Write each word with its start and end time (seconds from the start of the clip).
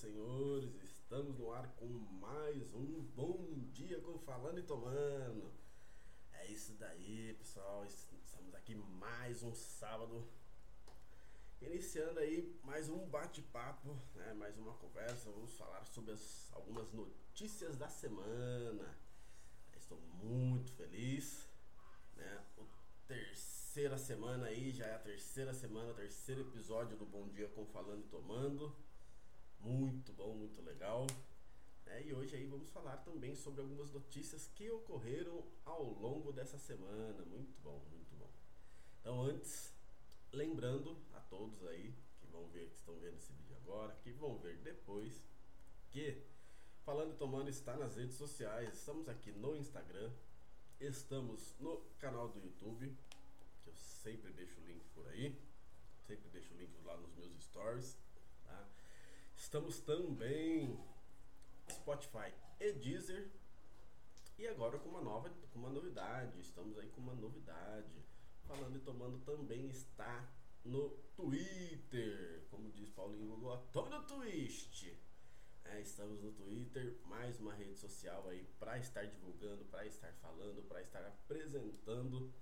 Senhores, 0.00 0.74
estamos 0.82 1.36
no 1.38 1.52
ar 1.52 1.68
com 1.76 1.86
mais 1.86 2.72
um 2.72 3.02
Bom 3.14 3.44
Dia 3.70 4.00
com 4.00 4.18
Falando 4.20 4.58
e 4.58 4.62
Tomando. 4.62 5.52
É 6.32 6.46
isso 6.46 6.72
daí, 6.78 7.34
pessoal. 7.34 7.84
Estamos 7.84 8.54
aqui 8.54 8.74
mais 8.74 9.42
um 9.42 9.52
sábado. 9.52 10.26
Iniciando 11.60 12.18
aí 12.18 12.58
mais 12.64 12.88
um 12.88 13.06
bate-papo, 13.10 13.94
né? 14.14 14.32
mais 14.32 14.56
uma 14.56 14.72
conversa. 14.72 15.30
Vamos 15.32 15.52
falar 15.52 15.84
sobre 15.84 16.12
as, 16.12 16.50
algumas 16.54 16.90
notícias 16.94 17.76
da 17.76 17.90
semana. 17.90 18.98
Estou 19.76 20.00
muito 20.00 20.72
feliz. 20.72 21.46
Né? 22.16 22.42
O 22.56 22.64
terceira 23.06 23.98
semana 23.98 24.46
aí, 24.46 24.70
já 24.70 24.86
é 24.86 24.94
a 24.94 24.98
terceira 24.98 25.52
semana, 25.52 25.92
terceiro 25.92 26.40
episódio 26.40 26.96
do 26.96 27.04
Bom 27.04 27.28
Dia 27.28 27.48
com 27.48 27.66
Falando 27.66 28.00
e 28.06 28.08
Tomando. 28.08 28.74
Muito 29.60 30.12
bom, 30.12 30.34
muito 30.34 30.62
legal. 30.62 31.06
É, 31.86 32.02
e 32.02 32.14
hoje 32.14 32.36
aí 32.36 32.46
vamos 32.46 32.70
falar 32.70 32.96
também 32.98 33.34
sobre 33.34 33.60
algumas 33.60 33.90
notícias 33.92 34.48
que 34.54 34.70
ocorreram 34.70 35.42
ao 35.64 35.84
longo 35.84 36.32
dessa 36.32 36.58
semana. 36.58 37.24
Muito 37.24 37.60
bom, 37.62 37.82
muito 37.90 38.16
bom. 38.16 38.30
Então 39.00 39.22
antes, 39.22 39.72
lembrando 40.32 40.96
a 41.14 41.20
todos 41.20 41.66
aí 41.66 41.94
que 42.20 42.26
vão 42.26 42.46
ver, 42.48 42.68
que 42.68 42.76
estão 42.76 42.94
vendo 42.96 43.16
esse 43.16 43.32
vídeo 43.32 43.56
agora, 43.56 43.94
que 44.02 44.12
vão 44.12 44.38
ver 44.38 44.56
depois, 44.58 45.20
que 45.90 46.22
Falando 46.84 47.12
e 47.12 47.16
Tomando 47.16 47.48
está 47.48 47.76
nas 47.76 47.96
redes 47.96 48.16
sociais. 48.16 48.72
Estamos 48.74 49.08
aqui 49.08 49.30
no 49.32 49.54
Instagram, 49.54 50.10
estamos 50.80 51.54
no 51.60 51.80
canal 51.98 52.28
do 52.28 52.40
YouTube, 52.40 52.96
que 53.62 53.68
eu 53.68 53.74
sempre 53.74 54.32
deixo 54.32 54.58
o 54.60 54.64
link 54.64 54.82
por 54.94 55.06
aí. 55.08 55.38
Sempre 56.06 56.28
deixo 56.30 56.52
o 56.54 56.56
link 56.56 56.72
lá 56.84 56.96
nos 56.96 57.14
meus 57.14 57.32
stories? 57.44 57.96
Estamos 59.50 59.80
também 59.80 60.78
Spotify 61.68 62.32
e 62.60 62.72
Deezer. 62.72 63.28
E 64.38 64.46
agora 64.46 64.78
com 64.78 64.90
uma 64.90 65.00
nova, 65.00 65.28
com 65.52 65.58
uma 65.58 65.70
novidade. 65.70 66.40
Estamos 66.40 66.78
aí 66.78 66.88
com 66.90 67.00
uma 67.00 67.16
novidade. 67.16 68.00
Falando 68.46 68.76
e 68.76 68.78
tomando 68.78 69.18
também 69.24 69.66
está 69.66 70.32
no 70.64 70.90
Twitter. 71.16 72.46
Como 72.48 72.70
diz 72.70 72.90
Paulinho 72.90 73.26
Google, 73.26 73.66
todo 73.72 74.06
twist. 74.06 74.96
É, 75.64 75.80
estamos 75.80 76.22
no 76.22 76.30
Twitter, 76.30 77.00
mais 77.06 77.40
uma 77.40 77.52
rede 77.52 77.74
social 77.74 78.28
aí 78.28 78.46
para 78.60 78.78
estar 78.78 79.04
divulgando, 79.04 79.64
para 79.64 79.84
estar 79.84 80.12
falando, 80.22 80.62
para 80.68 80.80
estar 80.80 81.04
apresentando 81.04 82.32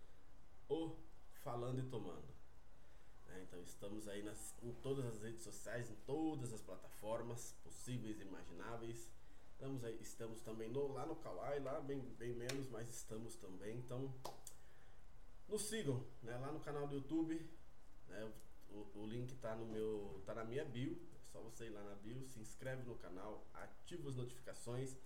o 0.69 0.95
Falando 1.43 1.78
e 1.81 1.84
Tomando. 1.84 2.38
É, 3.29 3.43
então 3.43 3.61
estamos 3.62 4.09
aí 4.09 4.23
nas, 4.23 4.55
em 4.62 4.73
todas 4.75 5.05
as 5.05 5.21
redes 5.21 5.43
sociais, 5.43 5.91
em 5.91 5.97
todas 6.07 6.53
as 6.53 6.62
plataformas 6.62 7.55
possíveis 7.62 8.19
e 8.21 8.23
imagináveis. 8.23 9.11
Estamos, 9.53 9.84
aí, 9.84 9.98
estamos 10.01 10.41
também 10.43 10.71
no, 10.71 10.93
lá 10.93 11.05
no 11.05 11.17
Kawaii, 11.17 11.61
lá 11.61 11.81
bem, 11.81 12.01
bem 12.19 12.33
menos, 12.33 12.69
mas 12.69 12.89
estamos 12.89 13.34
também. 13.37 13.77
Então 13.79 14.15
nos 15.49 15.62
sigam 15.62 16.05
né, 16.23 16.37
lá 16.39 16.53
no 16.53 16.61
canal 16.61 16.87
do 16.87 16.95
YouTube. 16.95 17.45
Né, 18.06 18.33
o, 18.71 18.87
o, 19.01 19.06
link 19.06 19.33
está 19.33 19.56
no 19.56 19.67
meu. 19.67 20.23
tá 20.25 20.34
na 20.34 20.45
minha 20.45 20.65
bio. 20.65 20.97
É 21.17 21.19
só 21.33 21.41
você 21.41 21.67
ir 21.67 21.71
lá 21.71 21.83
na 21.83 21.95
bio, 21.97 22.25
se 22.29 22.39
inscreve 22.39 22.83
no 22.84 22.95
canal, 22.97 23.47
ativa 23.53 24.09
as 24.09 24.17
notificações. 24.17 24.97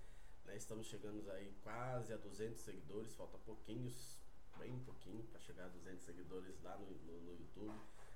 Né, 0.44 0.56
estamos 0.56 0.86
chegando 0.86 1.28
aí 1.30 1.52
quase 1.62 2.12
a 2.12 2.16
200 2.16 2.60
seguidores, 2.60 3.14
falta 3.14 3.38
pouquinhos, 3.38 4.18
bem 4.58 4.78
pouquinho 4.80 5.22
para 5.24 5.40
chegar 5.40 5.66
a 5.66 5.68
200 5.68 6.04
seguidores 6.04 6.60
lá 6.62 6.76
no, 6.76 6.90
no, 6.90 7.20
no 7.20 7.32
YouTube. 7.32 7.72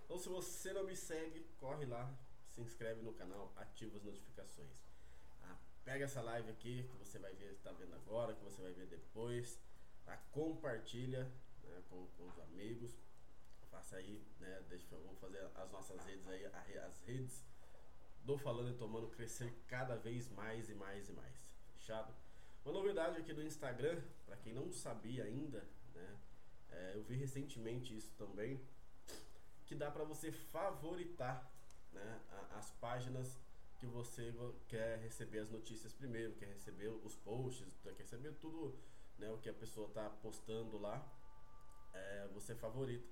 Então, 0.06 0.17
se 0.19 0.28
você 0.28 0.72
não 0.72 0.84
me 0.84 0.94
segue, 0.94 1.41
corre 1.59 1.84
lá, 1.84 2.17
se 2.49 2.61
inscreve 2.61 3.03
no 3.03 3.12
canal, 3.12 3.53
ativa 3.56 3.97
as 3.97 4.05
notificações. 4.05 4.87
Ah, 5.43 5.56
pega 5.84 6.05
essa 6.05 6.22
live 6.22 6.49
aqui 6.49 6.84
que 6.84 6.97
você 6.97 7.19
vai 7.19 7.34
ver, 7.34 7.53
está 7.55 7.72
vendo 7.72 7.93
agora, 7.97 8.33
que 8.33 8.45
você 8.45 8.62
vai 8.62 8.72
ver 8.72 8.87
depois. 8.87 9.61
Tá? 10.05 10.16
Compartilha 10.31 11.25
né, 11.65 11.83
com, 11.91 12.06
com 12.16 12.28
os 12.28 12.39
amigos. 12.39 12.93
Faça 13.69 13.97
aí, 13.97 14.25
né? 14.39 14.65
Deixa, 14.69 14.87
vamos 14.97 15.19
fazer 15.19 15.45
as 15.56 15.71
nossas 15.72 16.00
redes 16.05 16.25
aí, 16.28 16.47
as 16.78 17.00
redes 17.00 17.45
do 18.22 18.39
Falando 18.39 18.71
e 18.71 18.75
Tomando 18.75 19.09
crescer 19.09 19.53
cada 19.66 19.97
vez 19.97 20.28
mais 20.31 20.71
e 20.71 20.75
mais 20.75 21.09
e 21.09 21.12
mais. 21.12 21.53
Fechado? 21.75 22.15
Uma 22.65 22.75
novidade 22.75 23.19
aqui 23.19 23.34
do 23.34 23.43
Instagram, 23.43 24.00
para 24.25 24.37
quem 24.37 24.55
não 24.55 24.71
sabia 24.71 25.25
ainda, 25.25 25.66
né? 25.93 26.16
É, 26.71 26.93
eu 26.95 27.03
vi 27.03 27.16
recentemente 27.16 27.97
isso 27.97 28.12
também 28.16 28.61
que 29.66 29.75
dá 29.75 29.91
para 29.91 30.04
você 30.04 30.31
favoritar 30.31 31.50
né, 31.93 32.21
as 32.53 32.71
páginas 32.72 33.38
que 33.78 33.87
você 33.87 34.32
quer 34.69 34.99
receber 35.00 35.41
as 35.41 35.50
notícias 35.50 35.93
primeiro, 35.93 36.34
quer 36.37 36.47
receber 36.47 36.88
os 36.88 37.15
posts, 37.16 37.77
quer 37.82 37.93
receber 37.94 38.32
tudo 38.34 38.78
né, 39.19 39.31
o 39.31 39.38
que 39.38 39.49
a 39.49 39.54
pessoa 39.54 39.88
está 39.88 40.09
postando 40.09 40.78
lá, 40.78 41.04
é, 41.93 42.28
você 42.32 42.54
favorita. 42.54 43.06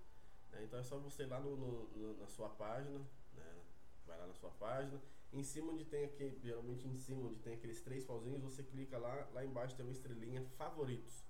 Né? 0.53 0.65
Então 0.65 0.79
é 0.79 0.83
só 0.83 0.99
você 0.99 1.25
ir 1.25 1.27
lá 1.27 1.41
no, 1.41 1.57
no, 1.57 2.17
na 2.19 2.29
sua 2.29 2.49
página, 2.49 2.99
né, 3.33 3.63
vai 4.07 4.19
lá 4.19 4.27
na 4.27 4.35
sua 4.35 4.51
página, 4.51 5.01
em 5.33 5.43
cima 5.43 5.73
onde 5.73 5.85
tem 5.85 6.05
aqui, 6.05 6.39
geralmente 6.43 6.87
em 6.87 6.97
cima 6.97 7.27
onde 7.27 7.39
tem 7.41 7.55
aqueles 7.55 7.81
três 7.81 8.05
pauzinhos, 8.05 8.41
você 8.41 8.63
clica 8.63 8.97
lá, 8.97 9.29
lá 9.33 9.45
embaixo 9.45 9.75
tem 9.75 9.85
uma 9.85 9.93
estrelinha 9.93 10.45
favoritos. 10.57 11.25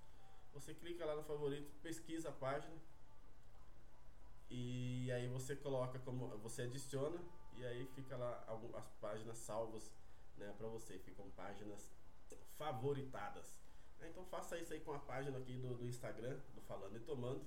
Você 0.53 0.73
clica 0.73 1.05
lá 1.05 1.15
no 1.15 1.23
favorito, 1.23 1.69
pesquisa 1.81 2.29
a 2.29 2.31
página, 2.31 2.73
e 4.49 5.11
aí 5.11 5.27
você 5.27 5.55
coloca 5.55 5.99
como 5.99 6.27
você 6.39 6.63
adiciona 6.63 7.19
e 7.55 7.65
aí 7.65 7.85
fica 7.95 8.15
lá 8.17 8.43
algumas 8.47 8.87
páginas 9.01 9.37
salvas, 9.37 9.91
né, 10.37 10.53
para 10.57 10.67
você, 10.67 10.99
ficam 10.99 11.29
páginas 11.31 11.91
favoritadas. 12.57 13.59
Então 14.01 14.25
faça 14.25 14.57
isso 14.57 14.73
aí 14.73 14.79
com 14.79 14.93
a 14.93 14.99
página 14.99 15.37
aqui 15.37 15.57
do, 15.57 15.75
do 15.75 15.87
Instagram, 15.87 16.37
do 16.53 16.61
Falando 16.61 16.95
e 16.95 16.99
Tomando, 16.99 17.45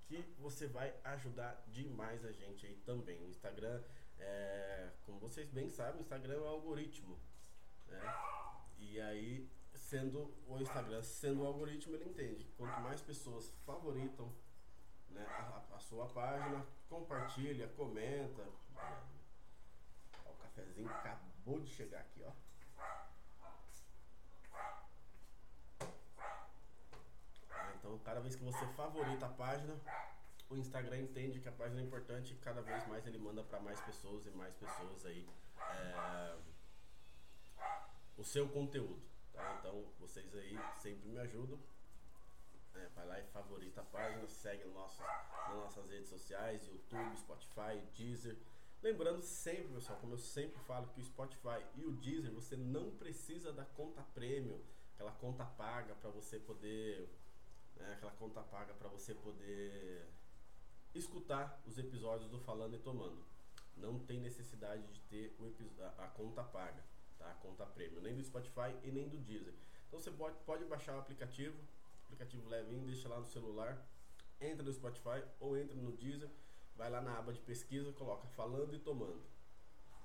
que 0.00 0.22
você 0.38 0.66
vai 0.66 0.94
ajudar 1.04 1.62
demais 1.68 2.24
a 2.24 2.32
gente 2.32 2.66
aí 2.66 2.74
também. 2.84 3.22
O 3.22 3.28
Instagram, 3.28 3.82
é, 4.18 4.90
como 5.04 5.18
vocês 5.18 5.48
bem 5.50 5.68
sabem, 5.70 6.00
o 6.00 6.00
Instagram 6.00 6.34
é 6.34 6.40
um 6.40 6.48
algoritmo, 6.48 7.18
né? 7.86 8.00
E 8.78 9.00
aí, 9.00 9.48
sendo 9.72 10.34
o 10.46 10.58
Instagram 10.58 11.02
sendo 11.02 11.42
o 11.42 11.46
algoritmo, 11.46 11.94
ele 11.94 12.08
entende. 12.08 12.44
Quanto 12.56 12.80
mais 12.80 13.00
pessoas 13.00 13.50
favoritam 13.64 14.32
né, 15.14 15.26
a, 15.26 15.76
a, 15.76 15.78
sua 15.78 16.06
página, 16.06 16.66
compartilha, 16.88 17.68
comenta. 17.68 18.42
Ó, 20.26 20.30
o 20.30 20.34
cafezinho 20.34 20.90
acabou 20.90 21.60
de 21.60 21.70
chegar 21.70 22.00
aqui, 22.00 22.22
ó. 22.24 22.32
Então, 27.76 27.98
cada 27.98 28.20
vez 28.20 28.34
que 28.34 28.42
você 28.42 28.66
favorita 28.68 29.26
a 29.26 29.28
página, 29.28 29.78
o 30.50 30.56
Instagram 30.56 30.98
entende 30.98 31.40
que 31.40 31.48
a 31.48 31.52
página 31.52 31.80
é 31.80 31.84
importante 31.84 32.32
e 32.32 32.36
cada 32.38 32.60
vez 32.60 32.86
mais 32.88 33.06
ele 33.06 33.18
manda 33.18 33.42
para 33.42 33.60
mais 33.60 33.80
pessoas 33.80 34.26
e 34.26 34.30
mais 34.30 34.54
pessoas 34.54 35.04
aí 35.06 35.28
é, 35.58 36.36
o 38.16 38.24
seu 38.24 38.48
conteúdo. 38.48 39.02
Tá? 39.32 39.56
Então, 39.58 39.84
vocês 39.98 40.34
aí 40.34 40.58
sempre 40.78 41.08
me 41.08 41.18
ajudam. 41.18 41.58
É, 42.74 42.88
vai 42.94 43.06
lá 43.06 43.20
e 43.20 43.24
favorita 43.26 43.80
a 43.80 43.84
página, 43.84 44.26
segue 44.26 44.64
nosso, 44.66 45.00
nas 45.02 45.56
nossas 45.56 45.88
redes 45.88 46.08
sociais, 46.08 46.66
YouTube, 46.66 47.16
Spotify, 47.16 47.80
Deezer. 47.94 48.36
Lembrando 48.82 49.22
sempre, 49.22 49.74
pessoal, 49.74 49.98
como 49.98 50.14
eu 50.14 50.18
sempre 50.18 50.58
falo, 50.64 50.88
que 50.88 51.00
o 51.00 51.04
Spotify 51.04 51.64
e 51.74 51.84
o 51.84 51.92
Deezer 51.92 52.32
você 52.32 52.56
não 52.56 52.90
precisa 52.96 53.52
da 53.52 53.64
conta 53.64 54.02
premium, 54.14 54.60
aquela 54.94 55.12
conta 55.12 55.44
paga 55.44 55.94
para 55.94 56.10
você 56.10 56.38
poder, 56.38 57.08
né, 57.76 57.94
aquela 57.94 58.12
conta 58.12 58.42
paga 58.42 58.74
para 58.74 58.88
você 58.88 59.14
poder 59.14 60.06
escutar 60.94 61.60
os 61.66 61.78
episódios 61.78 62.30
do 62.30 62.38
Falando 62.40 62.74
e 62.74 62.78
Tomando. 62.78 63.24
Não 63.76 63.98
tem 63.98 64.20
necessidade 64.20 64.86
de 64.92 65.00
ter 65.00 65.36
a 65.98 66.06
conta 66.08 66.44
paga, 66.44 66.84
tá? 67.18 67.30
A 67.30 67.34
conta 67.34 67.66
premium, 67.66 68.00
nem 68.00 68.14
do 68.14 68.22
Spotify 68.22 68.76
e 68.82 68.90
nem 68.92 69.08
do 69.08 69.18
Deezer. 69.18 69.54
Então 69.88 69.98
você 69.98 70.10
pode, 70.10 70.36
pode 70.44 70.64
baixar 70.64 70.96
o 70.96 71.00
aplicativo, 71.00 71.56
aplicativo 72.14 72.48
levinho, 72.48 72.86
deixa 72.86 73.08
lá 73.08 73.18
no 73.18 73.26
celular, 73.26 73.84
entra 74.40 74.62
no 74.62 74.72
Spotify 74.72 75.22
ou 75.40 75.56
entra 75.56 75.76
no 75.76 75.92
Deezer, 75.92 76.30
vai 76.76 76.88
lá 76.88 77.00
na 77.00 77.18
aba 77.18 77.32
de 77.32 77.40
pesquisa, 77.40 77.92
coloca 77.92 78.26
falando 78.28 78.74
e 78.74 78.78
tomando. 78.78 79.22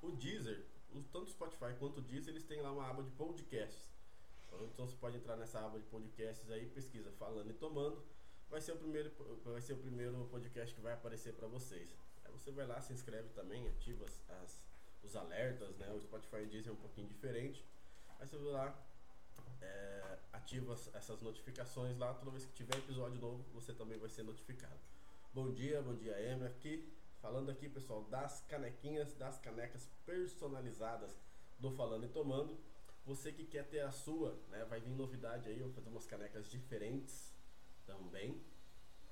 O 0.02 0.12
Deezer, 0.12 0.66
tanto 1.12 1.28
o 1.28 1.30
Spotify 1.30 1.74
quanto 1.78 2.00
o 2.00 2.02
Deezer, 2.02 2.34
eles 2.34 2.44
têm 2.44 2.62
lá 2.62 2.72
uma 2.72 2.90
aba 2.90 3.04
de 3.04 3.12
podcasts. 3.12 3.90
Então 4.74 4.88
você 4.88 4.96
pode 4.96 5.18
entrar 5.18 5.38
nessa 5.38 5.64
aba 5.64 5.80
de 5.80 5.86
podcasts 5.86 6.50
aí, 6.50 6.66
pesquisa 6.66 7.12
falando 7.12 7.52
e 7.52 7.54
tomando. 7.54 8.04
Vai 8.50 8.60
ser 8.60 8.72
o 8.72 8.78
primeiro, 8.78 9.12
vai 9.46 9.62
ser 9.62 9.74
o 9.74 9.78
primeiro 9.78 10.26
podcast 10.32 10.74
que 10.74 10.82
vai 10.82 10.94
aparecer 10.94 11.34
para 11.34 11.48
vocês. 11.48 11.96
Aí 12.26 12.32
você 12.32 12.52
vai 12.52 12.66
lá, 12.66 12.82
se 12.82 12.92
inscreve 12.92 13.30
também, 13.30 13.68
ativa 13.68 14.04
as, 14.06 14.30
as, 14.42 14.64
os 15.04 15.16
alertas, 15.16 15.78
né? 15.78 15.92
O 15.94 16.02
Spotify 16.02 16.38
e 16.38 16.46
o 16.46 16.50
Deezer 16.50 16.72
é 16.72 16.74
um 16.74 16.80
pouquinho 16.80 17.08
diferente. 17.08 17.64
Aí 18.20 18.28
você 18.28 18.38
vai 18.38 18.52
lá, 18.52 18.89
é, 19.62 20.20
ativa 20.34 20.74
essas 20.94 21.22
notificações 21.22 21.98
lá. 21.98 22.14
Toda 22.14 22.32
vez 22.32 22.46
que 22.46 22.54
tiver 22.54 22.78
episódio 22.78 23.20
novo, 23.20 23.44
você 23.54 23.74
também 23.74 23.98
vai 23.98 24.10
ser 24.10 24.24
notificado. 24.24 24.80
Bom 25.34 25.52
dia, 25.52 25.82
bom 25.82 25.96
dia, 25.96 26.20
Emer 26.20 26.48
aqui. 26.48 26.92
Falando 27.22 27.50
aqui, 27.50 27.68
pessoal, 27.68 28.04
das 28.06 28.42
canequinhas, 28.48 29.14
das 29.14 29.38
canecas 29.38 29.90
personalizadas 30.06 31.20
do 31.60 31.72
Falando 31.72 32.06
e 32.06 32.10
Tomando. 32.10 32.58
Você 33.06 33.32
que 33.32 33.46
quer 33.46 33.68
ter 33.68 33.82
a 33.82 33.92
sua, 33.92 34.40
né? 34.50 34.66
Vai 34.66 34.80
vir 34.80 34.92
novidade 34.92 35.50
aí, 35.50 35.60
eu 35.60 35.66
vou 35.66 35.76
fazer 35.76 35.90
umas 35.90 36.06
canecas 36.06 36.50
diferentes 36.50 37.34
também. 37.86 38.42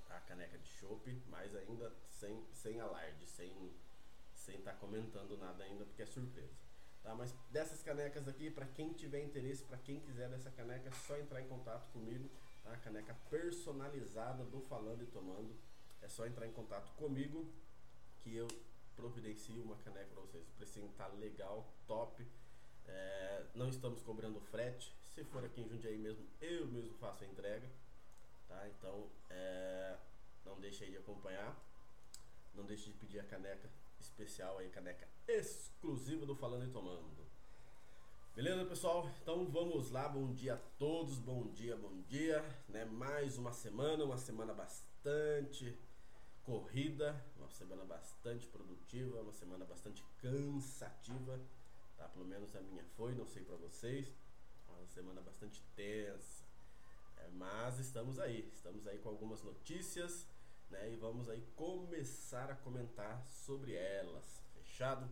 A 0.09 0.19
caneca 0.21 0.57
de 0.57 0.69
chopp, 0.69 1.21
mas 1.27 1.53
ainda 1.55 1.93
sem, 2.09 2.45
sem 2.53 2.79
alarde, 2.79 3.25
sem 3.27 3.51
sem 4.47 4.59
estar 4.59 4.71
tá 4.71 4.77
comentando 4.77 5.37
nada 5.37 5.63
ainda 5.63 5.83
porque 5.85 6.03
é 6.03 6.05
surpresa. 6.05 6.66
Tá? 7.07 7.15
Mas 7.15 7.33
dessas 7.49 7.81
canecas 7.81 8.27
aqui, 8.27 8.51
para 8.51 8.65
quem 8.65 8.91
tiver 8.91 9.23
interesse, 9.23 9.63
para 9.63 9.77
quem 9.77 10.01
quiser 10.01 10.27
dessa 10.27 10.51
caneca, 10.51 10.89
é 10.89 10.91
só 10.91 11.17
entrar 11.17 11.41
em 11.41 11.47
contato 11.47 11.89
comigo. 11.93 12.29
Tá? 12.61 12.75
Caneca 12.79 13.15
personalizada 13.29 14.43
do 14.43 14.59
Falando 14.63 15.01
e 15.01 15.05
Tomando. 15.05 15.55
É 16.01 16.09
só 16.09 16.27
entrar 16.27 16.45
em 16.45 16.51
contato 16.51 16.93
comigo 16.95 17.49
que 18.19 18.35
eu 18.35 18.45
providencio 18.93 19.63
uma 19.63 19.77
caneca 19.77 20.07
para 20.07 20.21
vocês. 20.21 20.45
O 20.49 20.51
precinho 20.57 20.89
tá 20.97 21.07
legal, 21.07 21.73
top. 21.87 22.27
É, 22.85 23.45
não 23.55 23.69
estamos 23.69 24.01
cobrando 24.01 24.41
frete. 24.41 24.93
Se 25.15 25.23
for 25.23 25.45
aqui 25.45 25.61
em 25.61 25.69
Jundiaí 25.69 25.97
mesmo, 25.97 26.27
eu 26.41 26.67
mesmo 26.67 26.93
faço 26.95 27.23
a 27.23 27.27
entrega. 27.27 27.69
Tá? 28.49 28.67
Então, 28.67 29.09
é, 29.29 29.97
não 30.45 30.59
deixe 30.59 30.83
aí 30.83 30.91
de 30.91 30.97
acompanhar. 30.97 31.57
Não 32.53 32.65
deixe 32.65 32.91
de 32.91 32.97
pedir 32.97 33.21
a 33.21 33.23
caneca 33.23 33.69
especial 34.07 34.57
aí, 34.57 34.69
caneca 34.69 35.07
exclusiva 35.27 36.25
do 36.25 36.35
Falando 36.35 36.65
e 36.65 36.71
Tomando. 36.71 37.27
Beleza, 38.33 38.65
pessoal? 38.65 39.09
Então 39.21 39.45
vamos 39.47 39.91
lá, 39.91 40.07
bom 40.07 40.33
dia 40.33 40.53
a 40.53 40.57
todos, 40.77 41.19
bom 41.19 41.47
dia, 41.47 41.75
bom 41.75 42.01
dia, 42.03 42.43
né? 42.69 42.85
Mais 42.85 43.37
uma 43.37 43.51
semana, 43.51 44.05
uma 44.05 44.17
semana 44.17 44.53
bastante 44.53 45.77
corrida, 46.43 47.19
uma 47.35 47.49
semana 47.49 47.83
bastante 47.83 48.47
produtiva, 48.47 49.21
uma 49.21 49.33
semana 49.33 49.65
bastante 49.65 50.03
cansativa, 50.19 51.39
tá? 51.97 52.07
Pelo 52.07 52.25
menos 52.25 52.55
a 52.55 52.61
minha 52.61 52.85
foi, 52.95 53.13
não 53.13 53.25
sei 53.25 53.43
para 53.43 53.55
vocês, 53.57 54.13
uma 54.69 54.85
semana 54.87 55.19
bastante 55.21 55.61
tensa, 55.75 56.45
é, 57.17 57.29
mas 57.31 57.79
estamos 57.79 58.19
aí, 58.19 58.49
estamos 58.53 58.87
aí 58.87 58.99
com 58.99 59.09
algumas 59.09 59.43
notícias, 59.43 60.25
né? 60.69 60.91
E 60.91 60.95
vamos 60.95 61.29
aí 61.29 61.41
começar 61.55 62.49
a 62.49 62.55
comentar 62.55 63.23
sobre 63.25 63.73
elas, 63.73 64.43
fechado? 64.55 65.07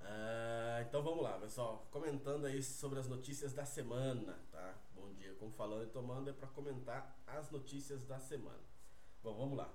Ah, 0.00 0.84
então 0.86 1.02
vamos 1.02 1.22
lá, 1.22 1.38
pessoal, 1.38 1.86
comentando 1.90 2.46
aí 2.46 2.62
sobre 2.62 2.98
as 2.98 3.08
notícias 3.08 3.52
da 3.52 3.64
semana, 3.64 4.38
tá? 4.50 4.74
Bom 4.94 5.12
dia, 5.14 5.34
como 5.34 5.52
falando 5.52 5.84
e 5.84 5.90
tomando 5.90 6.30
é 6.30 6.32
para 6.32 6.48
comentar 6.48 7.16
as 7.26 7.50
notícias 7.50 8.04
da 8.04 8.18
semana. 8.18 8.62
Bom, 9.22 9.34
vamos 9.34 9.58
lá. 9.58 9.72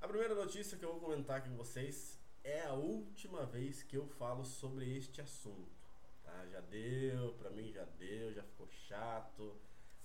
A 0.00 0.08
primeira 0.08 0.34
notícia 0.34 0.78
que 0.78 0.84
eu 0.84 0.92
vou 0.92 1.00
comentar 1.00 1.38
aqui 1.38 1.48
com 1.48 1.56
vocês 1.56 2.18
é 2.42 2.62
a 2.62 2.74
última 2.74 3.46
vez 3.46 3.82
que 3.82 3.96
eu 3.96 4.06
falo 4.06 4.44
sobre 4.44 4.96
este 4.96 5.20
assunto. 5.20 5.72
Tá? 6.22 6.46
Já 6.46 6.60
deu, 6.60 7.34
pra 7.34 7.50
mim 7.50 7.72
já 7.72 7.84
deu, 7.84 8.32
já 8.32 8.42
ficou 8.42 8.68
chato. 8.68 9.56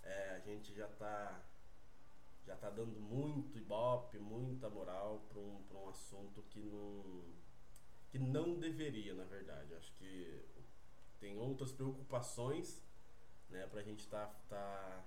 É, 0.02 0.36
a 0.36 0.40
gente 0.40 0.74
já 0.74 0.88
tá 0.88 1.44
já 2.50 2.56
tá 2.56 2.72
dando 2.72 3.00
muito 3.00 3.60
ibope, 3.60 4.18
muita 4.18 4.68
moral 4.72 5.24
para 5.30 5.40
um, 5.40 5.64
um 5.72 5.90
assunto 5.90 6.42
que 6.50 6.60
não 6.60 7.24
que 8.10 8.18
não 8.18 8.60
deveria, 8.60 9.14
na 9.14 9.24
verdade. 9.24 9.76
Acho 9.76 9.94
que 9.94 10.44
tem 11.20 11.38
outras 11.38 11.72
preocupações, 11.72 12.84
né, 13.52 13.68
pra 13.68 13.84
gente 13.84 14.08
tá 14.08 14.26
tá 14.50 15.06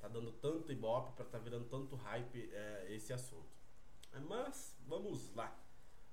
tá 0.00 0.08
dando 0.08 0.32
tanto 0.32 0.72
ibope, 0.72 1.12
para 1.12 1.26
tá 1.26 1.38
virando 1.38 1.66
tanto 1.68 1.94
hype 1.94 2.50
é, 2.50 2.86
esse 2.88 3.12
assunto. 3.12 3.52
Mas 4.26 4.74
vamos 4.86 5.34
lá, 5.34 5.54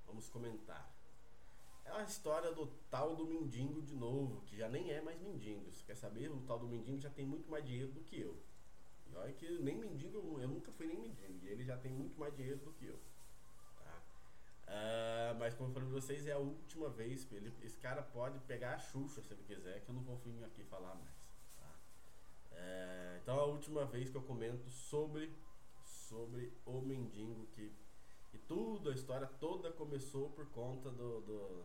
vamos 0.04 0.28
comentar. 0.28 0.94
É 1.86 1.90
a 1.90 2.02
história 2.02 2.52
do 2.52 2.66
tal 2.90 3.16
do 3.16 3.24
mendigo 3.24 3.80
de 3.80 3.94
novo, 3.94 4.42
que 4.42 4.58
já 4.58 4.68
nem 4.68 4.90
é 4.90 5.00
mais 5.00 5.18
mendigo. 5.22 5.72
Você 5.72 5.82
quer 5.86 5.96
saber? 5.96 6.30
O 6.30 6.42
tal 6.42 6.58
do 6.58 6.68
mendigo 6.68 7.00
já 7.00 7.08
tem 7.08 7.24
muito 7.24 7.50
mais 7.50 7.64
dinheiro 7.64 7.92
do 7.92 8.02
que 8.02 8.20
eu. 8.20 8.38
Olha 9.14 9.32
que 9.32 9.58
nem 9.58 9.76
mendigo, 9.76 10.38
eu 10.40 10.48
nunca 10.48 10.72
fui 10.72 10.86
nem 10.86 10.98
mendigo. 10.98 11.38
E 11.44 11.48
ele 11.48 11.64
já 11.64 11.76
tem 11.76 11.92
muito 11.92 12.18
mais 12.18 12.34
dinheiro 12.34 12.58
do 12.60 12.72
que 12.72 12.86
eu. 12.86 12.98
Tá? 13.84 14.02
Uh, 14.66 15.38
mas 15.38 15.54
como 15.54 15.70
eu 15.70 15.74
falei 15.74 15.88
pra 15.88 16.00
vocês, 16.00 16.26
é 16.26 16.32
a 16.32 16.38
última 16.38 16.88
vez. 16.88 17.30
Ele, 17.32 17.52
esse 17.62 17.78
cara 17.78 18.02
pode 18.02 18.38
pegar 18.40 18.74
a 18.74 18.78
Xuxa 18.78 19.22
se 19.22 19.32
ele 19.32 19.42
quiser, 19.42 19.80
que 19.80 19.90
eu 19.90 19.94
não 19.94 20.02
vou 20.02 20.16
vir 20.16 20.44
aqui 20.44 20.64
falar 20.64 20.94
mais. 20.94 21.20
É, 22.52 23.20
então 23.22 23.38
a 23.38 23.44
última 23.44 23.86
vez 23.86 24.10
que 24.10 24.16
eu 24.16 24.22
comento 24.22 24.68
sobre 24.68 25.32
sobre 25.84 26.52
o 26.66 26.80
mendigo 26.80 27.46
que 27.54 27.72
e 28.32 28.38
tudo 28.38 28.90
a 28.90 28.94
história 28.94 29.26
toda 29.40 29.72
começou 29.72 30.30
por 30.30 30.46
conta 30.50 30.90
do, 30.90 31.20
do 31.20 31.64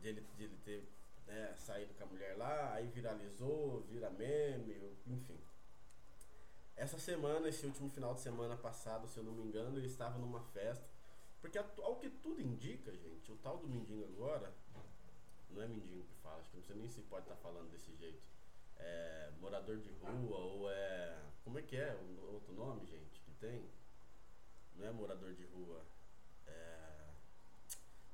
de, 0.00 0.08
ele, 0.08 0.20
de 0.36 0.44
ele 0.44 0.56
ter 0.64 0.88
né, 1.26 1.54
saído 1.56 1.92
com 1.94 2.04
a 2.04 2.06
mulher 2.06 2.36
lá, 2.36 2.72
aí 2.72 2.86
viralizou, 2.88 3.82
vira 3.82 4.08
meme, 4.10 4.96
enfim. 5.06 5.38
Essa 6.78 6.98
semana, 6.98 7.48
esse 7.48 7.66
último 7.66 7.90
final 7.90 8.14
de 8.14 8.20
semana 8.20 8.56
passado, 8.56 9.08
se 9.08 9.18
eu 9.18 9.24
não 9.24 9.32
me 9.32 9.42
engano, 9.42 9.76
ele 9.76 9.88
estava 9.88 10.16
numa 10.18 10.40
festa. 10.40 10.88
Porque 11.40 11.58
ao 11.58 11.96
que 11.96 12.08
tudo 12.08 12.40
indica, 12.40 12.96
gente, 12.96 13.30
o 13.30 13.36
tal 13.36 13.58
do 13.58 13.68
mendigo 13.68 14.04
agora, 14.04 14.52
não 15.50 15.60
é 15.60 15.66
mendigo 15.66 16.04
que 16.04 16.14
fala, 16.22 16.38
acho 16.38 16.50
que 16.50 16.56
não 16.56 16.64
sei 16.64 16.76
nem 16.76 16.88
se 16.88 17.02
pode 17.02 17.24
estar 17.24 17.34
tá 17.34 17.40
falando 17.42 17.70
desse 17.70 17.94
jeito 17.96 18.22
é, 18.78 19.30
morador 19.40 19.78
de 19.78 19.90
rua 19.90 20.38
ou 20.38 20.70
é. 20.70 21.18
Como 21.44 21.58
é 21.58 21.62
que 21.62 21.76
é 21.76 21.94
o 21.94 22.34
outro 22.34 22.52
nome, 22.54 22.86
gente, 22.86 23.20
que 23.22 23.32
tem? 23.32 23.68
Não 24.76 24.86
é 24.86 24.92
morador 24.92 25.32
de 25.34 25.44
rua. 25.46 25.84
É, 26.46 27.08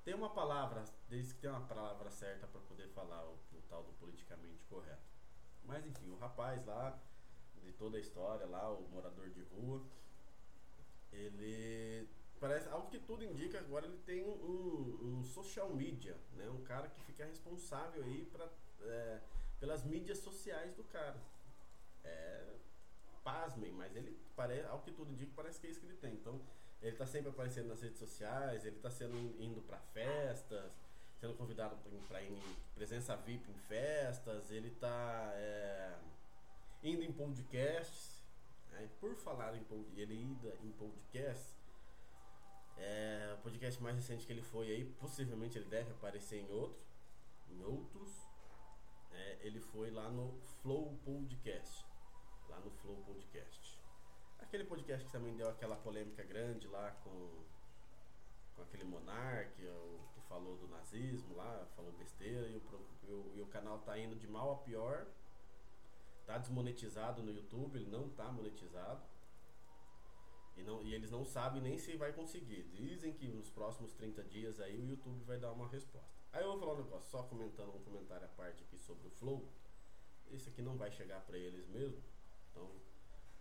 tem 0.04 0.14
uma 0.14 0.30
palavra, 0.30 0.84
desde 1.08 1.34
que 1.34 1.40
tem 1.40 1.50
uma 1.50 1.66
palavra 1.66 2.10
certa 2.10 2.46
para 2.46 2.60
poder 2.62 2.88
falar 2.88 3.24
o, 3.24 3.38
o, 3.52 3.62
tal 3.68 3.82
do 3.82 3.92
politicamente 3.94 4.64
correto. 4.64 5.02
Mas 5.64 5.84
enfim, 5.86 6.10
o 6.10 6.16
rapaz 6.16 6.64
lá, 6.64 6.98
de 7.64 7.72
toda 7.72 7.96
a 7.96 8.00
história 8.00 8.46
lá, 8.46 8.70
o 8.70 8.88
morador 8.88 9.28
de 9.30 9.42
rua, 9.42 9.82
ele 11.12 12.08
parece, 12.38 12.68
algo 12.68 12.90
que 12.90 12.98
tudo 12.98 13.24
indica, 13.24 13.58
agora 13.58 13.86
ele 13.86 13.98
tem 14.04 14.22
um, 14.22 15.18
um 15.18 15.24
social 15.24 15.70
media, 15.70 16.16
né? 16.34 16.48
Um 16.48 16.62
cara 16.62 16.88
que 16.88 17.00
fica 17.02 17.24
responsável 17.24 18.02
aí 18.04 18.24
para 18.26 18.48
é, 18.82 19.20
pelas 19.58 19.82
mídias 19.84 20.18
sociais 20.18 20.74
do 20.74 20.84
cara. 20.84 21.20
É. 22.04 22.54
Pasmem, 23.22 23.72
mas 23.72 23.96
ele 23.96 24.14
parece, 24.36 24.66
ao 24.66 24.80
que 24.80 24.92
tudo 24.92 25.10
indica, 25.10 25.32
parece 25.34 25.58
que 25.58 25.66
é 25.66 25.70
isso 25.70 25.80
que 25.80 25.86
ele 25.86 25.96
tem. 25.96 26.12
Então, 26.12 26.38
ele 26.82 26.94
tá 26.94 27.06
sempre 27.06 27.30
aparecendo 27.30 27.68
nas 27.68 27.80
redes 27.80 27.98
sociais, 27.98 28.66
ele 28.66 28.76
tá 28.76 28.90
sendo 28.90 29.16
indo 29.40 29.62
para 29.62 29.78
festas, 29.78 30.70
sendo 31.18 31.34
convidado 31.34 31.74
para 32.06 32.22
ir 32.22 32.32
em 32.32 32.56
presença 32.74 33.16
VIP 33.16 33.50
em 33.50 33.58
festas, 33.60 34.50
ele 34.50 34.70
tá 34.72 35.32
é, 35.36 35.96
indo 36.84 37.02
em 37.02 37.12
podcasts. 37.12 38.22
Por 39.00 39.14
falar 39.16 39.54
em 39.56 39.64
ele 39.96 40.14
ida 40.14 40.56
em 40.62 40.70
podcast, 40.72 41.56
é, 42.76 43.34
o 43.38 43.42
podcast 43.42 43.82
mais 43.82 43.96
recente 43.96 44.26
que 44.26 44.32
ele 44.32 44.42
foi 44.42 44.68
aí, 44.68 44.84
possivelmente 44.84 45.56
ele 45.56 45.68
deve 45.68 45.92
aparecer 45.92 46.40
em 46.40 46.50
outro, 46.50 46.82
em 47.48 47.62
outros 47.62 48.26
é, 49.12 49.38
ele 49.42 49.60
foi 49.60 49.90
lá 49.90 50.08
no 50.08 50.38
Flow 50.60 50.98
Podcast. 51.04 51.86
Lá 52.48 52.58
no 52.60 52.70
Flow 52.70 52.96
Podcast. 53.04 53.80
Aquele 54.40 54.64
podcast 54.64 55.06
que 55.06 55.12
também 55.12 55.36
deu 55.36 55.48
aquela 55.48 55.76
polêmica 55.76 56.22
grande 56.24 56.66
lá 56.66 56.90
com, 57.04 57.44
com 58.56 58.62
aquele 58.62 58.84
monarca 58.84 59.50
que 60.14 60.20
falou 60.28 60.56
do 60.56 60.68
nazismo 60.68 61.36
lá, 61.36 61.66
falou 61.76 61.92
besteira 61.92 62.48
e 62.48 62.56
o, 62.56 62.62
e 63.04 63.12
o, 63.12 63.32
e 63.36 63.40
o 63.40 63.46
canal 63.46 63.78
tá 63.78 63.98
indo 63.98 64.16
de 64.16 64.26
mal 64.26 64.52
a 64.52 64.56
pior. 64.56 65.06
Tá 66.26 66.38
desmonetizado 66.38 67.22
no 67.22 67.30
YouTube, 67.30 67.76
ele 67.76 67.90
não 67.90 68.08
tá 68.08 68.30
monetizado. 68.32 69.02
E, 70.56 70.62
não, 70.62 70.82
e 70.82 70.94
eles 70.94 71.10
não 71.10 71.24
sabem 71.24 71.60
nem 71.60 71.76
se 71.78 71.96
vai 71.96 72.12
conseguir. 72.12 72.62
Dizem 72.72 73.12
que 73.12 73.26
nos 73.28 73.50
próximos 73.50 73.92
30 73.92 74.22
dias 74.24 74.60
aí 74.60 74.78
o 74.78 74.86
YouTube 74.86 75.22
vai 75.24 75.38
dar 75.38 75.52
uma 75.52 75.68
resposta. 75.68 76.08
Aí 76.32 76.42
eu 76.42 76.50
vou 76.50 76.58
falar 76.58 76.74
um 76.74 76.84
negócio, 76.84 77.10
só 77.10 77.22
comentando 77.24 77.74
um 77.74 77.82
comentário 77.82 78.24
à 78.24 78.28
parte 78.28 78.62
aqui 78.62 78.78
sobre 78.78 79.06
o 79.06 79.10
Flow. 79.10 79.48
Esse 80.30 80.48
aqui 80.48 80.62
não 80.62 80.76
vai 80.76 80.90
chegar 80.90 81.20
para 81.20 81.36
eles 81.36 81.66
mesmo. 81.68 82.02
Então 82.50 82.70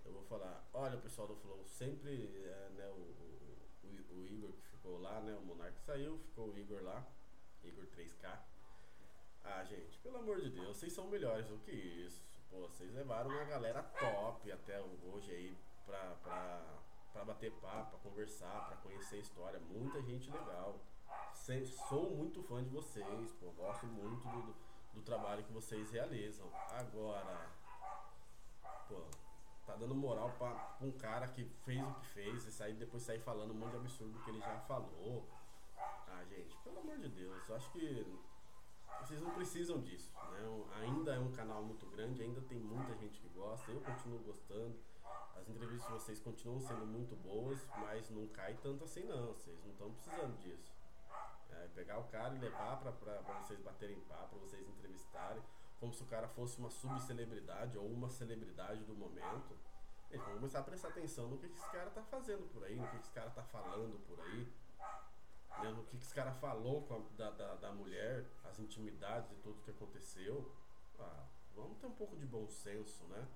eu 0.05 0.13
vou 0.13 0.23
falar, 0.23 0.67
olha 0.73 0.97
pessoal 0.97 1.27
do 1.27 1.35
Flow, 1.35 1.65
sempre 1.65 2.11
é, 2.11 2.69
né, 2.75 2.89
o, 2.89 3.87
o, 3.87 4.17
o, 4.17 4.25
Igor 4.25 4.51
que 4.53 4.67
ficou 4.67 4.99
lá, 4.99 5.21
né? 5.21 5.33
O 5.35 5.41
Monark 5.41 5.79
saiu, 5.81 6.17
ficou 6.19 6.49
o 6.49 6.57
Igor 6.57 6.83
lá, 6.83 7.07
Igor 7.63 7.85
3K. 7.85 8.39
Ah, 9.43 9.63
gente, 9.63 9.97
pelo 9.99 10.17
amor 10.17 10.41
de 10.41 10.49
Deus, 10.49 10.77
vocês 10.77 10.93
são 10.93 11.07
melhores 11.07 11.47
do 11.47 11.57
que 11.59 11.71
isso. 11.71 12.21
Pô, 12.53 12.67
vocês 12.67 12.93
levaram 12.93 13.31
uma 13.31 13.45
galera 13.45 13.81
top 13.81 14.51
até 14.51 14.79
hoje 14.79 15.31
aí 15.31 15.57
pra, 15.85 16.15
pra, 16.23 16.63
pra 17.11 17.25
bater 17.25 17.51
papo, 17.53 17.89
pra 17.89 17.99
conversar, 18.11 18.67
pra 18.67 18.77
conhecer 18.77 19.15
a 19.15 19.19
história. 19.19 19.59
Muita 19.59 19.99
gente 20.03 20.29
legal 20.29 20.79
sou 21.89 22.11
muito 22.11 22.41
fã 22.43 22.63
de 22.63 22.69
vocês, 22.69 23.33
pô, 23.33 23.51
gosto 23.51 23.85
muito 23.85 24.27
do, 24.27 24.55
do 24.93 25.01
trabalho 25.01 25.43
que 25.43 25.51
vocês 25.51 25.91
realizam. 25.91 26.49
Agora, 26.69 27.49
pô, 28.87 29.03
tá 29.65 29.75
dando 29.75 29.93
moral 29.93 30.31
pra, 30.37 30.77
um 30.81 30.91
cara 30.91 31.27
que 31.27 31.43
fez 31.65 31.81
o 31.81 31.93
que 31.95 32.05
fez 32.07 32.45
e 32.45 32.51
sair, 32.51 32.75
depois 32.75 33.03
sair 33.03 33.19
falando 33.19 33.51
um 33.51 33.55
monte 33.55 33.71
de 33.71 33.77
absurdo 33.77 34.19
que 34.23 34.29
ele 34.29 34.39
já 34.39 34.57
falou. 34.61 35.27
Ah, 35.75 36.23
gente, 36.29 36.55
pelo 36.63 36.79
amor 36.79 36.97
de 36.99 37.09
Deus, 37.09 37.49
eu 37.49 37.55
acho 37.55 37.71
que 37.71 38.05
vocês 39.01 39.21
não 39.21 39.31
precisam 39.31 39.79
disso. 39.81 40.13
Né? 40.31 40.65
Ainda 40.81 41.15
é 41.15 41.19
um 41.19 41.31
canal 41.31 41.63
muito 41.63 41.85
grande, 41.87 42.21
ainda 42.21 42.41
tem 42.41 42.59
muita 42.59 42.95
gente 42.95 43.19
que 43.19 43.29
gosta, 43.29 43.71
eu 43.71 43.81
continuo 43.81 44.19
gostando. 44.19 44.75
As 45.35 45.49
entrevistas 45.49 45.87
de 45.87 45.93
vocês 45.93 46.19
continuam 46.19 46.61
sendo 46.61 46.85
muito 46.85 47.15
boas, 47.15 47.59
mas 47.77 48.09
não 48.09 48.27
cai 48.27 48.53
tanto 48.61 48.83
assim 48.83 49.03
não. 49.03 49.33
Vocês 49.33 49.59
não 49.63 49.71
estão 49.71 49.91
precisando 49.93 50.37
disso. 50.39 50.71
É, 51.49 51.67
pegar 51.75 51.99
o 51.99 52.05
cara 52.05 52.35
e 52.35 52.39
levar 52.39 52.77
para 52.77 52.91
vocês 53.41 53.59
baterem 53.61 53.99
papo, 54.01 54.37
para 54.37 54.47
vocês 54.47 54.67
entrevistarem, 54.67 55.43
como 55.79 55.93
se 55.93 56.01
o 56.01 56.05
cara 56.05 56.27
fosse 56.29 56.57
uma 56.59 56.69
subcelebridade 56.69 57.77
ou 57.77 57.85
uma 57.85 58.09
celebridade 58.09 58.83
do 58.85 58.95
momento. 58.95 59.57
Eles 60.09 60.23
vão 60.25 60.35
começar 60.35 60.59
a 60.59 60.63
prestar 60.63 60.89
atenção 60.89 61.27
no 61.27 61.37
que 61.37 61.47
esse 61.47 61.71
cara 61.71 61.89
tá 61.89 62.03
fazendo 62.03 62.47
por 62.53 62.63
aí, 62.63 62.75
no 62.75 62.87
que 62.87 62.97
esse 62.97 63.11
cara 63.11 63.31
tá 63.31 63.43
falando 63.43 63.99
por 64.07 64.19
aí, 64.21 64.47
né, 65.61 65.69
no 65.71 65.83
que 65.83 65.97
esse 65.97 66.13
cara 66.13 66.31
falou 66.33 66.81
a, 66.89 67.15
da, 67.17 67.31
da, 67.31 67.55
da, 67.55 67.71
mulher, 67.71 68.25
as 68.43 68.59
intimidades 68.59 69.31
e 69.31 69.35
tudo 69.35 69.61
que 69.61 69.71
aconteceu. 69.71 70.51
Ah, 70.99 71.25
vamos 71.55 71.77
ter 71.77 71.87
um 71.87 71.93
pouco 71.93 72.15
de 72.17 72.25
bom 72.25 72.47
senso, 72.47 73.03
né? 73.05 73.27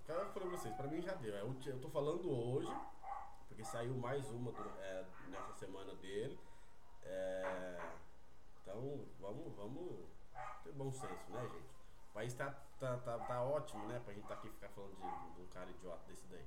O 0.00 0.04
cara 0.06 0.26
falou 0.26 0.48
pra 0.48 0.58
vocês, 0.58 0.74
pra 0.74 0.86
mim 0.86 1.02
já 1.02 1.14
deu. 1.14 1.34
Eu, 1.34 1.56
é 1.66 1.68
eu 1.68 1.80
tô 1.80 1.88
falando 1.90 2.30
hoje, 2.30 2.72
porque 3.48 3.64
saiu 3.64 3.94
mais 3.94 4.30
uma 4.30 4.52
do, 4.52 4.68
é, 4.80 5.04
nessa 5.28 5.52
semana 5.54 5.94
dele. 5.96 6.38
É, 7.02 7.90
então 8.62 9.06
vamos, 9.20 9.54
vamos 9.54 10.06
ter 10.64 10.72
bom 10.72 10.90
senso, 10.90 11.30
né, 11.30 11.48
gente? 11.48 11.77
País 12.18 12.34
tá, 12.34 12.50
tá, 12.80 12.96
tá, 12.96 13.16
tá 13.16 13.44
ótimo, 13.44 13.86
né? 13.86 14.00
Pra 14.04 14.12
gente 14.12 14.26
tá 14.26 14.34
aqui 14.34 14.48
ficar 14.48 14.68
falando 14.70 14.90
de, 14.96 15.34
de 15.36 15.40
um 15.40 15.46
cara 15.46 15.70
idiota 15.70 16.02
desse 16.08 16.26
daí. 16.26 16.44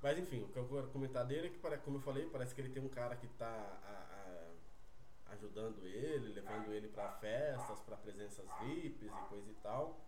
Mas 0.00 0.16
enfim, 0.16 0.44
o 0.44 0.48
que 0.48 0.56
eu 0.56 0.68
quero 0.68 0.86
comentar 0.90 1.26
dele 1.26 1.48
é 1.48 1.50
que, 1.50 1.78
como 1.78 1.96
eu 1.96 2.00
falei, 2.00 2.30
parece 2.30 2.54
que 2.54 2.60
ele 2.60 2.68
tem 2.68 2.80
um 2.80 2.88
cara 2.88 3.16
que 3.16 3.26
tá 3.26 3.48
a, 3.48 5.30
a, 5.30 5.32
ajudando 5.32 5.84
ele, 5.84 6.32
levando 6.32 6.72
ele 6.72 6.86
para 6.86 7.10
festas, 7.14 7.80
para 7.80 7.96
presenças 7.96 8.46
VIPs 8.60 9.10
e 9.12 9.28
coisa 9.28 9.50
e 9.50 9.54
tal. 9.54 9.98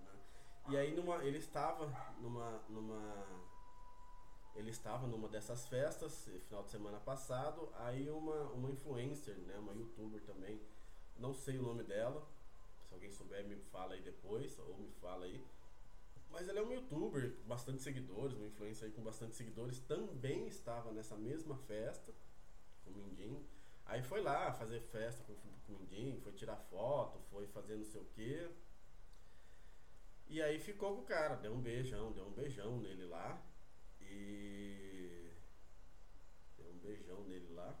Né? 0.00 0.12
E 0.68 0.76
aí 0.76 0.94
numa, 0.94 1.24
ele 1.24 1.38
estava 1.38 1.86
numa, 2.18 2.60
numa 2.68 3.26
ele 4.54 4.68
estava 4.68 5.06
numa 5.06 5.26
dessas 5.26 5.66
festas, 5.68 6.28
final 6.48 6.62
de 6.64 6.70
semana 6.70 7.00
passado, 7.00 7.72
aí 7.76 8.10
uma, 8.10 8.42
uma 8.50 8.70
influencer, 8.70 9.36
né, 9.38 9.56
uma 9.56 9.72
youtuber 9.72 10.20
também, 10.24 10.60
não 11.16 11.32
sei 11.32 11.56
o 11.56 11.62
nome 11.62 11.82
dela, 11.82 12.22
se 12.92 12.94
alguém 12.94 13.10
souber, 13.10 13.44
me 13.46 13.56
fala 13.56 13.94
aí 13.94 14.02
depois, 14.02 14.58
ou 14.58 14.76
me 14.76 14.90
fala 15.00 15.24
aí. 15.24 15.42
Mas 16.30 16.48
ela 16.48 16.60
é 16.60 16.62
um 16.62 16.72
youtuber, 16.72 17.34
bastante 17.46 17.82
seguidores, 17.82 18.36
uma 18.36 18.46
influência 18.46 18.86
aí 18.86 18.92
com 18.92 19.02
bastante 19.02 19.34
seguidores, 19.34 19.80
também 19.80 20.46
estava 20.46 20.92
nessa 20.92 21.16
mesma 21.16 21.56
festa 21.56 22.12
com 22.84 22.90
o 22.90 22.94
Mindinho. 22.94 23.44
Aí 23.86 24.02
foi 24.02 24.20
lá 24.20 24.52
fazer 24.52 24.80
festa 24.80 25.22
com, 25.24 25.34
com 25.34 25.72
o 25.72 25.78
Mindinho, 25.78 26.20
foi 26.20 26.32
tirar 26.32 26.56
foto, 26.56 27.18
foi 27.30 27.46
fazer 27.46 27.76
não 27.76 27.84
sei 27.84 28.00
o 28.00 28.06
quê. 28.14 28.50
E 30.28 30.40
aí 30.40 30.58
ficou 30.58 30.96
com 30.96 31.02
o 31.02 31.04
cara, 31.04 31.36
deu 31.36 31.52
um 31.52 31.60
beijão, 31.60 32.12
deu 32.12 32.26
um 32.26 32.32
beijão 32.32 32.78
nele 32.78 33.04
lá. 33.06 33.42
E. 34.00 35.30
Deu 36.56 36.70
um 36.70 36.78
beijão 36.78 37.24
nele 37.24 37.52
lá. 37.54 37.78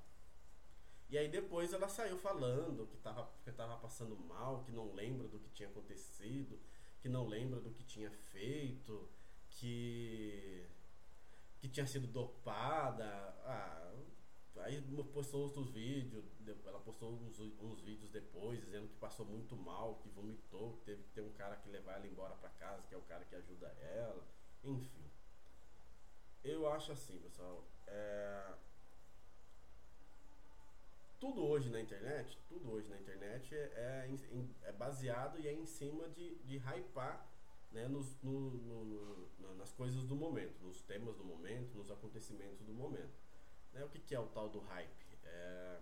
E 1.12 1.18
aí 1.18 1.28
depois 1.28 1.74
ela 1.74 1.90
saiu 1.90 2.16
falando 2.16 2.86
que 2.86 2.96
tava, 2.96 3.30
que 3.44 3.52
tava 3.52 3.76
passando 3.76 4.16
mal, 4.16 4.64
que 4.64 4.72
não 4.72 4.94
lembra 4.94 5.28
do 5.28 5.38
que 5.38 5.50
tinha 5.50 5.68
acontecido, 5.68 6.58
que 7.02 7.08
não 7.08 7.28
lembra 7.28 7.60
do 7.60 7.70
que 7.70 7.84
tinha 7.84 8.10
feito, 8.10 9.10
que 9.50 10.66
que 11.60 11.68
tinha 11.68 11.86
sido 11.86 12.06
dopada. 12.06 13.04
Ah, 13.44 13.92
aí 14.60 14.80
postou 15.12 15.42
outros 15.42 15.70
vídeos, 15.70 16.24
ela 16.64 16.80
postou 16.80 17.12
uns, 17.12 17.38
uns 17.38 17.82
vídeos 17.82 18.10
depois 18.10 18.58
dizendo 18.64 18.88
que 18.88 18.96
passou 18.96 19.26
muito 19.26 19.54
mal, 19.54 19.96
que 19.96 20.08
vomitou, 20.08 20.78
que 20.78 20.84
teve 20.86 21.02
que 21.02 21.10
ter 21.10 21.20
um 21.20 21.32
cara 21.34 21.56
que 21.56 21.68
levar 21.68 21.96
ela 21.96 22.06
embora 22.06 22.34
para 22.36 22.48
casa, 22.48 22.86
que 22.88 22.94
é 22.94 22.96
o 22.96 23.02
cara 23.02 23.22
que 23.26 23.34
ajuda 23.34 23.66
ela, 23.82 24.26
enfim. 24.64 25.10
Eu 26.42 26.66
acho 26.72 26.90
assim, 26.90 27.18
pessoal. 27.18 27.68
É, 27.86 28.54
tudo 31.22 31.46
hoje 31.46 31.70
na 31.70 31.80
internet, 31.80 32.36
tudo 32.48 32.72
hoje 32.72 32.88
na 32.88 32.98
internet 32.98 33.54
é, 33.54 34.10
é, 34.12 34.68
é 34.68 34.72
baseado 34.72 35.38
e 35.38 35.46
é 35.46 35.52
em 35.52 35.64
cima 35.64 36.08
de, 36.08 36.34
de 36.38 36.58
hypar 36.58 37.24
né, 37.70 37.86
nos, 37.86 38.20
no, 38.24 38.50
no, 38.50 39.54
nas 39.54 39.70
coisas 39.70 40.02
do 40.04 40.16
momento, 40.16 40.60
nos 40.64 40.82
temas 40.82 41.16
do 41.16 41.22
momento, 41.22 41.78
nos 41.78 41.92
acontecimentos 41.92 42.66
do 42.66 42.74
momento. 42.74 43.14
Né, 43.72 43.84
o 43.84 43.88
que, 43.88 44.00
que 44.00 44.16
é 44.16 44.18
o 44.18 44.26
tal 44.26 44.48
do 44.48 44.58
hype? 44.58 45.18
É, 45.22 45.78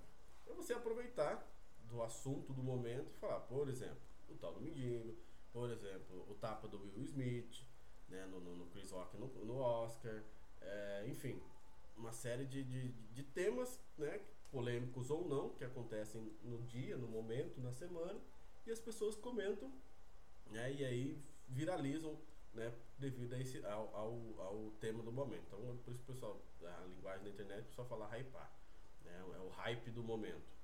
é 0.49 0.53
você 0.53 0.75
aproveitar 0.75 1.51
do 1.85 2.03
assunto 2.03 2.53
do 2.53 2.63
momento 2.63 3.11
e 3.11 3.19
falar, 3.19 3.41
por 3.41 3.67
exemplo, 3.67 3.97
o 4.29 4.35
tal 4.35 4.53
do 4.53 4.61
Mendigo, 4.61 5.17
por 5.55 5.71
exemplo, 5.71 6.23
o 6.29 6.35
tapa 6.35 6.69
do 6.69 6.79
Will 6.83 7.03
Smith, 7.05 7.65
né, 8.11 8.27
no, 8.27 8.41
no, 8.41 8.57
no 8.57 8.67
Chris 8.67 8.91
Rock 8.91 9.17
no, 9.17 9.27
no 9.47 9.57
Oscar, 9.57 10.23
é, 10.61 11.07
enfim, 11.09 11.41
uma 11.97 12.13
série 12.13 12.45
de, 12.45 12.63
de, 12.63 12.93
de 12.93 13.23
temas 13.23 13.81
né, 13.97 14.21
polêmicos 14.51 15.11
ou 15.11 15.27
não, 15.29 15.51
que 15.51 15.65
acontecem 15.65 16.33
no 16.43 16.59
dia, 16.63 16.97
no 16.97 17.07
momento, 17.07 17.61
na 17.61 17.73
semana, 17.73 18.21
e 18.67 18.71
as 18.71 18.81
pessoas 18.81 19.17
comentam, 19.17 19.73
né, 20.47 20.73
e 20.73 20.85
aí 20.85 21.23
viralizam, 21.49 22.19
né, 22.53 22.73
devido 22.99 23.35
a 23.35 23.41
esse, 23.41 23.65
ao, 23.65 23.95
ao, 23.95 24.41
ao 24.41 24.71
tema 24.81 25.03
do 25.03 25.13
momento. 25.13 25.45
Então, 25.47 25.77
por 25.79 25.93
isso, 25.93 26.05
pessoal, 26.05 26.41
a 26.63 26.87
linguagem 26.87 27.25
da 27.25 27.31
internet, 27.31 27.63
o 27.63 27.69
pessoal 27.69 27.89
fala 27.89 28.17
hypar, 28.17 28.53
né, 29.05 29.25
é 29.37 29.41
o 29.41 29.49
hype 29.49 29.91
do 29.91 30.03
momento. 30.03 30.60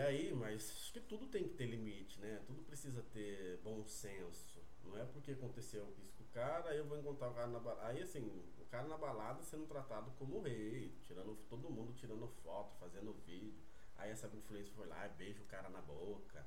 E 0.00 0.02
aí, 0.02 0.32
mas 0.32 0.70
acho 0.70 0.94
que 0.94 1.00
tudo 1.00 1.26
tem 1.26 1.46
que 1.46 1.54
ter 1.56 1.66
limite, 1.66 2.18
né? 2.20 2.40
Tudo 2.46 2.62
precisa 2.62 3.02
ter 3.12 3.58
bom 3.58 3.84
senso. 3.84 4.58
Não 4.82 4.96
é 4.96 5.04
porque 5.04 5.32
aconteceu 5.32 5.86
isso 5.98 6.14
com 6.16 6.24
o 6.24 6.28
cara, 6.28 6.70
aí 6.70 6.78
eu 6.78 6.86
vou 6.86 6.98
encontrar 6.98 7.28
o 7.28 7.34
cara 7.34 7.48
na 7.48 7.58
balada. 7.58 7.88
Aí 7.88 8.00
assim, 8.00 8.26
o 8.58 8.64
cara 8.70 8.88
na 8.88 8.96
balada 8.96 9.42
sendo 9.42 9.66
tratado 9.66 10.10
como 10.12 10.40
rei, 10.40 10.96
tirando 11.02 11.36
todo 11.50 11.68
mundo 11.68 11.92
tirando 11.92 12.26
foto, 12.42 12.74
fazendo 12.78 13.12
vídeo. 13.26 13.62
Aí 13.98 14.10
essa 14.10 14.26
influência 14.28 14.72
foi 14.74 14.86
lá, 14.86 15.06
beija 15.06 15.42
o 15.42 15.46
cara 15.46 15.68
na 15.68 15.82
boca. 15.82 16.46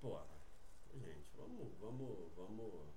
Pô, 0.00 0.16
gente, 0.94 1.32
vamos, 1.36 1.76
vamos, 1.80 2.32
vamos. 2.36 2.94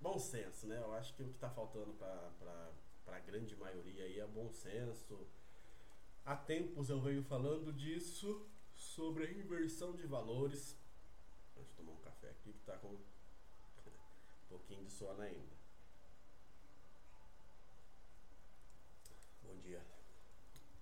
Bom 0.00 0.18
senso, 0.18 0.66
né? 0.66 0.78
Eu 0.78 0.92
acho 0.94 1.14
que 1.14 1.22
o 1.22 1.28
que 1.28 1.38
tá 1.38 1.48
faltando 1.48 1.92
pra, 1.92 2.32
pra, 2.40 2.72
pra 3.04 3.20
grande 3.20 3.54
maioria 3.54 4.02
aí 4.02 4.18
é 4.18 4.26
bom 4.26 4.50
senso. 4.50 5.28
Há 6.28 6.36
tempos 6.36 6.90
eu 6.90 7.00
venho 7.00 7.24
falando 7.24 7.72
disso, 7.72 8.46
sobre 8.74 9.24
a 9.24 9.30
inversão 9.32 9.96
de 9.96 10.06
valores. 10.06 10.76
Deixa 11.54 11.70
eu 11.70 11.76
tomar 11.76 11.92
um 11.92 12.02
café 12.02 12.28
aqui 12.28 12.52
que 12.52 12.62
tá 12.66 12.76
com 12.76 12.98
pouquinho 14.46 14.84
de 14.84 14.92
sono 14.92 15.22
ainda. 15.22 15.56
Bom 19.42 19.56
dia. 19.60 19.82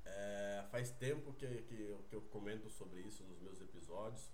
É, 0.04 0.66
faz 0.72 0.90
tempo 0.90 1.32
que, 1.34 1.46
que, 1.46 1.96
que 2.08 2.16
eu 2.16 2.22
comento 2.22 2.68
sobre 2.68 3.02
isso 3.02 3.22
nos 3.22 3.38
meus 3.38 3.60
episódios. 3.60 4.28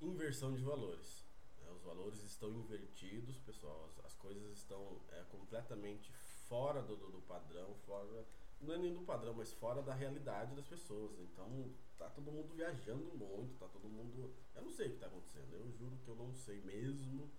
Inversão 0.00 0.54
de 0.54 0.62
valores. 0.62 1.24
É, 1.66 1.70
os 1.72 1.82
valores 1.82 2.22
estão 2.22 2.48
invertidos, 2.52 3.36
pessoal. 3.38 3.86
As, 3.86 4.04
as 4.04 4.14
coisas 4.14 4.56
estão 4.56 5.00
é, 5.10 5.24
completamente 5.24 6.12
fora 6.48 6.80
do, 6.80 6.96
do, 6.96 7.10
do, 7.10 7.20
padrão, 7.22 7.74
fora. 7.84 8.24
Não 8.60 8.74
é 8.74 8.78
nem 8.78 8.92
do 8.92 9.02
padrão, 9.02 9.34
mas 9.34 9.52
fora 9.52 9.82
da 9.82 9.94
realidade 9.94 10.54
das 10.54 10.66
pessoas. 10.66 11.18
Então 11.20 11.72
tá 11.96 12.08
todo 12.10 12.30
mundo 12.30 12.54
viajando 12.54 13.12
muito, 13.14 13.58
tá 13.58 13.68
todo 13.68 13.88
mundo. 13.88 14.34
Eu 14.54 14.62
não 14.62 14.70
sei 14.70 14.86
o 14.86 14.90
que 14.90 14.96
está 14.96 15.06
acontecendo. 15.06 15.54
Eu 15.54 15.70
juro 15.72 15.96
que 15.98 16.08
eu 16.08 16.16
não 16.16 16.32
sei 16.34 16.60
mesmo 16.62 17.30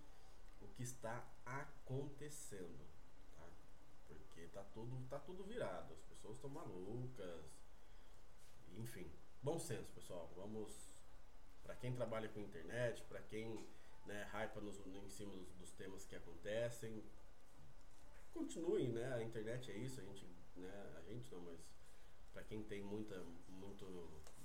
o 0.62 0.68
que 0.68 0.84
está 0.84 1.26
acontecendo, 1.46 2.86
tá? 3.36 3.48
Porque 4.08 4.48
tá 4.48 4.64
tudo, 4.74 5.08
tá 5.10 5.20
tudo 5.20 5.44
virado, 5.44 5.94
as 5.94 6.02
pessoas 6.04 6.36
estão 6.36 6.50
malucas, 6.50 7.46
enfim. 8.78 9.10
Bom 9.42 9.58
senso, 9.58 9.90
pessoal. 9.94 10.30
Vamos 10.36 10.90
para 11.64 11.76
quem 11.76 11.94
trabalha 11.94 12.28
com 12.30 12.40
internet, 12.40 13.04
para 13.04 13.22
quem 13.22 13.66
né, 14.06 14.28
hypa 14.34 14.60
nos, 14.60 14.80
em 14.86 15.10
cima 15.10 15.32
dos, 15.36 15.48
dos, 15.54 15.72
temas 15.74 16.06
que 16.06 16.16
acontecem, 16.16 17.04
continuem, 18.34 18.90
né? 18.90 19.14
A 19.14 19.24
internet 19.24 19.72
é 19.72 19.78
isso, 19.78 20.02
a 20.02 20.04
gente, 20.04 20.26
né? 20.60 20.96
A 20.98 21.02
gente 21.02 21.32
não, 21.32 21.42
mas 21.42 21.60
para 22.34 22.44
quem 22.44 22.64
tem 22.64 22.82
muita, 22.82 23.22
muito, 23.48 23.86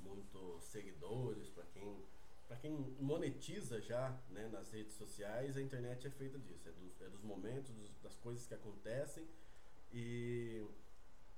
muito 0.00 0.58
seguidores, 0.60 1.48
para 1.50 1.64
quem 1.66 2.04
para 2.46 2.56
quem 2.58 2.72
monetiza 3.00 3.80
já 3.80 4.10
né, 4.30 4.48
nas 4.48 4.70
redes 4.70 4.94
sociais, 4.94 5.56
a 5.56 5.62
internet 5.62 6.06
é 6.06 6.10
feita 6.10 6.38
disso, 6.38 6.68
é, 6.68 6.72
do, 6.72 7.04
é 7.04 7.08
dos 7.08 7.22
momentos, 7.22 7.70
dos, 7.72 7.90
das 8.02 8.16
coisas 8.18 8.46
que 8.46 8.54
acontecem 8.54 9.26
e, 9.90 10.62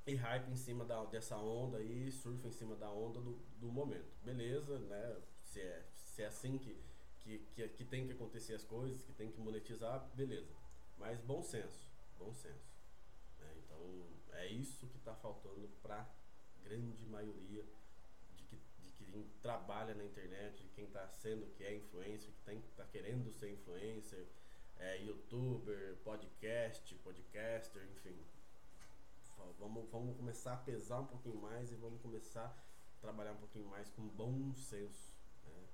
e 0.07 0.15
hype 0.15 0.51
em 0.51 0.57
cima 0.57 0.85
da, 0.85 1.05
dessa 1.05 1.37
onda 1.37 1.81
e 1.81 2.11
surfa 2.11 2.49
em 2.49 2.53
cima 2.53 2.75
da 2.75 2.91
onda 2.91 3.21
do, 3.21 3.39
do 3.59 3.71
momento. 3.71 4.17
Beleza, 4.25 4.79
né? 4.81 5.23
Se 5.45 5.61
é, 5.61 5.87
se 5.95 6.23
é 6.23 6.27
assim 6.27 6.59
que, 6.59 6.77
que, 7.21 7.39
que, 7.55 7.69
que 7.69 7.85
tem 7.85 8.07
que 8.07 8.13
acontecer 8.13 8.55
as 8.55 8.65
coisas, 8.65 9.03
que 9.03 9.13
tem 9.13 9.31
que 9.31 9.41
monetizar, 9.41 10.11
beleza. 10.15 10.53
Mas 10.99 11.21
bom 11.21 11.43
senso, 11.43 11.89
bom 12.19 12.35
senso. 12.35 12.75
Né? 13.39 13.55
Então 13.59 14.16
é 14.37 14.47
isso 14.47 14.87
que 14.87 14.97
está 14.99 15.15
faltando 15.15 15.69
para 15.83 16.09
grande 16.63 17.05
maioria 17.07 17.65
quem 19.17 19.27
trabalha 19.41 19.95
na 19.95 20.05
internet, 20.05 20.63
de 20.63 20.69
quem 20.71 20.85
está 20.85 21.09
sendo 21.09 21.47
que 21.55 21.65
é 21.65 21.75
influencer, 21.75 22.31
que 22.45 22.53
está 22.69 22.85
querendo 22.85 23.33
ser 23.33 23.51
influencer, 23.51 24.27
é, 24.79 25.03
youtuber, 25.03 25.97
podcast, 26.05 26.95
podcaster, 26.97 27.83
enfim. 27.97 28.17
Vamos, 29.59 29.89
vamos 29.91 30.17
começar 30.17 30.53
a 30.53 30.59
pesar 30.59 31.01
um 31.01 31.07
pouquinho 31.07 31.37
mais 31.37 31.73
e 31.73 31.77
vamos 31.77 32.01
começar 32.03 32.47
a 32.47 33.01
trabalhar 33.01 33.33
um 33.33 33.39
pouquinho 33.39 33.67
mais 33.67 33.89
com 33.91 34.03
bom 34.09 34.55
senso. 34.55 35.15
Né? 35.47 35.67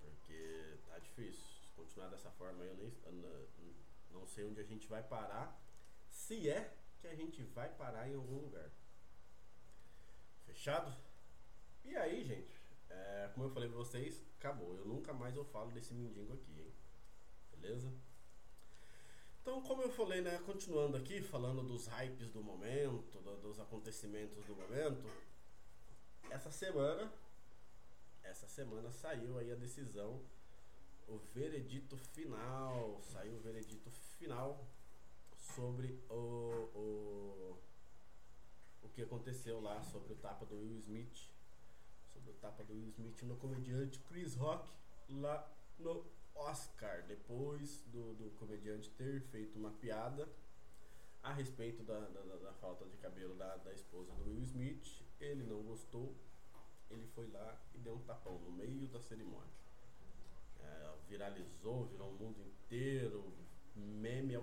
Porque 0.00 0.78
tá 0.88 0.98
difícil. 0.98 1.44
Se 1.62 1.68
continuar 1.76 2.08
dessa 2.08 2.30
forma 2.32 2.64
eu 2.64 2.74
nem 2.74 2.92
não 4.10 4.26
sei 4.26 4.44
onde 4.44 4.60
a 4.60 4.64
gente 4.64 4.88
vai 4.88 5.02
parar. 5.02 5.60
Se 6.08 6.48
é 6.48 6.74
que 7.02 7.08
a 7.08 7.14
gente 7.16 7.42
vai 7.42 7.68
parar 7.68 8.08
em 8.08 8.14
algum 8.14 8.38
lugar. 8.38 8.70
Fechado? 10.46 10.96
E 11.84 11.96
aí, 11.96 12.24
gente, 12.24 12.56
é, 12.88 13.30
como 13.34 13.46
eu 13.46 13.50
falei 13.50 13.68
pra 13.68 13.78
vocês, 13.78 14.22
acabou. 14.38 14.76
Eu 14.76 14.84
nunca 14.84 15.12
mais 15.12 15.36
eu 15.36 15.44
falo 15.44 15.72
desse 15.72 15.92
mendigo 15.92 16.32
aqui, 16.32 16.60
hein? 16.60 16.72
Beleza? 17.50 17.92
Então, 19.40 19.60
como 19.62 19.82
eu 19.82 19.90
falei, 19.90 20.20
né, 20.20 20.38
continuando 20.46 20.96
aqui, 20.96 21.20
falando 21.20 21.64
dos 21.64 21.88
hypes 21.88 22.30
do 22.30 22.40
momento, 22.40 23.20
do, 23.20 23.36
dos 23.38 23.58
acontecimentos 23.58 24.44
do 24.46 24.54
momento, 24.54 25.04
essa 26.30 26.52
semana, 26.52 27.12
essa 28.22 28.46
semana 28.46 28.92
saiu 28.92 29.36
aí 29.38 29.50
a 29.50 29.56
decisão, 29.56 30.24
o 31.08 31.18
veredito 31.18 31.96
final, 31.96 33.02
saiu 33.02 33.34
o 33.34 33.40
veredito 33.40 33.90
final 33.90 34.71
sobre 35.54 35.98
o, 36.08 36.70
o, 36.74 37.58
o 38.82 38.88
que 38.88 39.02
aconteceu 39.02 39.60
lá, 39.60 39.82
sobre 39.82 40.12
o 40.12 40.16
tapa 40.16 40.46
do 40.46 40.56
Will 40.56 40.78
Smith, 40.78 41.30
sobre 42.12 42.30
o 42.30 42.34
tapa 42.34 42.64
do 42.64 42.72
Will 42.72 42.88
Smith 42.88 43.22
no 43.22 43.36
comediante 43.36 43.98
Chris 44.00 44.34
Rock, 44.34 44.70
lá 45.08 45.50
no 45.78 46.04
Oscar, 46.34 47.02
depois 47.06 47.82
do, 47.86 48.14
do 48.14 48.30
comediante 48.38 48.90
ter 48.90 49.20
feito 49.20 49.58
uma 49.58 49.70
piada 49.72 50.28
a 51.22 51.32
respeito 51.32 51.82
da, 51.82 52.00
da, 52.00 52.36
da, 52.36 52.52
falta 52.54 52.84
de 52.86 52.96
cabelo 52.96 53.34
da, 53.34 53.56
da 53.58 53.72
esposa 53.72 54.12
do 54.14 54.24
Will 54.24 54.42
Smith, 54.42 55.02
ele 55.20 55.44
não 55.44 55.62
gostou, 55.62 56.16
ele 56.90 57.06
foi 57.14 57.28
lá 57.30 57.60
e 57.74 57.78
deu 57.78 57.94
um 57.94 58.02
tapão 58.02 58.38
no 58.38 58.50
meio 58.50 58.88
da 58.88 59.00
cerimônia. 59.00 59.52
É, 60.60 60.94
viralizou, 61.08 61.86
virou 61.86 62.10
o 62.10 62.14
mundo 62.14 62.40
inteiro, 62.40 63.41
meme, 63.74 64.34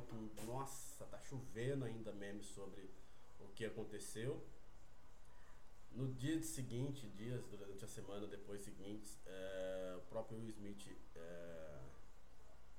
nossa, 0.46 1.06
tá 1.06 1.20
chovendo 1.22 1.86
ainda 1.86 2.12
meme 2.12 2.44
sobre 2.44 2.90
o 3.40 3.48
que 3.50 3.66
aconteceu. 3.66 4.44
No 5.92 6.14
dia 6.14 6.42
seguinte, 6.42 7.08
dias 7.10 7.44
durante 7.46 7.84
a 7.84 7.88
semana 7.88 8.28
depois 8.28 8.62
seguintes, 8.62 9.20
é, 9.26 9.96
o 9.98 10.02
próprio 10.02 10.38
Will 10.38 10.50
Smith 10.50 10.88
é, 11.16 11.80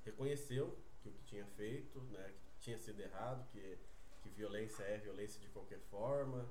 reconheceu 0.05 0.79
que 1.01 1.09
o 1.09 1.13
que 1.13 1.25
tinha 1.25 1.45
feito, 1.45 2.01
né, 2.03 2.33
que 2.53 2.61
tinha 2.61 2.79
sido 2.79 3.01
errado, 3.01 3.47
que, 3.51 3.79
que 4.23 4.29
violência 4.31 4.83
é 4.85 4.99
violência 4.99 5.41
de 5.41 5.49
qualquer 5.49 5.81
forma, 5.91 6.49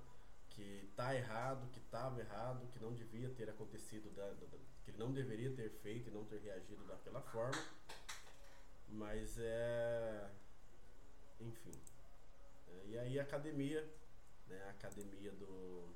que 0.49 0.91
tá 0.95 1.15
errado, 1.15 1.69
que 1.71 1.79
estava 1.79 2.19
errado, 2.19 2.67
que 2.71 2.79
não 2.79 2.93
devia 2.93 3.29
ter 3.29 3.49
acontecido, 3.49 4.13
da, 4.13 4.29
da, 4.31 4.45
que 4.83 4.91
ele 4.91 4.97
não 4.97 5.13
deveria 5.13 5.51
ter 5.51 5.69
feito 5.69 6.09
e 6.09 6.11
não 6.11 6.25
ter 6.25 6.39
reagido 6.41 6.83
daquela 6.85 7.21
forma. 7.21 7.57
Mas 8.89 9.37
é. 9.39 10.29
Enfim. 11.39 11.71
É, 12.67 12.85
e 12.87 12.97
aí 12.97 13.19
academia, 13.19 13.87
né, 14.47 14.63
a 14.65 14.71
academia 14.71 15.31
do 15.33 15.89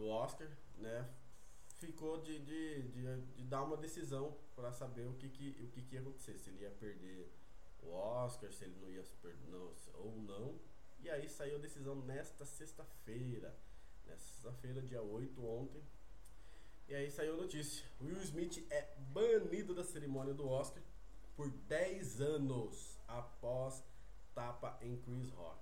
do 0.00 0.08
Oscar, 0.08 0.48
né, 0.78 1.06
ficou 1.78 2.22
de, 2.22 2.38
de, 2.38 2.82
de, 2.88 3.20
de 3.36 3.44
dar 3.44 3.62
uma 3.62 3.76
decisão 3.76 4.36
para 4.56 4.72
saber 4.72 5.06
o 5.06 5.14
que, 5.14 5.28
que, 5.28 5.50
o 5.62 5.68
que, 5.68 5.82
que 5.82 5.94
ia 5.94 6.00
acontecer, 6.00 6.38
se 6.38 6.48
ele 6.48 6.62
ia 6.62 6.70
perder 6.70 7.30
o 7.82 7.90
Oscar, 7.90 8.50
se 8.52 8.64
ele 8.64 8.76
não 8.80 8.90
ia 8.90 9.02
perder 9.20 9.48
não, 9.48 9.72
ou 9.94 10.16
não. 10.16 10.58
E 11.00 11.08
aí 11.10 11.28
saiu 11.28 11.56
a 11.56 11.60
decisão 11.60 11.94
nesta 11.96 12.44
sexta-feira, 12.44 13.54
nesta 14.06 14.24
sexta-feira, 14.24 14.82
dia 14.82 15.02
8, 15.02 15.44
ontem. 15.44 15.82
E 16.90 16.94
aí 16.96 17.08
saiu 17.08 17.34
a 17.34 17.36
notícia: 17.36 17.86
Will 18.00 18.20
Smith 18.20 18.66
é 18.68 18.82
banido 19.12 19.72
da 19.72 19.84
cerimônia 19.84 20.34
do 20.34 20.48
Oscar 20.48 20.82
por 21.36 21.48
10 21.48 22.20
anos 22.20 22.98
após 23.06 23.84
tapa 24.34 24.76
em 24.82 24.96
Chris 24.96 25.30
Rock. 25.30 25.60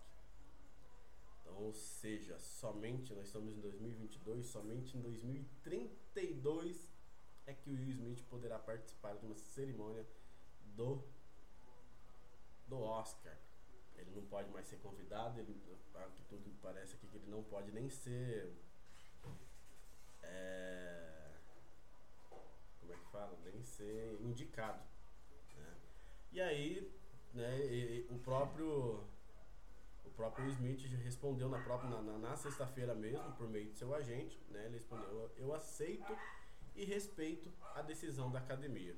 Então, 1.42 1.54
ou 1.56 1.74
seja, 1.74 2.38
somente, 2.40 3.12
nós 3.12 3.26
estamos 3.26 3.52
em 3.52 3.60
2022, 3.60 4.46
somente 4.46 4.96
em 4.96 5.02
2032 5.02 6.90
é 7.44 7.52
que 7.52 7.68
o 7.68 7.74
Will 7.74 7.90
Smith 7.90 8.24
poderá 8.30 8.58
participar 8.58 9.14
de 9.16 9.26
uma 9.26 9.36
cerimônia 9.36 10.06
do, 10.76 11.04
do 12.66 12.80
Oscar. 12.80 13.36
Ele 13.96 14.12
não 14.12 14.24
pode 14.24 14.50
mais 14.50 14.66
ser 14.66 14.76
convidado, 14.78 15.38
ele, 15.40 15.60
que 16.16 16.22
tudo 16.22 16.50
parece 16.62 16.94
aqui 16.94 17.06
que 17.06 17.18
ele 17.18 17.30
não 17.30 17.42
pode 17.42 17.70
nem 17.70 17.90
ser. 17.90 18.50
É, 20.22 21.07
como 22.88 22.92
é 22.92 22.96
que 22.96 23.10
fala? 23.10 23.38
Nem 23.44 23.62
ser 23.62 24.18
indicado. 24.20 24.82
Né? 25.56 25.74
E 26.32 26.40
aí, 26.40 26.92
né, 27.34 27.58
e, 27.66 28.06
o 28.10 28.18
próprio 28.18 29.04
o 30.04 30.10
próprio 30.16 30.48
Smith 30.48 30.80
respondeu 31.04 31.48
na 31.48 31.60
própria 31.60 31.90
na, 31.90 32.00
na, 32.00 32.18
na 32.18 32.36
sexta-feira 32.36 32.94
mesmo 32.94 33.30
por 33.32 33.48
meio 33.48 33.66
de 33.66 33.76
seu 33.76 33.94
agente, 33.94 34.40
né? 34.48 34.64
Ele 34.64 34.74
respondeu: 34.74 35.30
"Eu 35.36 35.54
aceito 35.54 36.16
e 36.74 36.84
respeito 36.84 37.52
a 37.74 37.82
decisão 37.82 38.30
da 38.30 38.38
academia". 38.38 38.96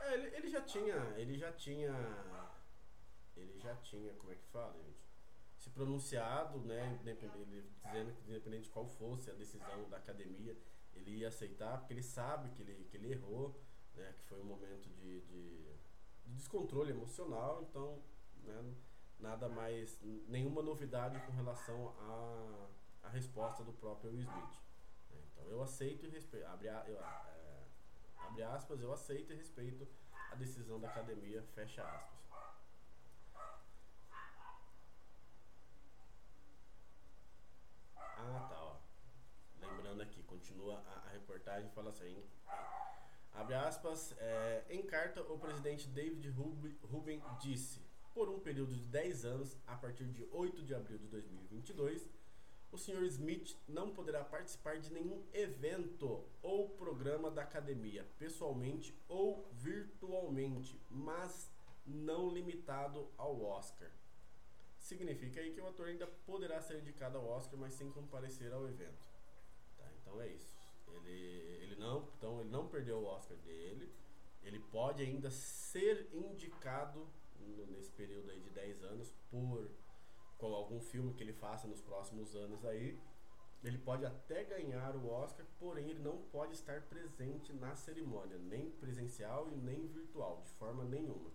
É, 0.00 0.14
ele, 0.14 0.36
ele 0.36 0.48
já 0.48 0.60
tinha, 0.60 0.94
ele 1.16 1.36
já 1.36 1.52
tinha 1.52 1.92
ele 3.36 3.58
já 3.58 3.74
tinha, 3.76 4.12
como 4.14 4.32
é 4.32 4.36
que 4.36 4.46
fala, 4.46 4.80
gente? 4.82 5.04
Se 5.58 5.70
pronunciado, 5.70 6.60
né, 6.60 6.96
dizendo 6.98 8.12
que 8.12 8.30
independente 8.30 8.64
de 8.64 8.70
qual 8.70 8.86
fosse 8.86 9.30
a 9.30 9.34
decisão 9.34 9.88
da 9.88 9.96
academia, 9.96 10.56
ele 10.96 11.18
ia 11.18 11.28
aceitar, 11.28 11.78
porque 11.78 11.92
ele 11.92 12.02
sabe 12.02 12.50
que 12.50 12.62
ele, 12.62 12.84
que 12.84 12.96
ele 12.96 13.12
errou, 13.12 13.60
né, 13.94 14.14
que 14.18 14.24
foi 14.24 14.40
um 14.40 14.44
momento 14.44 14.88
de, 14.90 15.20
de, 15.22 15.76
de 16.24 16.32
descontrole 16.32 16.90
emocional, 16.90 17.62
então, 17.62 18.02
né, 18.42 18.74
nada 19.18 19.48
mais, 19.48 19.98
nenhuma 20.28 20.62
novidade 20.62 21.20
com 21.26 21.32
relação 21.32 21.94
à, 22.00 22.68
à 23.04 23.08
resposta 23.08 23.62
do 23.62 23.72
próprio 23.72 24.10
Will 24.10 24.20
Smith. 24.20 24.60
Né? 25.10 25.20
Então 25.32 25.44
eu 25.48 25.62
aceito 25.62 26.06
e 26.06 26.08
respeito, 26.10 26.46
abre, 26.46 26.68
eu, 26.68 27.00
é, 27.00 27.64
abre 28.18 28.42
aspas, 28.42 28.80
eu 28.80 28.92
aceito 28.92 29.32
e 29.32 29.36
respeito 29.36 29.86
a 30.30 30.34
decisão 30.34 30.80
da 30.80 30.88
academia, 30.88 31.42
fecha 31.54 31.82
aspas. 31.82 32.14
Ah, 37.96 38.46
tá, 38.48 38.63
Lembrando 39.94 40.10
aqui, 40.10 40.22
continua 40.24 40.82
a, 40.88 41.06
a 41.06 41.12
reportagem, 41.12 41.70
fala 41.70 41.90
assim, 41.90 42.20
abre 43.32 43.54
aspas, 43.54 44.12
é, 44.18 44.64
em 44.68 44.82
carta 44.82 45.22
o 45.22 45.38
presidente 45.38 45.86
David 45.86 46.28
Rubin 46.82 47.22
disse 47.40 47.80
por 48.12 48.28
um 48.28 48.40
período 48.40 48.74
de 48.74 48.88
10 48.88 49.24
anos, 49.24 49.56
a 49.68 49.76
partir 49.76 50.06
de 50.06 50.26
8 50.32 50.64
de 50.64 50.74
abril 50.74 50.98
de 50.98 51.06
2022, 51.06 52.08
o 52.72 52.76
Sr. 52.76 53.04
Smith 53.04 53.56
não 53.68 53.94
poderá 53.94 54.24
participar 54.24 54.80
de 54.80 54.92
nenhum 54.92 55.22
evento 55.32 56.24
ou 56.42 56.70
programa 56.70 57.30
da 57.30 57.42
academia, 57.42 58.04
pessoalmente 58.18 58.92
ou 59.06 59.48
virtualmente, 59.52 60.80
mas 60.90 61.52
não 61.86 62.28
limitado 62.30 63.08
ao 63.16 63.40
Oscar. 63.44 63.92
Significa 64.76 65.40
aí 65.40 65.52
que 65.52 65.60
o 65.60 65.68
ator 65.68 65.86
ainda 65.86 66.08
poderá 66.26 66.60
ser 66.60 66.80
indicado 66.80 67.16
ao 67.16 67.28
Oscar, 67.28 67.56
mas 67.60 67.74
sem 67.74 67.92
comparecer 67.92 68.52
ao 68.52 68.66
evento. 68.66 69.13
Então 70.14 70.22
é 70.22 70.28
isso. 70.28 70.54
Ele, 70.86 71.10
ele 71.62 71.76
não, 71.76 72.08
então 72.16 72.40
ele 72.40 72.50
não 72.50 72.68
perdeu 72.68 72.98
o 72.98 73.06
Oscar 73.06 73.36
dele. 73.38 73.92
Ele 74.44 74.60
pode 74.60 75.02
ainda 75.02 75.28
ser 75.30 76.08
indicado 76.12 77.04
nesse 77.68 77.90
período 77.90 78.30
aí 78.30 78.40
de 78.40 78.50
10 78.50 78.84
anos 78.84 79.12
por 79.28 79.68
com 80.38 80.54
algum 80.54 80.80
filme 80.80 81.14
que 81.14 81.22
ele 81.22 81.32
faça 81.32 81.66
nos 81.66 81.80
próximos 81.80 82.36
anos 82.36 82.64
aí. 82.64 82.98
Ele 83.64 83.78
pode 83.78 84.04
até 84.04 84.44
ganhar 84.44 84.94
o 84.94 85.08
Oscar, 85.08 85.44
porém 85.58 85.88
ele 85.88 86.00
não 86.00 86.18
pode 86.30 86.54
estar 86.54 86.82
presente 86.82 87.52
na 87.52 87.74
cerimônia, 87.74 88.38
nem 88.38 88.70
presencial 88.70 89.48
e 89.50 89.56
nem 89.56 89.86
virtual, 89.88 90.42
de 90.42 90.50
forma 90.50 90.84
nenhuma. 90.84 91.30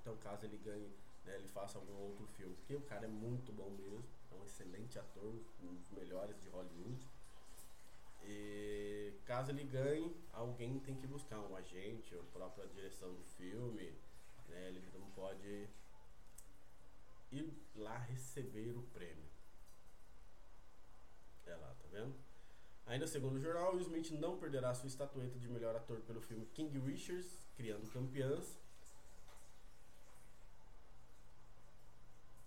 Então, 0.00 0.16
caso 0.18 0.46
ele 0.46 0.58
ganhe, 0.58 0.88
né, 1.24 1.34
ele 1.34 1.48
faça 1.48 1.76
algum 1.76 1.94
outro 1.94 2.24
filme, 2.28 2.54
porque 2.54 2.76
o 2.76 2.82
cara 2.82 3.06
é 3.06 3.08
muito 3.08 3.52
bom 3.52 3.70
mesmo, 3.70 4.04
é 4.30 4.34
um 4.36 4.44
excelente 4.44 4.96
ator, 4.96 5.34
um 5.60 5.74
dos 5.74 5.90
melhores 5.90 6.40
de 6.40 6.48
Hollywood. 6.48 7.04
E 8.26 9.14
caso 9.24 9.50
ele 9.52 9.64
ganhe, 9.64 10.16
alguém 10.32 10.80
tem 10.80 10.96
que 10.96 11.06
buscar 11.06 11.40
um 11.40 11.54
agente, 11.54 12.14
a 12.14 12.22
própria 12.24 12.66
direção 12.68 13.14
do 13.14 13.22
filme, 13.22 13.94
né? 14.48 14.68
Ele 14.68 14.82
não 14.92 15.08
pode 15.10 15.68
ir 17.30 17.52
lá 17.74 17.98
receber 17.98 18.76
o 18.76 18.82
prêmio. 18.82 19.26
É 21.44 21.54
lá, 21.54 21.74
tá 21.74 21.86
vendo? 21.90 22.14
Ainda 22.86 23.06
segundo 23.06 23.36
o 23.36 23.40
jornal, 23.40 23.72
Will 23.72 23.80
Smith 23.80 24.10
não 24.12 24.38
perderá 24.38 24.74
sua 24.74 24.86
estatueta 24.86 25.38
de 25.38 25.48
melhor 25.48 25.74
ator 25.74 26.00
pelo 26.00 26.20
filme 26.20 26.46
King 26.46 26.78
Richards, 26.78 27.46
Criando 27.56 27.90
Campeãs. 27.90 28.58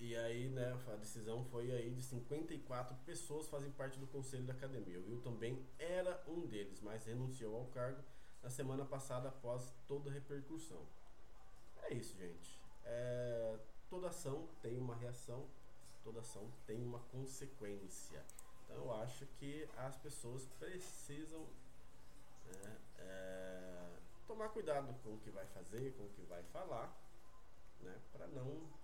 E 0.10 0.16
aí, 0.18 0.50
né, 0.50 0.76
a 0.92 0.96
decisão 0.96 1.46
foi 1.52 1.72
aí 1.72 1.92
de 1.92 2.02
54 2.02 2.96
pessoas 3.06 3.48
fazem 3.48 3.70
parte 3.70 4.00
do 4.00 4.08
conselho 4.08 4.44
da 4.44 4.54
academia. 4.54 5.00
O 5.00 5.06
Will 5.06 5.22
também 5.22 5.64
era 5.78 6.20
um 6.28 6.48
deles, 6.48 6.82
mas 6.82 7.06
renunciou 7.06 7.56
ao 7.56 7.68
cargo 7.68 8.02
na 8.42 8.50
semana 8.50 8.84
passada 8.84 9.30
após 9.30 9.72
toda 9.88 10.10
a 10.10 10.14
repercussão. 10.14 10.84
É 11.84 11.94
isso, 11.94 12.18
gente. 12.18 12.60
É, 12.86 13.60
toda 13.88 14.10
ação 14.10 14.50
tem 14.64 14.80
uma 14.80 14.96
reação, 14.96 15.48
toda 16.04 16.22
ação 16.22 16.52
tem 16.66 16.84
uma 16.84 17.02
consequência. 17.12 18.26
Então 18.64 18.78
eu 18.78 18.92
acho 18.96 19.28
que 19.38 19.70
as 19.78 19.96
pessoas 19.98 20.48
precisam 20.58 21.46
né, 22.48 22.78
é, 22.98 23.90
tomar 24.26 24.50
cuidado 24.50 24.92
com 25.04 25.14
o 25.14 25.20
que 25.20 25.30
vai 25.30 25.46
fazer, 25.46 25.94
com 25.94 26.06
o 26.06 26.10
que 26.10 26.24
vai 26.24 26.42
falar, 26.46 27.00
né, 27.80 27.96
para 28.12 28.26
não 28.26 28.79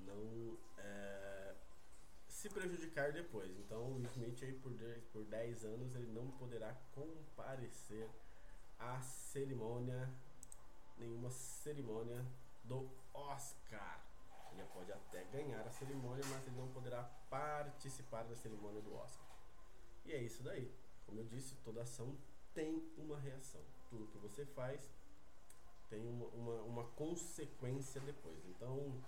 não 0.00 0.58
é, 0.78 1.54
se 2.26 2.48
prejudicar 2.48 3.12
depois. 3.12 3.50
Então 3.58 3.92
o 3.92 4.02
Smith 4.06 4.42
aí 4.42 4.52
por 4.52 4.72
10, 4.72 5.04
por 5.12 5.24
10 5.24 5.64
anos 5.64 5.94
ele 5.94 6.10
não 6.12 6.30
poderá 6.32 6.74
comparecer 6.92 8.08
à 8.78 9.00
cerimônia, 9.00 10.10
nenhuma 10.96 11.30
cerimônia 11.30 12.24
do 12.64 12.90
Oscar. 13.12 14.04
Ele 14.52 14.64
pode 14.74 14.92
até 14.92 15.24
ganhar 15.24 15.60
a 15.60 15.70
cerimônia, 15.70 16.24
mas 16.28 16.46
ele 16.46 16.56
não 16.56 16.68
poderá 16.68 17.04
participar 17.28 18.24
da 18.24 18.34
cerimônia 18.34 18.80
do 18.80 18.94
Oscar. 18.94 19.26
E 20.04 20.12
é 20.12 20.22
isso 20.22 20.42
daí. 20.42 20.72
Como 21.06 21.20
eu 21.20 21.24
disse, 21.24 21.54
toda 21.56 21.82
ação 21.82 22.16
tem 22.54 22.82
uma 22.96 23.18
reação. 23.18 23.60
Tudo 23.88 24.06
que 24.08 24.18
você 24.18 24.44
faz 24.44 24.80
tem 25.88 26.06
uma, 26.06 26.26
uma, 26.28 26.62
uma 26.62 26.84
consequência 26.92 28.00
depois. 28.00 28.44
Então, 28.46 29.02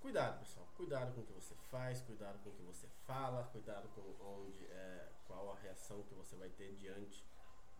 Cuidado, 0.00 0.38
pessoal. 0.38 0.66
Cuidado 0.76 1.14
com 1.14 1.20
o 1.20 1.24
que 1.24 1.32
você 1.32 1.54
faz, 1.70 2.00
cuidado 2.00 2.38
com 2.42 2.48
o 2.48 2.52
que 2.54 2.62
você 2.62 2.88
fala, 3.06 3.44
cuidado 3.44 3.86
com 3.90 4.00
onde, 4.24 4.64
é, 4.66 5.12
qual 5.26 5.52
a 5.52 5.56
reação 5.56 6.02
que 6.04 6.14
você 6.14 6.34
vai 6.36 6.48
ter 6.48 6.74
diante 6.76 7.22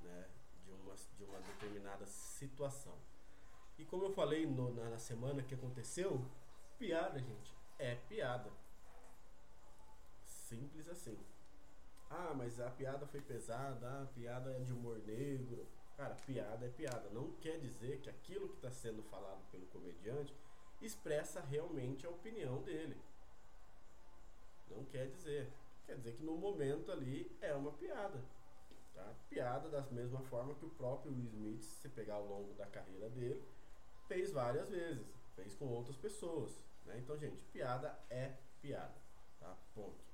né, 0.03 0.29
de, 0.65 0.71
uma, 0.71 0.95
de 0.95 1.25
uma 1.25 1.41
determinada 1.41 2.07
situação. 2.07 2.95
E 3.79 3.87
como 3.87 4.05
eu 4.05 4.13
falei 4.13 4.47
no, 4.47 4.75
na, 4.75 4.91
na 4.91 4.99
semana 4.99 5.43
que 5.43 5.55
aconteceu, 5.55 6.23
piada, 6.79 7.19
gente, 7.19 7.55
é 7.79 7.95
piada. 7.95 8.53
Simples 10.23 10.89
assim. 10.89 11.19
Ah, 12.11 12.35
mas 12.37 12.61
a 12.61 12.71
piada 12.71 13.07
foi 13.07 13.23
pesada, 13.23 14.03
a 14.03 14.07
piada 14.07 14.53
é 14.53 14.61
de 14.61 14.75
humor 14.75 14.99
negro. 15.07 15.67
Cara, 15.97 16.15
piada 16.27 16.67
é 16.67 16.69
piada. 16.69 17.09
Não 17.11 17.33
quer 17.37 17.59
dizer 17.59 18.01
que 18.01 18.11
aquilo 18.11 18.49
que 18.51 18.57
está 18.57 18.71
sendo 18.71 19.03
falado 19.05 19.43
pelo 19.51 19.67
comediante 19.67 20.35
expressa 20.81 21.41
realmente 21.41 22.07
a 22.07 22.11
opinião 22.11 22.63
dele. 22.63 22.97
Não 24.69 24.85
quer 24.85 25.09
dizer. 25.09 25.51
Quer 25.87 25.97
dizer 25.97 26.15
que 26.15 26.23
no 26.23 26.37
momento 26.37 26.91
ali 26.91 27.31
é 27.41 27.55
uma 27.55 27.73
piada. 27.73 28.23
Tá? 28.95 29.15
Piada 29.29 29.69
da 29.69 29.83
mesma 29.91 30.21
forma 30.23 30.55
que 30.55 30.65
o 30.65 30.71
próprio 30.71 31.13
Will 31.13 31.27
Smith, 31.27 31.63
se 31.63 31.89
pegar 31.89 32.15
ao 32.15 32.27
longo 32.27 32.55
da 32.55 32.67
carreira 32.67 33.09
dele, 33.11 33.43
fez 34.07 34.31
várias 34.31 34.69
vezes. 34.69 35.07
Fez 35.35 35.55
com 35.55 35.67
outras 35.67 35.97
pessoas. 35.97 36.63
Né? 36.87 36.99
Então, 36.99 37.17
gente, 37.19 37.43
piada 37.47 37.99
é 38.09 38.37
piada. 38.61 38.95
Tá? 39.39 39.57
Ponto. 39.75 40.11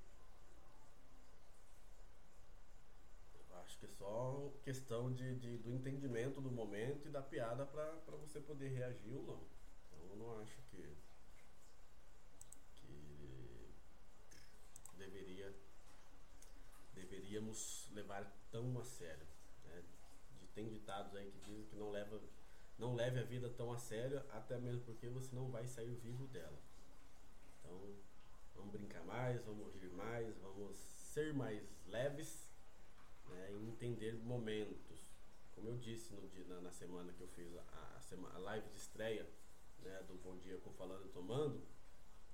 acho 3.65 3.79
que 3.81 3.87
é 3.87 3.89
só 3.89 4.53
questão 4.63 5.13
de, 5.13 5.35
de, 5.41 5.59
do 5.59 5.73
entendimento 5.73 6.41
do 6.41 6.53
momento 6.53 7.09
e 7.09 7.11
da 7.11 7.21
piada 7.21 7.67
para 7.67 8.17
você 8.17 8.39
poder 8.39 8.69
reagir 8.69 9.13
ou 9.13 9.25
não 9.25 9.57
eu 10.09 10.17
não 10.17 10.39
acho 10.41 10.57
que, 10.71 10.97
que 12.75 13.75
deveria, 14.97 15.55
deveríamos 16.95 17.89
levar 17.93 18.25
tão 18.51 18.79
a 18.79 18.85
sério. 18.85 19.27
Né? 19.65 19.83
Tem 20.55 20.69
ditados 20.69 21.15
aí 21.15 21.31
que 21.31 21.41
dizem 21.41 21.67
que 21.67 21.77
não 21.77 21.91
leva 21.91 22.21
não 22.79 22.95
leve 22.95 23.19
a 23.21 23.23
vida 23.23 23.49
tão 23.49 23.73
a 23.73 23.79
sério, 23.79 24.23
até 24.31 24.59
mesmo 24.59 24.83
porque 24.83 25.09
você 25.09 25.35
não 25.35 25.51
vai 25.51 25.67
sair 25.67 25.95
vivo 25.95 26.27
dela. 26.29 26.59
Então, 27.59 27.97
vamos 28.55 28.71
brincar 28.71 29.03
mais, 29.05 29.43
vamos 29.45 29.75
rir 29.77 29.91
mais, 29.93 30.37
vamos 30.39 30.77
ser 30.77 31.33
mais 31.33 31.63
leves 31.87 32.51
né, 33.29 33.51
e 33.53 33.69
entender 33.69 34.15
momentos. 34.17 35.11
Como 35.55 35.69
eu 35.69 35.79
disse 35.79 36.13
no 36.13 36.29
dia, 36.29 36.45
na, 36.45 36.61
na 36.61 36.71
semana 36.71 37.13
que 37.15 37.23
eu 37.23 37.29
fiz 37.29 37.57
a, 37.57 37.63
a, 37.63 38.35
a 38.35 38.39
live 38.39 38.69
de 38.69 38.77
estreia, 38.77 39.27
né, 39.81 40.03
do 40.09 40.15
Bom 40.17 40.37
Dia 40.39 40.59
com 40.59 40.73
Falando 40.73 41.07
e 41.07 41.09
Tomando, 41.09 41.63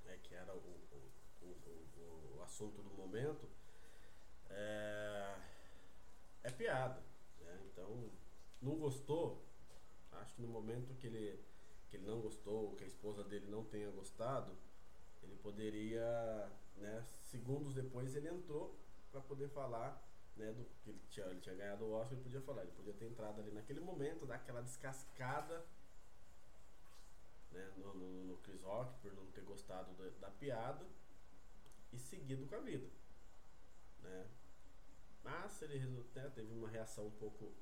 né, 0.05 0.19
que 0.23 0.35
era 0.35 0.55
o, 0.55 0.81
o, 1.41 1.47
o, 1.47 2.37
o, 2.37 2.43
assunto 2.43 2.83
do 2.83 2.91
momento, 2.91 3.49
é, 4.51 5.37
é 6.45 6.51
piada. 6.51 7.03
Né? 7.41 7.61
Então, 7.67 8.11
não 8.61 8.77
gostou, 8.77 9.45
acho 10.13 10.35
que 10.35 10.43
no 10.43 10.49
momento 10.49 10.95
que 10.95 11.07
ele, 11.07 11.43
que 11.89 11.97
ele 11.97 12.07
não 12.07 12.21
gostou, 12.21 12.75
que 12.77 12.85
a 12.85 12.87
esposa 12.87 13.25
dele 13.25 13.47
não 13.47 13.65
tenha 13.65 13.91
gostado, 13.91 14.57
ele 15.23 15.37
poderia, 15.37 16.51
né, 16.77 17.05
segundos 17.23 17.75
depois 17.75 18.15
ele 18.17 18.29
entrou 18.29 18.77
para 19.11 19.21
poder 19.21 19.49
falar 19.49 20.03
né, 20.37 20.53
do 20.53 20.65
que 20.83 20.91
ele 20.91 21.01
tinha, 21.11 21.27
ele 21.27 21.41
tinha 21.41 21.55
ganhado 21.55 21.85
o 21.85 21.93
Oscar, 21.93 22.15
ele 22.15 22.23
podia 22.23 22.41
falar, 22.41 22.63
ele 22.63 22.73
podia 22.73 22.93
ter 22.95 23.07
entrado 23.07 23.41
ali 23.41 23.51
naquele 23.51 23.81
momento, 23.81 24.27
dar 24.27 24.37
aquela 24.37 24.63
descascada 24.63 25.65
né, 27.53 27.73
no, 27.77 27.95
no, 27.95 28.25
no 28.25 28.37
Chris 28.39 28.63
Rock 28.63 28.99
por 29.01 29.13
não 29.15 29.27
ter 29.27 29.43
gostado 29.43 29.93
da, 29.95 30.09
da 30.27 30.31
piada 30.31 30.85
e 31.93 31.99
seguido 31.99 32.47
com 32.47 32.55
a 32.55 32.61
vida. 32.61 32.87
Né? 34.01 34.27
Mas 35.23 35.63
ele 35.63 35.79
né, 36.15 36.31
teve 36.35 36.53
uma 36.53 36.69
reação 36.69 37.07
um 37.07 37.13
pouco 37.13 37.53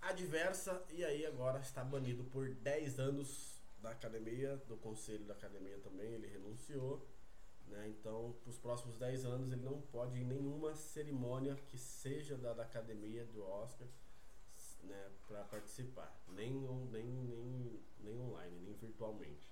adversa 0.00 0.84
e 0.90 1.04
aí 1.04 1.26
agora 1.26 1.58
está 1.58 1.84
banido 1.84 2.24
por 2.24 2.48
10 2.54 2.98
anos 2.98 3.60
da 3.80 3.90
academia, 3.90 4.56
do 4.68 4.76
conselho 4.76 5.24
da 5.24 5.34
academia 5.34 5.78
também, 5.78 6.12
ele 6.12 6.26
renunciou. 6.26 7.06
Né? 7.66 7.88
Então, 7.88 8.36
para 8.42 8.50
os 8.50 8.58
próximos 8.58 8.96
10 8.96 9.24
anos, 9.24 9.52
ele 9.52 9.62
não 9.62 9.80
pode 9.80 10.16
ir 10.16 10.22
em 10.22 10.24
nenhuma 10.24 10.74
cerimônia 10.74 11.56
que 11.56 11.76
seja 11.76 12.36
da, 12.36 12.52
da 12.54 12.62
academia 12.62 13.24
do 13.26 13.42
Oscar 13.42 13.86
né, 14.86 15.10
para 15.26 15.44
participar, 15.44 16.14
nem, 16.28 16.52
nem, 16.90 17.04
nem, 17.04 17.80
nem 18.00 18.20
online, 18.20 18.58
nem 18.60 18.74
virtualmente. 18.74 19.48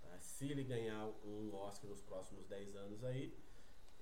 Tá? 0.00 0.18
Se 0.20 0.50
ele 0.50 0.64
ganhar 0.64 1.06
um 1.24 1.54
Oscar 1.54 1.90
nos 1.90 2.00
próximos 2.00 2.46
10 2.46 2.76
anos 2.76 3.04
aí, 3.04 3.36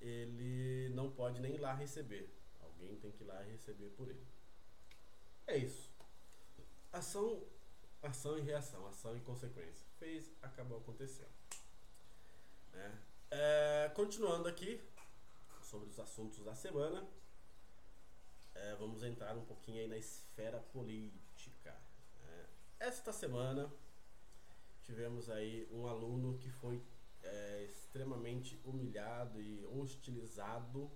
ele 0.00 0.90
não 0.94 1.10
pode 1.10 1.40
nem 1.40 1.54
ir 1.54 1.58
lá 1.58 1.72
receber. 1.72 2.32
Alguém 2.60 2.96
tem 2.96 3.10
que 3.10 3.22
ir 3.22 3.26
lá 3.26 3.40
receber 3.42 3.90
por 3.90 4.08
ele. 4.08 4.26
É 5.46 5.56
isso. 5.56 5.90
Ação, 6.92 7.42
ação 8.02 8.38
e 8.38 8.42
reação, 8.42 8.86
ação 8.86 9.16
e 9.16 9.20
consequência. 9.20 9.86
Fez, 9.98 10.30
acabou 10.42 10.78
acontecendo. 10.78 11.32
Né? 12.72 12.98
É, 13.30 13.92
continuando 13.94 14.48
aqui 14.48 14.80
sobre 15.62 15.88
os 15.88 15.98
assuntos 15.98 16.44
da 16.44 16.54
semana 16.54 17.06
é, 18.54 18.74
vamos 18.76 19.02
entrar 19.02 19.36
um 19.36 19.44
pouquinho 19.44 19.80
aí 19.80 19.88
na 19.88 19.96
esfera 19.96 20.58
política. 20.60 21.76
É, 22.28 22.46
esta 22.80 23.12
semana 23.12 23.70
tivemos 24.82 25.30
aí 25.30 25.68
um 25.72 25.86
aluno 25.86 26.38
que 26.38 26.50
foi 26.50 26.82
é, 27.22 27.64
extremamente 27.64 28.60
humilhado 28.64 29.40
e 29.40 29.64
hostilizado 29.66 30.90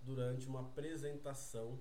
durante 0.00 0.46
uma 0.46 0.60
apresentação 0.60 1.78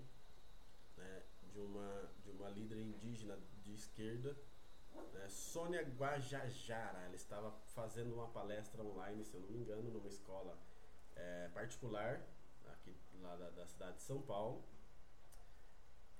né, 0.97 1.23
de, 1.51 1.59
uma, 1.59 2.09
de 2.23 2.31
uma 2.31 2.49
líder 2.49 2.77
indígena 2.77 3.37
de 3.63 3.73
esquerda, 3.73 4.35
né, 5.13 5.27
Sônia 5.29 5.81
Guajajara. 5.83 6.99
Ela 6.99 7.15
estava 7.15 7.51
fazendo 7.73 8.13
uma 8.13 8.27
palestra 8.27 8.83
online, 8.83 9.23
se 9.23 9.33
eu 9.33 9.41
não 9.41 9.49
me 9.49 9.59
engano, 9.59 9.89
numa 9.89 10.07
escola 10.07 10.57
é, 11.15 11.49
particular 11.53 12.21
aqui 12.67 12.95
lá 13.21 13.35
da, 13.35 13.49
da 13.51 13.65
cidade 13.65 13.97
de 13.97 14.03
São 14.03 14.21
Paulo. 14.21 14.63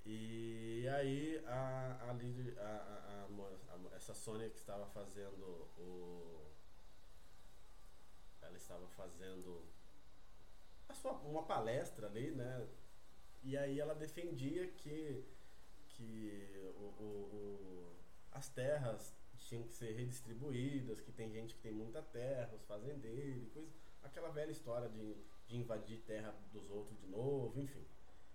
E 0.04 0.88
aí 0.88 1.42
a, 1.46 1.96
a 2.00 2.10
a, 2.10 2.16
a, 2.64 3.26
a, 3.74 3.96
essa 3.96 4.14
Sônia 4.14 4.50
que 4.50 4.58
estava 4.58 4.86
fazendo 4.86 5.42
o. 5.78 6.50
Ela 8.40 8.56
estava 8.56 8.86
fazendo 8.88 9.62
a 10.88 10.94
sua, 10.94 11.12
uma 11.12 11.44
palestra 11.44 12.06
ali, 12.06 12.30
né? 12.32 12.68
E 13.42 13.56
aí 13.56 13.78
ela 13.80 13.94
defendia 13.94 14.66
que, 14.68 15.24
que 15.88 16.72
o, 16.76 16.82
o, 16.82 17.04
o, 17.32 17.96
as 18.32 18.48
terras 18.48 19.14
tinham 19.36 19.64
que 19.64 19.74
ser 19.74 19.92
redistribuídas, 19.92 21.00
que 21.00 21.12
tem 21.12 21.30
gente 21.30 21.54
que 21.54 21.60
tem 21.60 21.72
muita 21.72 22.00
terra, 22.00 22.54
os 22.54 22.64
fazendeiros, 22.64 23.48
coisa, 23.52 23.68
aquela 24.02 24.30
velha 24.30 24.50
história 24.50 24.88
de, 24.88 25.16
de 25.46 25.56
invadir 25.56 26.00
terra 26.02 26.34
dos 26.52 26.70
outros 26.70 26.98
de 27.00 27.06
novo, 27.06 27.60
enfim. 27.60 27.84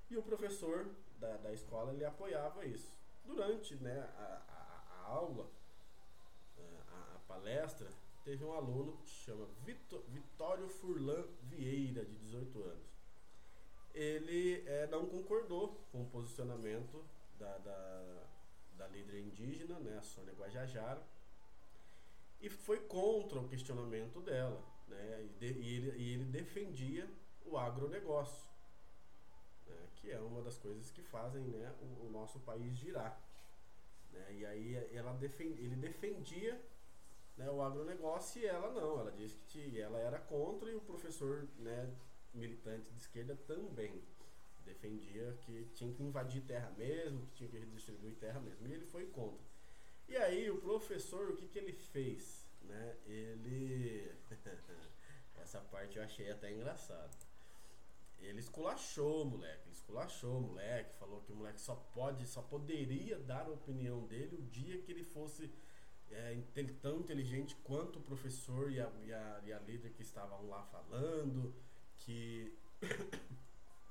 E 0.10 0.18
o 0.18 0.24
professor 0.24 0.90
da, 1.20 1.38
da 1.38 1.54
escola 1.54 1.94
ele 1.94 2.06
apoiava 2.06 2.66
isso. 2.66 2.96
Durante 3.26 3.76
né, 3.76 4.00
a, 4.18 4.42
a, 4.48 5.04
a 5.04 5.08
aula, 5.08 5.50
a, 6.58 7.16
a, 7.16 7.20
palestra, 7.28 7.88
teve 8.24 8.44
um 8.44 8.54
aluno 8.54 8.98
que 8.98 9.10
se 9.10 9.16
chama 9.16 9.46
Vitor, 9.66 10.02
Vitório 10.08 10.68
Furlan 10.70 11.26
Vieira, 11.44 12.06
de 12.06 12.16
18 12.16 12.64
anos. 12.64 12.88
Ele 13.94 14.64
é, 14.68 14.88
não 14.88 15.06
concordou 15.06 15.84
com 15.92 16.04
o 16.04 16.10
posicionamento 16.10 17.04
da, 17.40 17.58
da, 17.58 18.24
da 18.78 18.88
líder 18.88 19.22
indígena, 19.22 19.80
né, 19.80 19.98
a 19.98 20.04
Sônia 20.04 20.34
Guajajara, 20.34 21.02
e 22.40 22.50
foi 22.50 22.80
contra 22.82 23.40
o 23.40 23.50
questionamento 23.50 24.22
dela. 24.22 24.62
Né, 24.88 25.26
e, 25.26 25.30
de, 25.40 25.52
e, 25.60 25.76
ele, 25.76 25.98
e 25.98 26.14
ele 26.14 26.26
defendia 26.26 27.10
o 27.46 27.58
agronegócio 27.58 28.48
né, 29.68 29.88
que 29.96 30.12
é 30.12 30.20
uma 30.20 30.42
das 30.42 30.58
coisas 30.58 30.90
que 30.92 31.02
fazem 31.02 31.44
né, 31.44 31.74
o, 31.82 32.08
o 32.08 32.10
nosso 32.10 32.40
país 32.40 32.76
girar. 32.76 33.22
Né, 34.12 34.34
e 34.34 34.46
aí 34.46 34.76
ela 34.96 35.14
defend, 35.14 35.60
ele 35.60 35.76
defendia 35.76 36.60
né, 37.38 37.50
o 37.50 37.62
agronegócio 37.62 38.42
e 38.42 38.46
ela 38.46 38.72
não, 38.72 39.00
ela 39.00 39.12
disse 39.12 39.36
que 39.48 39.80
ela 39.80 40.00
era 40.00 40.20
contra 40.20 40.72
e 40.72 40.76
o 40.76 40.82
professor 40.82 41.48
né, 41.58 41.94
militante 42.34 42.92
de 42.92 43.00
esquerda 43.00 43.36
também 43.48 44.02
defendia 44.68 45.34
que 45.42 45.66
tinha 45.74 45.94
que 45.94 46.04
invadir 46.04 46.42
terra 46.44 46.70
mesmo, 46.78 47.26
que 47.28 47.36
tinha 47.36 47.50
que 47.50 47.58
redistribuir 47.58 48.16
terra 48.16 48.40
mesmo, 48.40 48.68
e 48.68 48.74
ele 48.74 48.86
foi 48.86 49.06
contra. 49.08 49.46
E 50.08 50.16
aí 50.18 50.50
o 50.50 50.58
professor, 50.58 51.32
o 51.32 51.36
que, 51.36 51.48
que 51.48 51.58
ele 51.58 51.74
fez? 51.74 52.46
Né? 52.62 52.96
Ele. 53.06 54.12
Essa 55.42 55.62
parte 55.62 55.98
eu 55.98 56.04
achei 56.04 56.30
até 56.30 56.52
engraçado. 56.52 57.27
Ele 58.20 58.40
esculachou 58.40 59.24
o 59.24 59.26
moleque, 59.26 59.68
ele 59.68 59.74
esculachou 59.74 60.38
o 60.38 60.42
moleque, 60.42 60.96
falou 61.00 61.22
que 61.22 61.32
o 61.32 61.36
moleque 61.36 61.62
só 61.62 61.76
pode, 61.76 62.28
só 62.28 62.42
poderia 62.42 63.18
dar 63.20 63.46
a 63.46 63.52
opinião 63.52 64.06
dele 64.06 64.36
o 64.36 64.42
dia 64.42 64.82
que 64.82 64.92
ele 64.92 65.04
fosse 65.04 65.52
é, 66.12 66.38
tão 66.82 67.00
inteligente 67.00 67.56
quanto 67.64 68.00
o 68.00 68.02
professor 68.02 68.72
e 68.72 68.80
a, 68.80 68.90
e, 69.06 69.14
a, 69.14 69.42
e 69.46 69.54
a 69.54 69.60
líder 69.60 69.92
que 69.92 70.02
estavam 70.02 70.48
lá 70.48 70.64
falando, 70.64 71.54
que, 72.00 72.58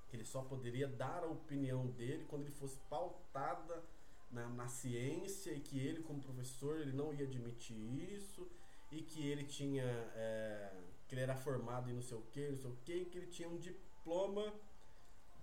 que 0.09 0.17
ele 0.17 0.25
só 0.25 0.43
poderia 0.43 0.89
dar 0.89 1.23
a 1.23 1.27
opinião 1.27 1.87
dele 1.87 2.25
quando 2.29 2.43
ele 2.43 2.55
fosse 2.55 2.79
pautada 2.91 3.83
na, 4.31 4.49
na 4.49 4.69
ciência 4.69 5.53
e 5.53 5.61
que 5.61 5.79
ele 5.79 6.03
como 6.03 6.21
professor 6.21 6.81
ele 6.81 6.93
não 6.93 7.13
ia 7.13 7.25
admitir 7.25 7.77
isso 8.13 8.47
e 8.91 9.03
que 9.03 9.27
ele 9.27 9.45
tinha 9.45 9.85
é, 9.85 10.73
que 11.07 11.15
ele 11.15 11.23
era 11.23 11.37
formado 11.37 11.91
em 11.91 11.95
não 11.95 12.03
sei 12.03 12.17
o 12.17 12.23
que, 12.33 12.49
não 12.49 12.57
sei 12.57 12.71
o 12.71 12.77
que, 12.85 13.05
que 13.07 13.19
ele 13.19 13.27
tinha 13.27 13.49
um 13.49 13.57
diploma 13.57 13.86
diploma 14.07 14.55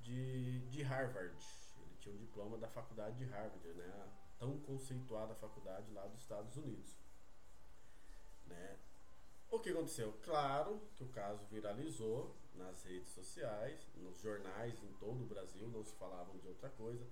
de, 0.02 0.60
de 0.70 0.82
Harvard. 0.84 1.36
Ele 1.82 1.98
tinha 2.00 2.16
um 2.16 2.18
diploma 2.18 2.58
da 2.58 2.70
faculdade 2.70 3.18
de 3.18 3.26
Harvard, 3.26 3.68
né? 3.74 3.86
A 3.86 4.40
tão 4.40 4.58
conceituada 4.62 5.36
faculdade 5.36 5.92
lá 5.92 6.08
dos 6.08 6.22
Estados 6.22 6.56
Unidos. 6.56 6.96
Né? 8.48 8.78
O 9.52 9.60
que 9.60 9.70
aconteceu? 9.70 10.14
Claro 10.24 10.82
que 10.96 11.04
o 11.04 11.10
caso 11.10 11.46
viralizou 11.48 12.34
nas 12.56 12.84
redes 12.84 13.10
sociais, 13.10 13.86
nos 13.98 14.22
jornais 14.22 14.82
em 14.82 14.94
todo 14.94 15.22
o 15.22 15.28
Brasil, 15.28 15.68
não 15.68 15.84
se 15.84 15.94
falavam 15.96 16.38
de 16.38 16.48
outra 16.48 16.70
coisa 16.70 17.06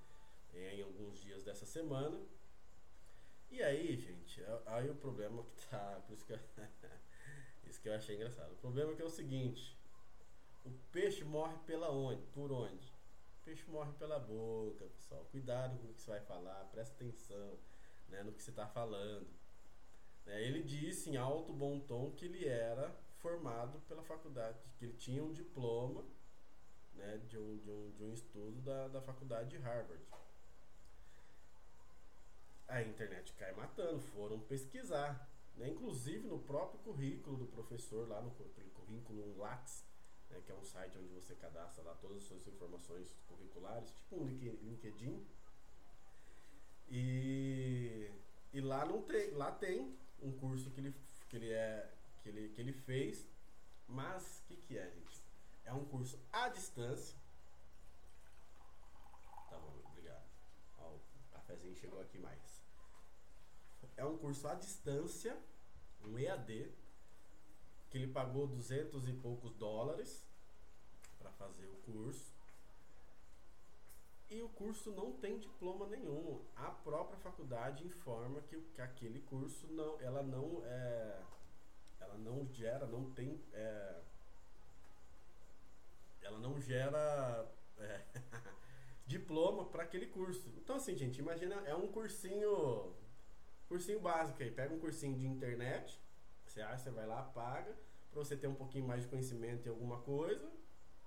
em 0.54 0.82
alguns 0.82 1.20
dias 1.20 1.44
dessa 1.44 1.66
semana. 1.66 2.18
E 3.50 3.62
aí, 3.62 3.98
gente, 3.98 4.42
é, 4.42 4.62
aí 4.68 4.90
o 4.90 4.96
problema 4.96 5.44
que 5.44 5.52
tá. 5.68 6.02
Por 6.08 6.14
isso 6.14 6.26
que, 6.26 6.32
eu, 6.32 6.40
isso 7.68 7.82
que 7.82 7.90
eu 7.90 7.94
achei 7.94 8.16
engraçado. 8.16 8.54
O 8.54 8.58
problema 8.58 8.94
é 8.94 8.96
que 8.96 9.02
é 9.02 9.06
o 9.06 9.10
seguinte: 9.10 9.81
o 10.64 10.72
peixe 10.92 11.24
morre 11.24 11.58
pela 11.66 11.92
onde? 11.92 12.26
Por 12.28 12.52
onde? 12.52 12.88
O 13.42 13.44
peixe 13.44 13.70
morre 13.70 13.92
pela 13.94 14.20
boca, 14.20 14.86
pessoal. 14.86 15.26
Cuidado 15.32 15.78
com 15.80 15.88
o 15.88 15.94
que 15.94 16.02
você 16.02 16.12
vai 16.12 16.22
falar, 16.22 16.66
presta 16.72 16.94
atenção 16.96 17.58
né, 18.10 18.24
no 18.24 18.32
que 18.32 18.42
você 18.42 18.52
está 18.52 18.68
falando. 18.68 19.28
É, 20.26 20.44
ele 20.44 20.62
disse 20.62 21.10
em 21.10 21.18
alto 21.18 21.52
bom 21.52 21.80
tom 21.80 22.12
que 22.12 22.26
ele 22.26 22.48
era 22.48 22.92
formado 23.18 23.80
pela 23.88 24.04
faculdade, 24.04 24.60
que 24.78 24.86
ele 24.86 24.94
tinha 24.94 25.24
um 25.24 25.32
diploma 25.32 26.04
né, 26.94 27.18
de, 27.28 27.38
um, 27.38 27.58
de, 27.58 27.70
um, 27.70 27.92
de 27.92 28.04
um 28.04 28.14
estudo 28.14 28.62
da, 28.62 28.88
da 28.88 29.02
faculdade 29.02 29.50
de 29.50 29.58
Harvard. 29.58 30.04
A 32.68 32.82
internet 32.84 33.34
cai 33.34 33.52
matando, 33.54 34.00
foram 34.00 34.40
pesquisar. 34.40 35.30
Né, 35.58 35.70
inclusive 35.70 36.28
no 36.28 36.40
próprio 36.40 36.80
currículo 36.80 37.36
do 37.36 37.46
professor, 37.46 38.08
lá 38.08 38.22
no 38.22 38.32
currículo 38.32 39.38
Lattes, 39.38 39.84
né, 40.32 40.42
que 40.46 40.52
é 40.52 40.56
um 40.56 40.64
site 40.64 40.98
onde 40.98 41.10
você 41.10 41.36
cadastra 41.36 41.84
lá 41.84 41.94
todas 41.96 42.18
as 42.18 42.24
suas 42.24 42.48
informações 42.48 43.14
curriculares, 43.28 43.92
tipo 43.92 44.16
um 44.16 44.28
LinkedIn. 44.28 45.26
E, 46.90 48.12
e 48.54 48.62
lá 48.62 48.86
não 48.86 49.02
tem, 49.02 49.32
lá 49.32 49.52
tem 49.52 49.98
um 50.22 50.32
curso 50.32 50.70
que 50.72 50.80
ele, 50.80 50.96
que 51.30 51.36
ele 51.36 51.52
é 51.52 51.94
que 52.22 52.30
ele, 52.30 52.50
que 52.50 52.62
ele 52.62 52.74
fez, 52.74 53.28
mas 53.88 54.42
o 54.42 54.48
que, 54.48 54.56
que 54.58 54.78
é, 54.78 54.90
gente? 54.90 55.24
É 55.66 55.74
um 55.74 55.86
curso 55.86 56.20
à 56.32 56.50
distância. 56.50 57.18
Tá 59.50 59.58
bom, 59.58 59.82
obrigado. 59.90 60.24
Ó, 60.78 60.96
o 60.96 61.02
cafezinho 61.32 61.76
chegou 61.76 62.00
aqui 62.00 62.18
mais. 62.20 62.62
É 63.98 64.06
um 64.06 64.18
curso 64.18 64.48
à 64.48 64.56
distância, 64.56 65.38
um 66.04 66.18
EAD, 66.18 66.72
que 67.92 67.98
ele 67.98 68.08
pagou 68.08 68.48
duzentos 68.48 69.06
e 69.08 69.12
poucos 69.12 69.54
dólares 69.56 70.26
para 71.20 71.30
fazer 71.32 71.68
o 71.68 71.76
curso. 71.92 72.34
E 74.30 74.42
o 74.42 74.48
curso 74.48 74.92
não 74.92 75.12
tem 75.12 75.38
diploma 75.38 75.86
nenhum. 75.88 76.42
A 76.56 76.72
própria 76.72 77.20
faculdade 77.20 77.86
informa 77.86 78.42
que, 78.44 78.58
que 78.74 78.82
aquele 78.82 79.20
curso 79.20 79.68
não, 79.68 80.00
ela 80.00 80.24
não 80.24 80.62
é, 80.64 81.22
ela 82.00 82.18
não 82.18 82.48
gera, 82.48 82.88
não 82.88 83.12
tem, 83.12 83.38
é, 83.52 84.00
ela 86.22 86.40
não 86.40 86.62
gera 86.62 87.46
é, 87.78 88.02
diploma 89.06 89.66
para 89.66 89.84
aquele 89.84 90.06
curso. 90.08 90.48
Então 90.56 90.78
assim, 90.78 90.96
gente, 90.96 91.20
imagina 91.20 91.56
é 91.66 91.76
um 91.76 91.92
cursinho, 91.92 92.96
cursinho 93.68 94.00
básico 94.00 94.42
aí. 94.42 94.50
Pega 94.50 94.74
um 94.74 94.80
cursinho 94.80 95.18
de 95.18 95.28
internet 95.28 96.00
você 96.52 96.62
acha, 96.62 96.84
você 96.84 96.92
vai 96.92 97.06
lá, 97.06 97.24
paga, 97.24 97.74
para 98.12 98.24
você 98.24 98.36
ter 98.36 98.48
um 98.48 98.56
pouquinho 98.56 98.86
mais 98.86 99.04
de 99.04 99.08
conhecimento 99.08 99.66
em 99.66 99.70
alguma 99.70 100.00
coisa 100.00 100.52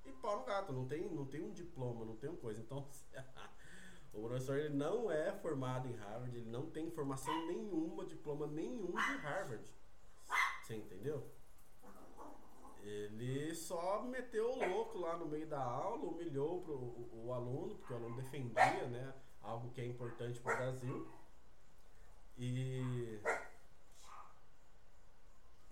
e 0.07 0.12
pau 0.12 0.40
no 0.40 0.46
gato. 0.46 0.72
Não 0.72 0.87
tem, 0.87 1.07
não 1.11 1.26
tem 1.26 1.42
um 1.42 1.52
diploma, 1.52 2.04
não 2.04 2.16
tem 2.16 2.30
uma 2.30 2.38
coisa. 2.38 2.61
Então, 2.61 2.88
o 4.12 4.22
professor 4.22 4.59
ele 4.59 4.74
não 4.74 5.11
é 5.11 5.33
formado 5.33 5.88
em 5.88 5.94
Harvard, 5.94 6.35
ele 6.35 6.50
não 6.50 6.70
tem 6.70 6.90
formação 6.90 7.46
nenhuma, 7.46 8.07
diploma 8.07 8.46
nenhum 8.46 8.92
de 8.92 9.16
Harvard. 9.18 9.64
Você 10.62 10.76
entendeu? 10.76 11.30
Ele 12.83 13.54
só 13.54 14.02
meteu 14.02 14.50
o 14.50 14.68
louco 14.68 14.98
lá 14.98 15.16
no 15.16 15.26
meio 15.26 15.46
da 15.46 15.62
aula, 15.62 16.07
humilhou 16.07 16.62
pro, 16.62 16.74
o, 16.74 17.26
o 17.26 17.33
aluno, 17.33 17.76
porque 17.76 17.92
o 17.92 17.96
aluno 17.96 18.16
defendia 18.16 18.87
né, 18.88 19.14
algo 19.42 19.70
que 19.70 19.80
é 19.80 19.87
importante 19.87 20.40
para 20.40 20.54
o 20.54 20.57
Brasil. 20.57 21.09
E 22.37 23.20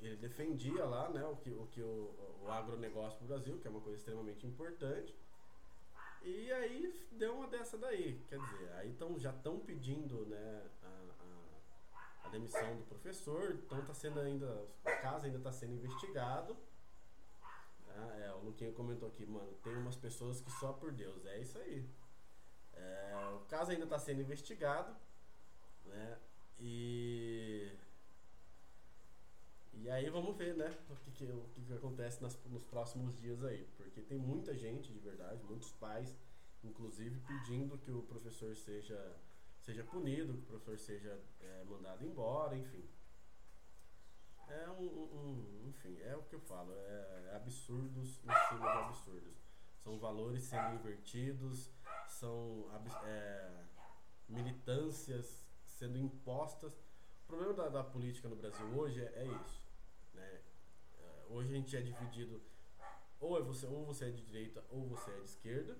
ele 0.06 0.16
defendia 0.16 0.84
lá 0.84 1.08
né, 1.10 1.24
o 1.24 1.36
que 1.36 1.50
o, 1.50 1.66
que 1.66 1.80
o, 1.80 2.14
o 2.42 2.50
agronegócio 2.50 3.18
para 3.18 3.24
o 3.24 3.28
Brasil, 3.28 3.58
que 3.58 3.66
é 3.66 3.70
uma 3.70 3.80
coisa 3.80 3.98
extremamente 3.98 4.46
importante. 4.46 5.16
E 6.22 6.52
aí 6.52 6.92
deu 7.12 7.34
uma 7.34 7.48
dessa 7.48 7.76
daí. 7.76 8.20
Quer 8.28 8.38
dizer, 8.38 8.72
aí 8.74 8.92
tão, 8.94 9.18
já 9.18 9.30
estão 9.30 9.58
pedindo 9.58 10.26
né, 10.26 10.62
a, 10.82 10.86
a, 10.86 12.26
a, 12.26 12.28
demissão 12.30 12.76
do 12.76 12.84
professor, 12.84 13.50
então 13.52 13.80
está 13.80 13.94
sendo 13.94 14.20
ainda. 14.20 14.46
O 14.84 15.02
caso 15.02 15.26
ainda 15.26 15.38
está 15.38 15.52
sendo 15.52 15.74
investigado. 15.74 16.56
Ah, 17.88 18.16
é, 18.18 18.32
o 18.32 18.44
Luquinha 18.44 18.72
comentou 18.72 19.08
aqui, 19.08 19.26
mano, 19.26 19.52
tem 19.62 19.76
umas 19.76 19.96
pessoas 19.96 20.40
que 20.40 20.50
só 20.52 20.72
por 20.72 20.92
Deus. 20.92 21.26
É 21.26 21.40
isso 21.40 21.58
aí. 21.58 21.88
É, 22.72 23.30
o 23.34 23.40
caso 23.46 23.72
ainda 23.72 23.84
está 23.84 23.98
sendo 23.98 24.20
investigado. 24.20 24.96
Né? 25.84 26.18
E 26.58 27.72
e 29.74 29.90
aí 29.90 30.08
vamos 30.10 30.36
ver, 30.36 30.54
né, 30.54 30.76
o 30.90 30.96
que, 30.96 31.10
que, 31.10 31.24
o 31.24 31.48
que, 31.54 31.62
que 31.62 31.72
acontece 31.72 32.22
nas, 32.22 32.38
nos 32.44 32.62
próximos 32.64 33.16
dias 33.16 33.42
aí. 33.42 33.66
Porque 33.76 34.02
tem 34.02 34.18
muita 34.18 34.56
gente, 34.56 34.92
de 34.92 34.98
verdade, 34.98 35.42
muitos 35.44 35.72
pais, 35.72 36.16
inclusive, 36.62 37.18
pedindo 37.20 37.78
que 37.78 37.90
o 37.90 38.02
professor 38.02 38.54
seja, 38.54 39.16
seja 39.60 39.82
punido, 39.84 40.34
que 40.34 40.40
o 40.40 40.60
professor 40.60 40.78
seja 40.78 41.20
é, 41.40 41.64
mandado 41.64 42.04
embora, 42.04 42.56
enfim. 42.56 42.84
É 44.48 44.68
um, 44.70 44.84
um, 44.84 45.68
Enfim, 45.68 45.98
é 46.02 46.14
o 46.14 46.22
que 46.24 46.34
eu 46.34 46.40
falo, 46.40 46.74
é, 46.74 47.32
absurdos 47.34 48.20
em 48.22 48.48
cima 48.48 48.72
de 48.72 48.78
absurdos. 48.78 49.42
São 49.78 49.98
valores 49.98 50.44
sendo 50.44 50.74
invertidos, 50.74 51.70
são 52.06 52.68
é, 53.04 53.64
militâncias 54.28 55.42
sendo 55.66 55.98
impostas. 55.98 56.74
O 57.24 57.26
problema 57.26 57.54
da, 57.54 57.68
da 57.70 57.82
política 57.82 58.28
no 58.28 58.36
Brasil 58.36 58.66
hoje 58.76 59.00
é, 59.00 59.22
é 59.22 59.26
isso 59.26 59.61
hoje 61.28 61.50
a 61.50 61.56
gente 61.56 61.76
é 61.76 61.80
dividido 61.80 62.42
ou 63.20 63.38
é 63.38 63.42
você 63.42 63.66
ou 63.66 63.84
você 63.84 64.06
é 64.06 64.10
de 64.10 64.22
direita 64.22 64.64
ou 64.68 64.86
você 64.86 65.10
é 65.10 65.18
de 65.18 65.24
esquerda. 65.24 65.76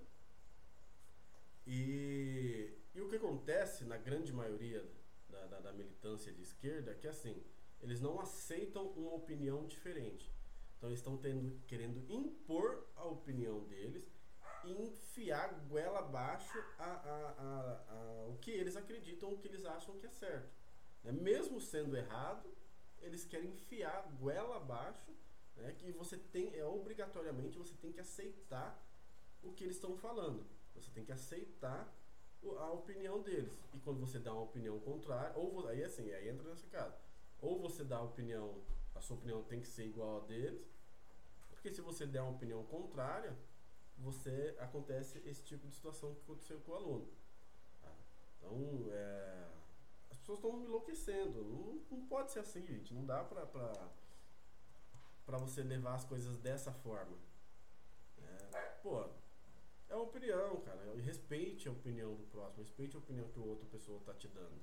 E, 1.66 2.72
e 2.94 3.00
o 3.00 3.08
que 3.08 3.16
acontece 3.16 3.84
na 3.84 3.96
grande 3.96 4.32
maioria 4.32 4.84
da, 5.28 5.46
da, 5.46 5.60
da 5.60 5.72
militância 5.72 6.32
de 6.32 6.42
esquerda 6.42 6.92
é 6.92 6.94
que 6.94 7.08
assim, 7.08 7.42
eles 7.80 8.00
não 8.00 8.20
aceitam 8.20 8.86
uma 8.92 9.14
opinião 9.14 9.66
diferente. 9.66 10.32
Então 10.76 10.88
eles 10.88 11.00
estão 11.00 11.16
tendo, 11.16 11.60
querendo 11.66 12.04
impor 12.08 12.86
a 12.96 13.04
opinião 13.04 13.64
deles 13.64 14.10
e 14.64 14.72
enfiar 14.72 15.52
goela 15.68 16.00
abaixo 16.00 16.58
a, 16.78 16.84
a, 16.84 17.34
a, 17.38 17.84
a, 17.88 18.26
o 18.28 18.38
que 18.38 18.50
eles 18.50 18.76
acreditam, 18.76 19.32
o 19.32 19.38
que 19.38 19.48
eles 19.48 19.64
acham 19.64 19.98
que 19.98 20.06
é 20.06 20.10
certo. 20.10 20.52
Né? 21.02 21.12
Mesmo 21.12 21.60
sendo 21.60 21.96
errado, 21.96 22.48
eles 23.00 23.24
querem 23.24 23.50
enfiar 23.50 24.08
goela 24.20 24.56
abaixo 24.56 25.12
né? 25.56 25.72
que 25.78 25.92
você 25.92 26.16
tem, 26.16 26.54
é 26.54 26.64
obrigatoriamente 26.64 27.58
você 27.58 27.74
tem 27.74 27.92
que 27.92 28.00
aceitar 28.00 28.82
o 29.42 29.52
que 29.52 29.64
eles 29.64 29.76
estão 29.76 29.96
falando. 29.96 30.44
Você 30.74 30.90
tem 30.90 31.04
que 31.04 31.12
aceitar 31.12 31.92
a 32.58 32.70
opinião 32.72 33.22
deles. 33.22 33.52
E 33.74 33.78
quando 33.78 34.00
você 34.00 34.18
dá 34.18 34.32
uma 34.32 34.42
opinião 34.42 34.78
contrária, 34.80 35.36
ou 35.36 35.66
aí 35.68 35.84
assim, 35.84 36.10
aí 36.12 36.28
entra 36.28 36.48
nessa 36.48 36.66
casa. 36.66 36.96
Ou 37.40 37.58
você 37.60 37.84
dá 37.84 37.98
a 37.98 38.02
opinião, 38.02 38.62
a 38.94 39.00
sua 39.00 39.16
opinião 39.16 39.42
tem 39.44 39.60
que 39.60 39.66
ser 39.66 39.86
igual 39.86 40.22
a 40.22 40.26
deles, 40.26 40.66
porque 41.50 41.72
se 41.72 41.80
você 41.80 42.06
der 42.06 42.22
uma 42.22 42.32
opinião 42.32 42.64
contrária, 42.64 43.36
você 43.98 44.56
acontece 44.58 45.22
esse 45.24 45.44
tipo 45.44 45.66
de 45.68 45.74
situação 45.74 46.14
que 46.14 46.20
aconteceu 46.22 46.60
com 46.60 46.72
o 46.72 46.74
aluno. 46.74 47.08
Tá? 47.80 47.92
Então, 48.36 48.86
é, 48.90 49.48
as 50.10 50.18
pessoas 50.18 50.38
estão 50.38 50.60
enlouquecendo. 50.62 51.44
Não, 51.44 51.98
não 51.98 52.06
pode 52.06 52.32
ser 52.32 52.40
assim, 52.40 52.66
gente. 52.66 52.92
Não 52.92 53.04
dá 53.04 53.22
pra, 53.22 53.46
pra, 53.46 53.72
pra 55.24 55.38
você 55.38 55.62
levar 55.62 55.94
as 55.94 56.04
coisas 56.04 56.36
dessa 56.38 56.72
forma. 56.72 57.16
É, 58.18 58.60
pô, 58.82 59.04
é 59.88 59.94
uma 59.94 60.04
opinião, 60.04 60.60
cara. 60.62 60.94
Respeite 60.96 61.68
a 61.68 61.72
opinião 61.72 62.14
do 62.14 62.24
próximo, 62.24 62.62
respeite 62.62 62.96
a 62.96 62.98
opinião 62.98 63.28
que 63.28 63.38
a 63.38 63.42
outra 63.42 63.66
pessoa 63.66 63.98
está 63.98 64.14
te 64.14 64.28
dando. 64.28 64.60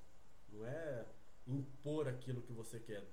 Não 0.48 0.66
é 0.66 1.06
impor 1.46 2.08
aquilo 2.08 2.42
que 2.42 2.52
você 2.52 2.78
quer. 2.78 3.04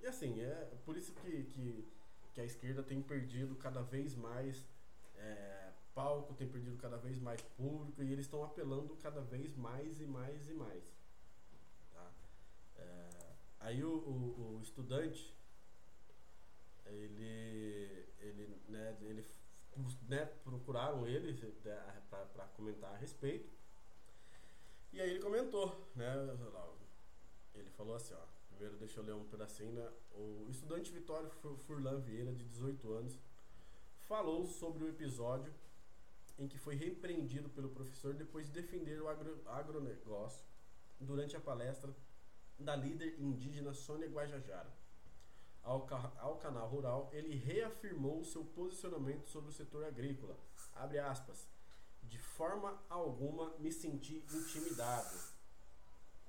E 0.00 0.06
assim, 0.06 0.40
é 0.40 0.72
por 0.84 0.96
isso 0.96 1.12
que, 1.12 1.44
que, 1.44 1.88
que 2.34 2.40
a 2.40 2.44
esquerda 2.44 2.82
tem 2.82 3.02
perdido 3.02 3.56
cada 3.56 3.82
vez 3.82 4.14
mais 4.14 4.64
é, 5.16 5.72
palco, 5.94 6.34
tem 6.34 6.48
perdido 6.48 6.76
cada 6.76 6.96
vez 6.96 7.18
mais 7.18 7.42
público 7.56 8.02
e 8.02 8.12
eles 8.12 8.26
estão 8.26 8.44
apelando 8.44 8.96
cada 8.96 9.20
vez 9.20 9.56
mais 9.56 10.00
e 10.00 10.06
mais 10.06 10.48
e 10.48 10.54
mais. 10.54 10.84
Tá? 11.92 12.12
É, 12.76 13.08
aí 13.60 13.82
o, 13.82 13.90
o, 13.90 14.58
o, 14.58 14.62
estudante, 14.62 15.34
ele, 16.90 18.08
ele, 18.20 18.56
né, 18.68 18.96
ele 19.02 19.24
né, 20.08 20.26
procuraram 20.44 21.06
ele 21.06 21.32
né, 21.64 22.02
para 22.10 22.46
comentar 22.56 22.92
a 22.92 22.96
respeito. 22.96 23.48
E 24.92 25.00
aí 25.00 25.10
ele 25.10 25.20
comentou, 25.20 25.88
né? 25.94 26.14
Ele 27.54 27.70
falou 27.70 27.94
assim, 27.94 28.14
ó. 28.14 28.38
Primeiro 28.48 28.76
deixa 28.78 28.98
eu 28.98 29.04
ler 29.04 29.14
um 29.14 29.24
pedacinho, 29.24 29.72
né? 29.72 29.88
O 30.12 30.46
estudante 30.48 30.90
Vitório 30.90 31.30
Furlan 31.66 32.00
Vieira, 32.00 32.32
de 32.32 32.44
18 32.44 32.92
anos, 32.92 33.18
falou 34.08 34.46
sobre 34.46 34.82
o 34.82 34.88
episódio 34.88 35.52
em 36.38 36.48
que 36.48 36.58
foi 36.58 36.74
repreendido 36.74 37.48
pelo 37.50 37.68
professor 37.68 38.14
depois 38.14 38.46
de 38.46 38.52
defender 38.52 39.00
o 39.00 39.08
agro, 39.08 39.40
agronegócio 39.46 40.44
durante 40.98 41.36
a 41.36 41.40
palestra 41.40 41.94
da 42.58 42.74
líder 42.74 43.20
indígena 43.20 43.72
Sônia 43.72 44.08
Guajajara 44.08 44.77
ao, 45.62 45.86
ao 46.18 46.36
canal 46.36 46.68
rural, 46.68 47.10
ele 47.12 47.34
reafirmou 47.36 48.24
seu 48.24 48.44
posicionamento 48.44 49.26
sobre 49.28 49.50
o 49.50 49.52
setor 49.52 49.84
agrícola. 49.84 50.36
Abre 50.74 50.98
aspas. 50.98 51.46
De 52.02 52.18
forma 52.18 52.80
alguma 52.88 53.56
me 53.58 53.70
senti 53.70 54.24
intimidado. 54.32 55.16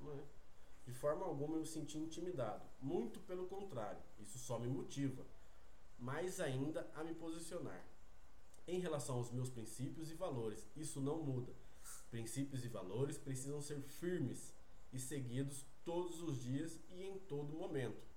É? 0.02 0.24
De 0.86 0.94
forma 0.94 1.26
alguma 1.26 1.56
eu 1.56 1.62
me 1.62 1.68
senti 1.68 1.98
intimidado. 1.98 2.66
Muito 2.82 3.20
pelo 3.22 3.48
contrário, 3.48 4.02
isso 4.20 4.38
só 4.40 4.58
me 4.60 4.68
motiva. 4.68 5.26
Mais 5.98 6.40
ainda 6.40 6.90
a 6.96 7.04
me 7.04 7.14
posicionar. 7.14 7.86
Em 8.68 8.80
relação 8.80 9.16
aos 9.16 9.32
meus 9.32 9.50
princípios 9.50 10.12
e 10.12 10.16
valores, 10.16 10.68
isso 10.76 11.00
não 11.00 11.24
muda. 11.24 11.54
Princípios 12.10 12.66
e 12.66 12.68
valores 12.68 13.18
precisam 13.18 13.62
ser 13.62 13.82
firmes 13.82 14.54
e 14.92 15.00
seguidos 15.00 15.66
todos 15.86 16.22
os 16.22 16.42
dias 16.42 16.80
e 16.90 17.04
em 17.04 17.20
todo 17.20 17.54
momento. 17.54 18.09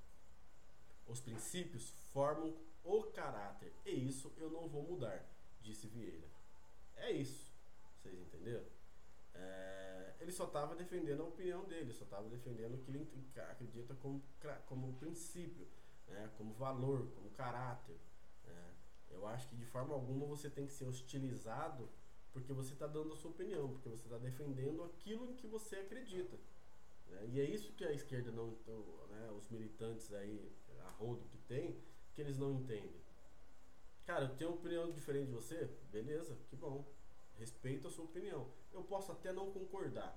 Os 1.07 1.21
princípios 1.21 1.91
formam 2.13 2.57
o 2.85 3.03
caráter. 3.05 3.73
E 3.85 3.91
isso 3.91 4.33
eu 4.37 4.51
não 4.51 4.69
vou 4.69 4.83
mudar, 4.83 5.25
disse 5.61 5.87
Vieira. 5.87 6.29
É 6.97 7.11
isso. 7.11 7.53
Vocês 7.97 8.19
entenderam? 8.19 8.67
É, 9.35 10.15
ele 10.21 10.33
só 10.33 10.45
estava 10.45 10.75
defendendo 10.75 11.23
a 11.23 11.27
opinião 11.27 11.65
dele, 11.65 11.93
só 11.93 12.05
estava 12.05 12.29
defendendo 12.29 12.75
o 12.75 12.79
que 12.79 12.91
ele 12.91 13.09
acredita 13.51 13.95
como, 13.97 14.23
como 14.67 14.93
princípio, 14.95 15.67
né, 16.07 16.31
como 16.37 16.53
valor, 16.55 17.09
como 17.15 17.31
caráter. 17.31 17.99
Né. 18.45 18.75
Eu 19.11 19.27
acho 19.27 19.49
que 19.49 19.57
de 19.57 19.65
forma 19.65 19.95
alguma 19.95 20.27
você 20.27 20.51
tem 20.51 20.67
que 20.67 20.73
ser 20.73 20.85
hostilizado 20.85 21.89
porque 22.33 22.53
você 22.53 22.73
está 22.73 22.87
dando 22.87 23.13
a 23.13 23.17
sua 23.17 23.31
opinião, 23.31 23.69
porque 23.69 23.89
você 23.89 24.05
está 24.05 24.17
defendendo 24.17 24.83
aquilo 24.85 25.31
em 25.31 25.35
que 25.35 25.47
você 25.47 25.77
acredita. 25.77 26.37
Né? 27.09 27.27
E 27.29 27.41
é 27.41 27.45
isso 27.45 27.73
que 27.73 27.85
a 27.85 27.93
esquerda 27.93 28.31
não. 28.31 28.51
Né, 29.09 29.31
os 29.37 29.49
militantes 29.51 30.13
aí 30.13 30.51
rodo 31.03 31.25
que 31.29 31.39
tem, 31.39 31.77
que 32.15 32.21
eles 32.21 32.39
não 32.39 32.53
entendem. 32.53 33.03
Cara, 34.07 34.25
eu 34.25 34.37
tenho 34.37 34.51
uma 34.51 34.59
opinião 34.59 34.91
diferente 34.91 35.27
de 35.27 35.33
você? 35.33 35.69
Beleza, 35.91 36.37
que 36.49 36.57
bom. 36.57 36.85
Respeito 37.39 37.89
a 37.89 37.91
sua 37.91 38.05
opinião. 38.05 38.49
Eu 38.73 38.83
posso 38.85 39.11
até 39.13 39.33
não 39.33 39.51
concordar 39.53 40.13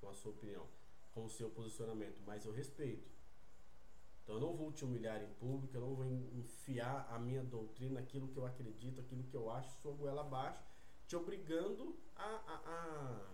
com 0.00 0.08
a 0.08 0.14
sua 0.14 0.32
opinião, 0.32 0.66
com 1.12 1.24
o 1.24 1.30
seu 1.30 1.50
posicionamento, 1.50 2.20
mas 2.26 2.44
eu 2.44 2.52
respeito. 2.52 3.08
Então 4.22 4.36
eu 4.36 4.40
não 4.40 4.56
vou 4.56 4.72
te 4.72 4.84
humilhar 4.84 5.22
em 5.22 5.32
público, 5.34 5.76
eu 5.76 5.80
não 5.80 5.94
vou 5.94 6.06
enfiar 6.06 7.08
a 7.10 7.18
minha 7.18 7.42
doutrina, 7.42 8.00
aquilo 8.00 8.28
que 8.28 8.36
eu 8.36 8.46
acredito, 8.46 9.00
aquilo 9.00 9.24
que 9.24 9.34
eu 9.34 9.50
acho, 9.50 9.80
sua 9.80 9.92
goela 9.92 10.20
abaixo, 10.20 10.62
te 11.06 11.16
obrigando 11.16 11.98
a, 12.14 12.22
a, 12.22 12.54
a, 12.54 13.30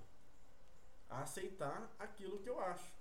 a 1.08 1.22
aceitar 1.22 1.94
aquilo 1.98 2.38
que 2.40 2.48
eu 2.48 2.58
acho. 2.60 2.96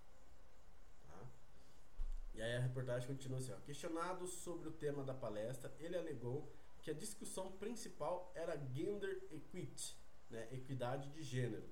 E 2.36 2.42
aí 2.42 2.58
a 2.58 2.60
reportagem 2.60 3.08
continua 3.08 3.40
assim: 3.40 3.54
ó, 3.54 3.60
questionado 3.62 4.28
sobre 4.28 4.68
o 4.68 4.72
tema 4.72 5.04
da 5.04 5.14
palestra, 5.14 5.74
ele 5.80 5.98
alegou 5.98 6.52
que 6.82 6.92
a 6.92 6.94
discussão 6.94 7.52
principal 7.54 8.32
era 8.36 8.58
gender 8.74 9.24
equity, 9.32 9.98
né, 10.30 10.48
equidade 10.52 11.10
de 11.12 11.24
gênero. 11.24 11.68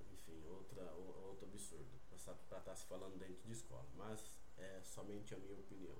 Enfim, 0.00 0.44
outra, 0.46 0.92
outro 0.92 1.46
absurdo 1.46 1.98
para 2.08 2.34
estar 2.34 2.60
tá 2.60 2.74
se 2.74 2.84
falando 2.86 3.16
dentro 3.16 3.42
de 3.44 3.52
escola, 3.52 3.88
mas 3.94 4.30
é 4.56 4.82
somente 4.82 5.32
a 5.32 5.38
minha 5.38 5.54
opinião. 5.54 5.96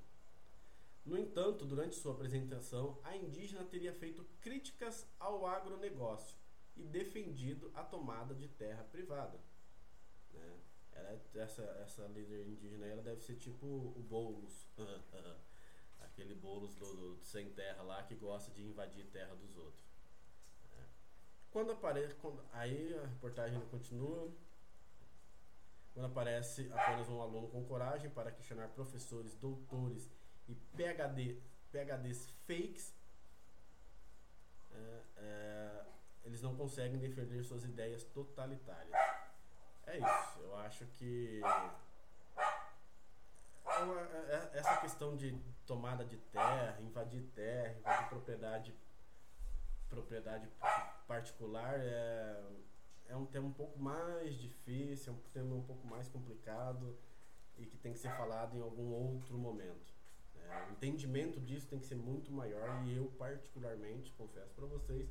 No 1.07 1.17
entanto, 1.17 1.65
durante 1.65 1.97
sua 1.97 2.13
apresentação, 2.13 2.99
a 3.03 3.17
indígena 3.17 3.65
teria 3.65 3.95
feito 3.95 4.27
críticas 4.41 5.07
ao 5.19 5.47
agronegócio 5.47 6.37
e 6.79 6.87
defendido 6.87 7.71
a 7.75 7.83
tomada 7.83 8.35
de 8.35 8.49
terra 8.49 8.85
privada. 8.85 9.39
Né? 10.33 10.61
Ela, 10.93 11.13
é, 11.13 11.21
essa, 11.35 11.63
essa 11.83 12.07
líder 12.07 12.47
indígena 12.47 12.87
ela 12.87 13.03
deve 13.03 13.21
ser 13.21 13.37
tipo 13.37 13.67
o 13.67 14.07
Boulos. 14.09 14.69
Aquele 16.01 16.35
Boulos 16.35 16.75
do, 16.75 17.17
do, 17.17 17.25
sem 17.25 17.51
terra 17.51 17.83
lá 17.83 18.03
que 18.03 18.15
gosta 18.15 18.51
de 18.53 18.63
invadir 18.63 19.07
terra 19.07 19.35
dos 19.35 19.57
outros. 19.57 19.85
É. 20.77 20.85
Quando 21.51 21.73
aparece. 21.73 22.15
Quando, 22.17 22.43
aí 22.53 22.97
a 22.99 23.07
reportagem 23.07 23.61
continua. 23.67 24.33
Quando 25.95 26.07
aparece 26.07 26.71
apenas 26.73 27.09
um 27.09 27.21
aluno 27.21 27.49
com 27.49 27.65
coragem 27.65 28.09
para 28.11 28.31
questionar 28.31 28.69
professores, 28.69 29.35
doutores 29.35 30.09
e 30.47 30.55
PhD, 30.55 31.41
PhDs 31.73 32.29
fakes, 32.47 32.95
é, 34.71 35.03
é, 35.17 35.58
eles 36.29 36.43
não 36.43 36.55
conseguem 36.55 36.99
defender 36.99 37.43
suas 37.43 37.65
ideias 37.65 38.05
totalitárias. 38.05 38.95
É 39.87 39.97
isso. 39.97 40.41
Eu 40.41 40.57
acho 40.59 40.85
que 40.99 41.41
é 41.43 41.89
é, 43.67 44.35
é, 44.35 44.59
essa 44.59 44.77
questão 44.77 45.17
de 45.17 45.39
tomada 45.67 46.05
de 46.05 46.19
terra, 46.19 46.79
invadir 46.83 47.23
terra, 47.35 47.75
invadir 47.79 48.09
propriedade, 48.09 48.75
propriedade 49.89 50.49
particular 51.07 51.75
é, 51.79 52.43
é 53.09 53.17
um 53.17 53.25
tema 53.25 53.47
um 53.47 53.53
pouco 53.53 53.79
mais 53.79 54.35
difícil, 54.35 55.15
é 55.15 55.17
um 55.17 55.21
tema 55.33 55.55
um 55.55 55.63
pouco 55.63 55.87
mais 55.87 56.09
complicado 56.09 56.99
e 57.57 57.65
que 57.65 57.79
tem 57.79 57.95
que 57.95 57.99
ser 57.99 58.15
falado 58.17 58.55
em 58.55 58.61
algum 58.61 58.93
outro 58.93 59.39
momento. 59.39 59.95
É, 60.37 60.67
o 60.69 60.73
entendimento 60.73 61.41
disso 61.41 61.67
tem 61.69 61.79
que 61.79 61.87
ser 61.87 61.97
muito 61.97 62.31
maior 62.31 62.85
e 62.85 62.95
eu 62.95 63.07
particularmente 63.19 64.13
confesso 64.13 64.53
para 64.55 64.67
vocês 64.67 65.11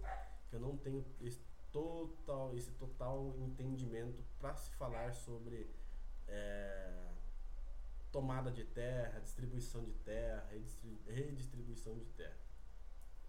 eu 0.56 0.60
não 0.60 0.78
tenho 0.78 1.06
esse 1.22 1.40
total, 1.72 2.56
esse 2.56 2.72
total 2.72 3.36
entendimento 3.38 4.24
para 4.40 4.56
se 4.56 4.72
falar 4.72 5.14
sobre 5.14 5.70
é, 6.28 7.12
tomada 8.12 8.52
de 8.52 8.64
terra, 8.64 9.20
distribuição 9.20 9.84
de 9.84 9.94
terra, 9.94 10.50
redistribuição 11.06 11.98
de 11.98 12.06
terra. 12.12 12.38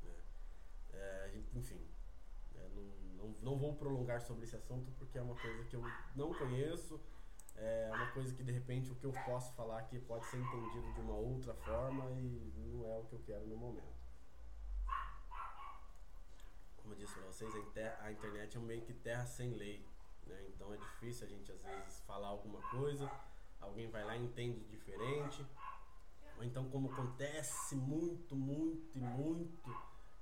Né? 0.03 0.15
É, 0.95 1.43
enfim, 1.55 1.81
é, 2.55 2.69
não, 2.69 2.83
não, 3.17 3.35
não 3.43 3.59
vou 3.59 3.75
prolongar 3.75 4.21
sobre 4.21 4.45
esse 4.45 4.57
assunto 4.57 4.91
porque 4.93 5.19
é 5.19 5.23
uma 5.23 5.35
coisa 5.35 5.65
que 5.65 5.77
eu 5.77 5.83
não 6.15 6.33
conheço, 6.33 7.01
é 7.57 7.91
uma 7.93 8.11
coisa 8.13 8.33
que 8.35 8.43
de 8.43 8.53
repente 8.53 8.91
o 8.93 8.95
que 8.95 9.05
eu 9.05 9.13
posso 9.27 9.53
falar 9.55 9.81
aqui 9.81 9.99
pode 9.99 10.25
ser 10.27 10.39
entendido 10.39 10.93
de 10.95 11.01
uma 11.01 11.15
outra 11.15 11.53
forma 11.55 12.11
e 12.13 12.53
não 12.57 12.87
é 12.87 12.97
o 12.97 13.05
que 13.05 13.15
eu 13.15 13.23
quero 13.27 13.47
no 13.47 13.57
momento. 13.57 13.98
Como 16.89 16.99
eu 16.99 17.05
disse 17.05 17.13
para 17.13 17.27
vocês, 17.27 17.55
a 18.01 18.11
internet 18.11 18.57
é 18.57 18.61
meio 18.61 18.81
que 18.81 18.95
terra 18.95 19.27
sem 19.27 19.53
lei. 19.53 19.87
Né? 20.27 20.43
Então 20.49 20.73
é 20.73 20.79
difícil 20.79 21.27
a 21.27 21.29
gente 21.29 21.53
às 21.53 21.61
vezes 21.63 22.01
falar 22.07 22.29
alguma 22.29 22.63
coisa, 22.71 23.11
alguém 23.61 23.91
vai 23.91 24.03
lá 24.05 24.17
e 24.17 24.25
entende 24.25 24.65
diferente. 24.65 25.45
Ou 26.39 26.45
então 26.45 26.67
como 26.71 26.91
acontece 26.91 27.77
muito, 27.77 28.35
muito 28.35 28.97
e 28.97 29.03
muito, 29.03 29.71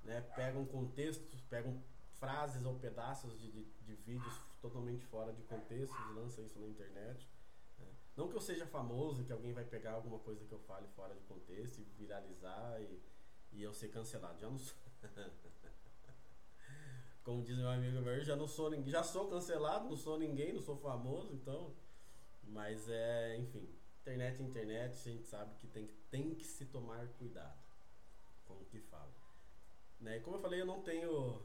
né? 0.02 0.20
pegam 0.34 0.66
contextos, 0.66 1.40
pegam 1.42 1.80
frases 2.14 2.64
ou 2.64 2.74
pedaços 2.80 3.38
de, 3.38 3.48
de, 3.48 3.64
de 3.82 3.94
vídeos 3.94 4.34
totalmente 4.60 5.06
fora 5.06 5.32
de 5.32 5.44
contexto 5.44 5.94
e 5.94 6.14
lançam 6.14 6.44
isso 6.44 6.58
na 6.58 6.66
internet. 6.66 7.30
Né? 7.78 7.86
Não 8.16 8.28
que 8.28 8.34
eu 8.34 8.40
seja 8.40 8.66
famoso, 8.66 9.22
que 9.22 9.32
alguém 9.32 9.52
vai 9.52 9.64
pegar 9.64 9.92
alguma 9.92 10.18
coisa 10.18 10.44
que 10.44 10.52
eu 10.52 10.60
fale 10.66 10.88
fora 10.96 11.14
de 11.14 11.22
contexto 11.26 11.78
e 11.78 11.84
viralizar 11.96 12.80
e, 12.80 13.00
e 13.52 13.62
eu 13.62 13.72
ser 13.72 13.86
cancelado. 13.86 14.40
Já 14.40 14.50
não 14.50 14.58
sou. 14.58 14.74
como 17.26 17.42
diz 17.42 17.56
meu 17.56 17.68
amigo 17.68 18.00
meu, 18.02 18.24
já 18.24 18.36
não 18.36 18.46
sou 18.46 18.70
ninguém, 18.70 18.92
já 18.92 19.02
sou 19.02 19.28
cancelado, 19.28 19.88
não 19.88 19.96
sou 19.96 20.16
ninguém, 20.16 20.52
não 20.52 20.62
sou 20.62 20.76
famoso, 20.76 21.34
então. 21.34 21.74
Mas 22.44 22.88
é, 22.88 23.36
enfim, 23.36 23.68
internet 24.00 24.40
é 24.40 24.44
internet, 24.44 24.92
a 24.92 25.12
gente 25.12 25.26
sabe 25.26 25.52
que 25.56 25.66
tem, 25.66 25.88
tem 26.08 26.36
que 26.36 26.44
se 26.44 26.66
tomar 26.66 27.04
cuidado 27.18 27.58
com 28.44 28.54
o 28.54 28.64
que 28.66 28.78
fala. 28.78 29.12
Né? 29.98 30.18
E 30.18 30.20
como 30.20 30.36
eu 30.36 30.40
falei, 30.40 30.60
eu 30.60 30.66
não 30.66 30.80
tenho. 30.82 31.42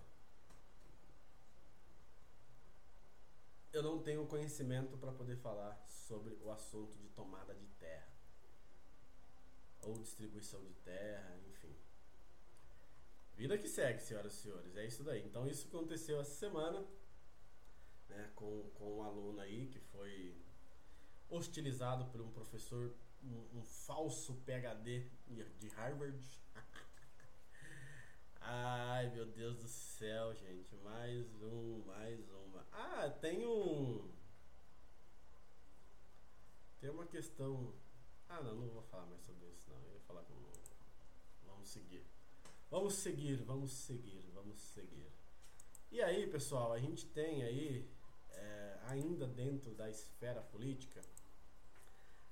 Eu 3.73 3.81
não 3.81 4.03
tenho 4.03 4.27
conhecimento 4.27 4.95
para 4.99 5.11
poder 5.11 5.37
falar 5.37 5.83
sobre 5.87 6.37
o 6.43 6.51
assunto 6.51 6.95
de 6.99 7.09
tomada 7.09 7.55
de 7.55 7.65
terra 7.79 8.13
ou 9.81 9.97
distribuição 9.97 10.63
de 10.63 10.75
terra, 10.75 11.39
enfim. 11.49 11.75
Vida 13.41 13.57
que 13.57 13.67
segue, 13.67 13.99
senhoras 13.99 14.33
e 14.35 14.37
senhores. 14.37 14.75
É 14.75 14.85
isso 14.85 15.03
daí. 15.03 15.25
Então 15.25 15.47
isso 15.47 15.67
aconteceu 15.67 16.21
essa 16.21 16.35
semana, 16.35 16.85
né, 18.07 18.31
com, 18.35 18.69
com 18.75 18.97
um 18.97 19.01
aluno 19.01 19.39
aí 19.39 19.65
que 19.65 19.79
foi 19.79 20.39
hostilizado 21.27 22.05
por 22.11 22.21
um 22.21 22.29
professor, 22.29 22.93
um, 23.23 23.57
um 23.57 23.63
falso 23.63 24.35
PhD 24.45 25.09
de 25.57 25.67
Harvard. 25.69 26.23
Ai 28.41 29.09
meu 29.09 29.25
Deus 29.25 29.57
do 29.57 29.67
céu, 29.67 30.35
gente. 30.35 30.75
Mais 30.75 31.41
um, 31.41 31.83
mais 31.87 32.29
uma. 32.29 32.63
Ah, 32.71 33.09
tem 33.09 33.43
um. 33.43 34.07
Tem 36.79 36.91
uma 36.91 37.07
questão. 37.07 37.73
Ah, 38.29 38.39
não, 38.43 38.53
não 38.53 38.69
vou 38.69 38.83
falar 38.83 39.07
mais 39.07 39.23
sobre 39.23 39.47
isso, 39.47 39.67
não. 39.67 39.81
Eu 39.81 39.93
ia 39.93 40.01
falar 40.01 40.21
com. 40.25 40.35
Vamos 41.47 41.69
seguir. 41.69 42.10
Vamos 42.71 42.93
seguir, 42.93 43.35
vamos 43.43 43.73
seguir, 43.73 44.31
vamos 44.33 44.57
seguir. 44.57 45.11
E 45.91 46.01
aí, 46.01 46.25
pessoal, 46.25 46.71
a 46.71 46.79
gente 46.79 47.05
tem 47.07 47.43
aí, 47.43 47.85
é, 48.29 48.79
ainda 48.83 49.27
dentro 49.27 49.71
da 49.71 49.89
esfera 49.89 50.41
política, 50.41 51.01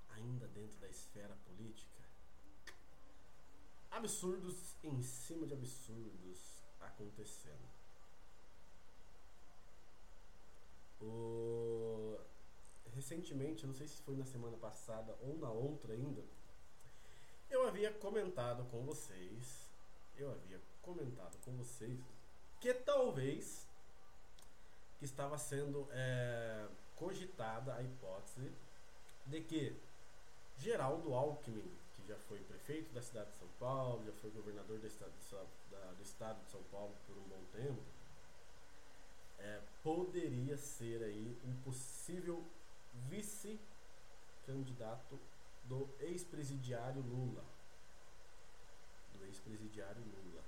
ainda 0.08 0.48
dentro 0.48 0.80
da 0.80 0.88
esfera 0.88 1.36
política, 1.46 2.02
absurdos 3.92 4.78
em 4.82 5.02
cima 5.02 5.46
de 5.46 5.56
absurdos 5.56 6.64
acontecendo. 6.80 7.70
O... 11.02 12.18
Recentemente, 12.96 13.68
não 13.68 13.74
sei 13.74 13.90
se 13.90 14.02
foi 14.04 14.16
na 14.16 14.26
semana 14.26 14.56
passada 14.56 15.18
ou 15.20 15.38
na 15.38 15.52
outra 15.52 15.94
ainda, 15.94 16.24
eu 17.50 17.68
havia 17.68 17.92
comentado 17.92 18.64
com 18.72 18.86
vocês 18.86 19.69
eu 20.24 20.32
havia 20.32 20.60
comentado 20.82 21.38
com 21.44 21.52
vocês 21.58 22.00
que 22.60 22.74
talvez 22.74 23.68
estava 25.02 25.38
sendo 25.38 25.88
é, 25.92 26.68
cogitada 26.96 27.76
a 27.76 27.82
hipótese 27.82 28.52
de 29.26 29.42
que 29.42 29.76
Geraldo 30.58 31.14
Alckmin, 31.14 31.72
que 31.96 32.06
já 32.06 32.18
foi 32.18 32.40
prefeito 32.40 32.92
da 32.94 33.02
cidade 33.02 33.32
de 33.32 33.38
São 33.38 33.48
Paulo, 33.60 34.06
já 34.06 34.12
foi 34.14 34.30
governador 34.32 34.80
do 34.80 34.88
estado 34.88 35.12
de, 35.12 35.30
da, 35.72 35.94
do 35.94 36.04
estado 36.04 36.44
de 36.44 36.52
São 36.52 36.64
Paulo 36.64 36.94
por 37.08 37.18
um 37.18 37.24
bom 37.24 37.42
tempo, 37.54 37.82
é, 39.38 39.62
poderia 39.82 40.58
ser 40.58 41.02
aí 41.02 41.40
um 41.46 41.56
possível 41.62 42.46
vice-candidato 43.10 45.18
do 45.64 45.88
ex-presidiário 46.00 47.02
Lula 47.02 47.46
do 49.20 49.26
ex-presidiário 49.26 50.02
Lula. 50.02 50.44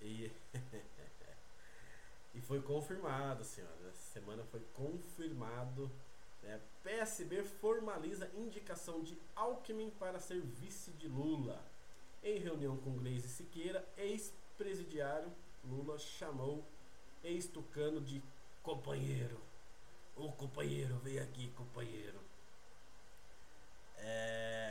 E, 0.00 0.30
e 2.34 2.40
foi 2.42 2.60
confirmado, 2.60 3.42
senhora. 3.42 3.88
Essa 3.88 4.12
semana 4.12 4.44
foi 4.44 4.60
confirmado. 4.74 5.90
Né? 6.42 6.60
PSB 6.82 7.42
formaliza 7.42 8.30
indicação 8.34 9.02
de 9.02 9.18
Alckmin 9.34 9.90
para 9.90 10.20
ser 10.20 10.40
vice 10.40 10.92
de 10.92 11.08
Lula. 11.08 11.64
Em 12.22 12.38
reunião 12.38 12.76
com 12.76 12.96
Gleisi 12.96 13.28
Siqueira, 13.28 13.86
ex-presidiário, 13.96 15.32
Lula 15.64 15.98
chamou 15.98 16.64
ex-tucano 17.22 18.00
de 18.00 18.22
companheiro. 18.62 19.40
Ô 20.16 20.30
companheiro, 20.32 20.98
vem 20.98 21.18
aqui, 21.18 21.50
companheiro. 21.56 22.20
É. 23.96 24.63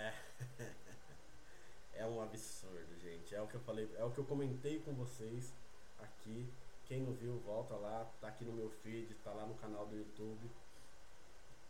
é 1.93 2.05
um 2.05 2.21
absurdo, 2.21 2.97
gente. 2.99 3.33
É 3.35 3.41
o 3.41 3.47
que 3.47 3.55
eu 3.55 3.61
falei, 3.61 3.89
é 3.97 4.03
o 4.03 4.11
que 4.11 4.19
eu 4.19 4.25
comentei 4.25 4.79
com 4.79 4.93
vocês 4.93 5.53
aqui. 5.99 6.51
Quem 6.85 7.01
não 7.01 7.13
viu, 7.13 7.39
volta 7.39 7.75
lá, 7.75 8.09
tá 8.19 8.27
aqui 8.27 8.43
no 8.43 8.53
meu 8.53 8.69
feed, 8.69 9.13
tá 9.23 9.31
lá 9.31 9.45
no 9.45 9.55
canal 9.55 9.85
do 9.85 9.95
YouTube. 9.95 10.49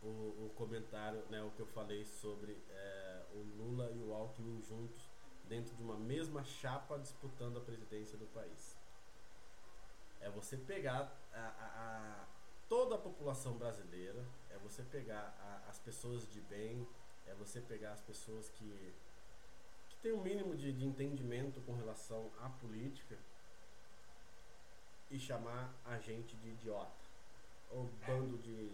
O, 0.02 0.06
o 0.06 0.52
comentário, 0.56 1.24
né, 1.30 1.42
o 1.42 1.50
que 1.52 1.60
eu 1.60 1.66
falei 1.66 2.04
sobre 2.04 2.58
é, 2.70 3.22
o 3.32 3.38
Lula 3.56 3.90
e 3.92 3.98
o 3.98 4.12
Alckmin 4.12 4.60
juntos 4.62 5.08
dentro 5.48 5.74
de 5.74 5.82
uma 5.82 5.96
mesma 5.96 6.44
chapa 6.44 6.98
disputando 6.98 7.58
a 7.58 7.60
presidência 7.60 8.18
do 8.18 8.26
país. 8.26 8.76
É 10.20 10.30
você 10.30 10.56
pegar 10.56 11.12
a, 11.32 11.38
a, 11.38 11.42
a 11.42 12.26
toda 12.68 12.94
a 12.94 12.98
população 12.98 13.56
brasileira, 13.56 14.24
é 14.50 14.58
você 14.58 14.82
pegar 14.82 15.34
a, 15.40 15.70
as 15.70 15.78
pessoas 15.78 16.30
de 16.30 16.40
bem, 16.42 16.86
é 17.26 17.34
você 17.34 17.60
pegar 17.60 17.92
as 17.92 18.00
pessoas 18.00 18.48
que, 18.50 18.94
que 19.88 19.96
têm 20.02 20.12
um 20.12 20.22
mínimo 20.22 20.56
de, 20.56 20.72
de 20.72 20.84
entendimento 20.84 21.60
com 21.62 21.74
relação 21.74 22.30
à 22.40 22.48
política 22.48 23.16
e 25.10 25.18
chamar 25.18 25.72
a 25.84 25.98
gente 25.98 26.36
de 26.36 26.50
idiota. 26.50 27.04
Ou 27.70 27.90
bando 28.06 28.38
de 28.38 28.70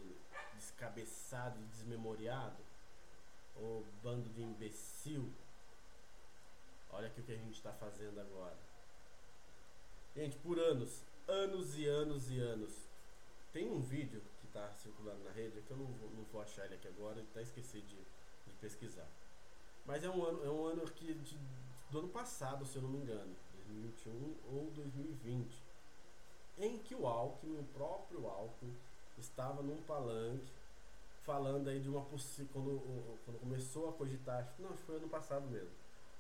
descabeçado 0.55 1.59
desmemoriado. 1.67 2.63
Ou 3.57 3.85
bando 4.03 4.29
de 4.31 4.43
imbecil. 4.43 5.33
Olha 6.91 7.07
aqui 7.07 7.21
o 7.21 7.25
que 7.25 7.33
a 7.33 7.37
gente 7.37 7.55
está 7.55 7.73
fazendo 7.73 8.21
agora. 8.21 8.59
Gente, 10.15 10.37
por 10.39 10.59
anos, 10.59 11.03
anos 11.29 11.79
e 11.79 11.87
anos 11.87 12.31
e 12.31 12.41
anos. 12.41 12.75
Tem 13.53 13.71
um 13.71 13.81
vídeo 13.81 14.21
que 14.41 14.47
está 14.47 14.73
circulando 14.75 15.23
na 15.25 15.31
rede, 15.31 15.63
que 15.63 15.71
eu 15.71 15.77
não 15.77 15.87
vou, 15.87 16.11
não 16.11 16.25
vou 16.25 16.41
achar 16.41 16.65
ele 16.65 16.75
aqui 16.75 16.89
agora, 16.89 17.21
até 17.21 17.43
esqueci 17.43 17.81
de 17.81 17.97
pesquisar. 18.61 19.09
Mas 19.87 20.05
é 20.05 20.11
um 20.11 20.23
ano, 20.23 20.45
é 20.45 20.51
um 20.51 20.65
ano 20.67 20.83
que 20.91 21.15
de, 21.15 21.39
do 21.91 21.99
ano 22.01 22.09
passado, 22.09 22.65
se 22.65 22.77
eu 22.77 22.83
não 22.83 22.91
me 22.91 22.99
engano, 22.99 23.35
2021 23.67 24.37
ou 24.53 24.71
2020, 24.73 25.63
em 26.59 26.79
que 26.79 26.95
o 26.95 27.07
Alckmin, 27.07 27.59
o 27.59 27.65
próprio 27.65 28.27
Alckmin, 28.27 28.77
estava 29.19 29.63
num 29.63 29.81
palanque 29.83 30.53
falando 31.23 31.69
aí 31.69 31.81
de 31.81 31.89
uma 31.89 32.03
possível. 32.03 32.51
Quando, 32.53 33.19
quando 33.25 33.41
começou 33.41 33.89
a 33.89 33.93
cogitar, 33.93 34.41
acho 34.41 34.55
que 34.55 34.63
não, 34.63 34.77
foi 34.77 34.97
ano 34.97 35.09
passado 35.09 35.47
mesmo. 35.49 35.71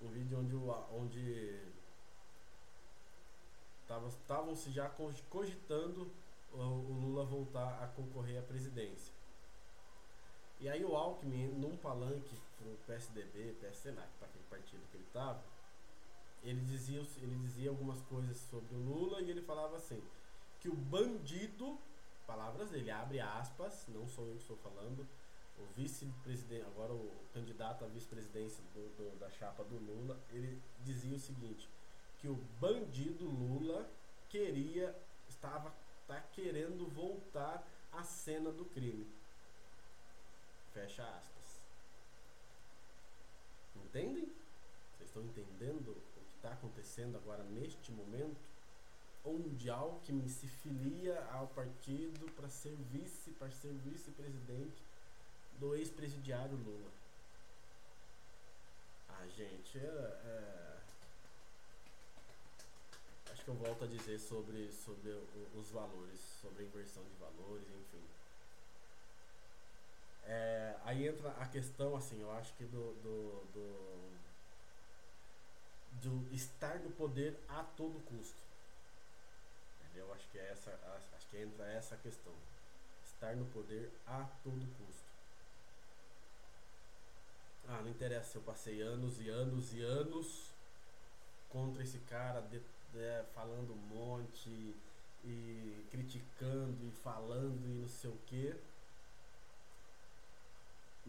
Um 0.02 0.08
vídeo 0.08 0.38
onde 0.38 0.54
onde 0.96 1.60
estavam 4.08 4.54
se 4.54 4.70
já 4.70 4.88
cogitando 5.28 6.10
o, 6.52 6.58
o 6.58 7.00
Lula 7.00 7.24
voltar 7.24 7.82
a 7.82 7.88
concorrer 7.88 8.38
à 8.38 8.42
presidência. 8.42 9.12
E 10.60 10.68
aí 10.68 10.84
o 10.84 10.94
Alckmin, 10.94 11.48
num 11.48 11.76
palanque 11.76 12.36
pro 12.58 12.76
PSDB, 12.86 13.56
PSC, 13.60 13.92
para 13.92 14.28
aquele 14.28 14.44
partido 14.50 14.82
que 14.90 14.96
ele 14.98 15.04
estava, 15.04 15.42
ele 16.42 16.60
dizia, 16.60 17.00
ele 17.22 17.34
dizia 17.36 17.70
algumas 17.70 18.00
coisas 18.02 18.36
sobre 18.50 18.74
o 18.74 18.78
Lula 18.78 19.20
e 19.22 19.30
ele 19.30 19.42
falava 19.42 19.76
assim, 19.76 20.02
que 20.60 20.68
o 20.68 20.74
bandido 20.74 21.78
palavras 22.30 22.70
dele, 22.70 22.92
abre 22.92 23.18
aspas, 23.18 23.86
não 23.88 24.06
sou 24.06 24.24
eu 24.28 24.34
que 24.34 24.42
estou 24.42 24.56
falando, 24.58 25.04
o 25.58 25.64
vice-presidente, 25.74 26.64
agora 26.64 26.92
o 26.92 27.10
candidato 27.34 27.84
à 27.84 27.88
vice-presidência 27.88 28.62
da 29.18 29.28
chapa 29.30 29.64
do 29.64 29.76
Lula, 29.76 30.16
ele 30.30 30.62
dizia 30.84 31.16
o 31.16 31.18
seguinte, 31.18 31.68
que 32.18 32.28
o 32.28 32.36
bandido 32.60 33.24
Lula 33.24 33.90
queria, 34.28 34.94
estava 35.28 35.74
tá 36.06 36.20
querendo 36.32 36.86
voltar 36.88 37.66
à 37.92 38.04
cena 38.04 38.52
do 38.52 38.64
crime. 38.64 39.06
Fecha 40.72 41.02
aspas. 41.02 41.60
Entendem? 43.76 44.26
Vocês 44.92 45.08
estão 45.08 45.22
entendendo 45.24 45.90
o 45.90 46.24
que 46.24 46.36
está 46.36 46.52
acontecendo 46.52 47.16
agora 47.16 47.42
neste 47.44 47.90
momento? 47.90 48.48
Onde 49.24 49.68
Alckmin 49.68 50.28
se 50.28 50.46
filia 50.46 51.22
ao 51.32 51.48
partido 51.48 52.30
para 52.32 52.48
ser 52.48 52.74
vice, 52.90 53.30
para 53.32 53.50
ser 53.50 53.72
vice-presidente 53.72 54.82
do 55.58 55.74
ex-presidiário 55.76 56.56
Lula. 56.56 56.90
Ah, 59.08 59.26
gente, 59.36 59.78
é, 59.78 59.82
é, 59.82 60.80
acho 63.30 63.44
que 63.44 63.50
eu 63.50 63.54
volto 63.54 63.84
a 63.84 63.86
dizer 63.86 64.18
sobre, 64.18 64.72
sobre 64.72 65.10
os 65.54 65.70
valores, 65.70 66.20
sobre 66.40 66.62
a 66.62 66.66
inversão 66.66 67.02
de 67.04 67.14
valores, 67.16 67.66
enfim. 67.68 68.19
É, 70.26 70.76
aí 70.84 71.08
entra 71.08 71.30
a 71.40 71.46
questão, 71.46 71.96
assim, 71.96 72.20
eu 72.20 72.30
acho 72.32 72.52
que 72.54 72.64
do, 72.64 72.94
do, 73.02 73.44
do, 73.52 74.10
do 76.02 76.34
estar 76.34 76.78
no 76.80 76.90
poder 76.90 77.36
a 77.48 77.62
todo 77.76 78.00
custo. 78.06 78.40
Eu 79.94 80.12
acho 80.14 80.26
que 80.28 80.38
é 80.38 80.50
essa, 80.50 80.70
acho 81.16 81.26
que 81.28 81.38
entra 81.38 81.66
essa 81.72 81.96
questão. 81.96 82.32
Estar 83.04 83.34
no 83.36 83.44
poder 83.46 83.90
a 84.06 84.24
todo 84.42 84.76
custo. 84.78 85.10
Ah, 87.68 87.82
não 87.82 87.90
interessa 87.90 88.38
eu 88.38 88.42
passei 88.42 88.80
anos 88.80 89.20
e 89.20 89.28
anos 89.28 89.72
e 89.72 89.82
anos 89.82 90.50
contra 91.50 91.82
esse 91.82 91.98
cara, 91.98 92.40
de, 92.40 92.58
de, 92.58 93.24
falando 93.34 93.72
um 93.72 93.94
monte 93.94 94.74
e 95.24 95.86
criticando 95.90 96.76
e 96.86 96.90
falando 97.02 97.64
e 97.66 97.80
não 97.80 97.88
sei 97.88 98.10
o 98.10 98.18
que. 98.26 98.54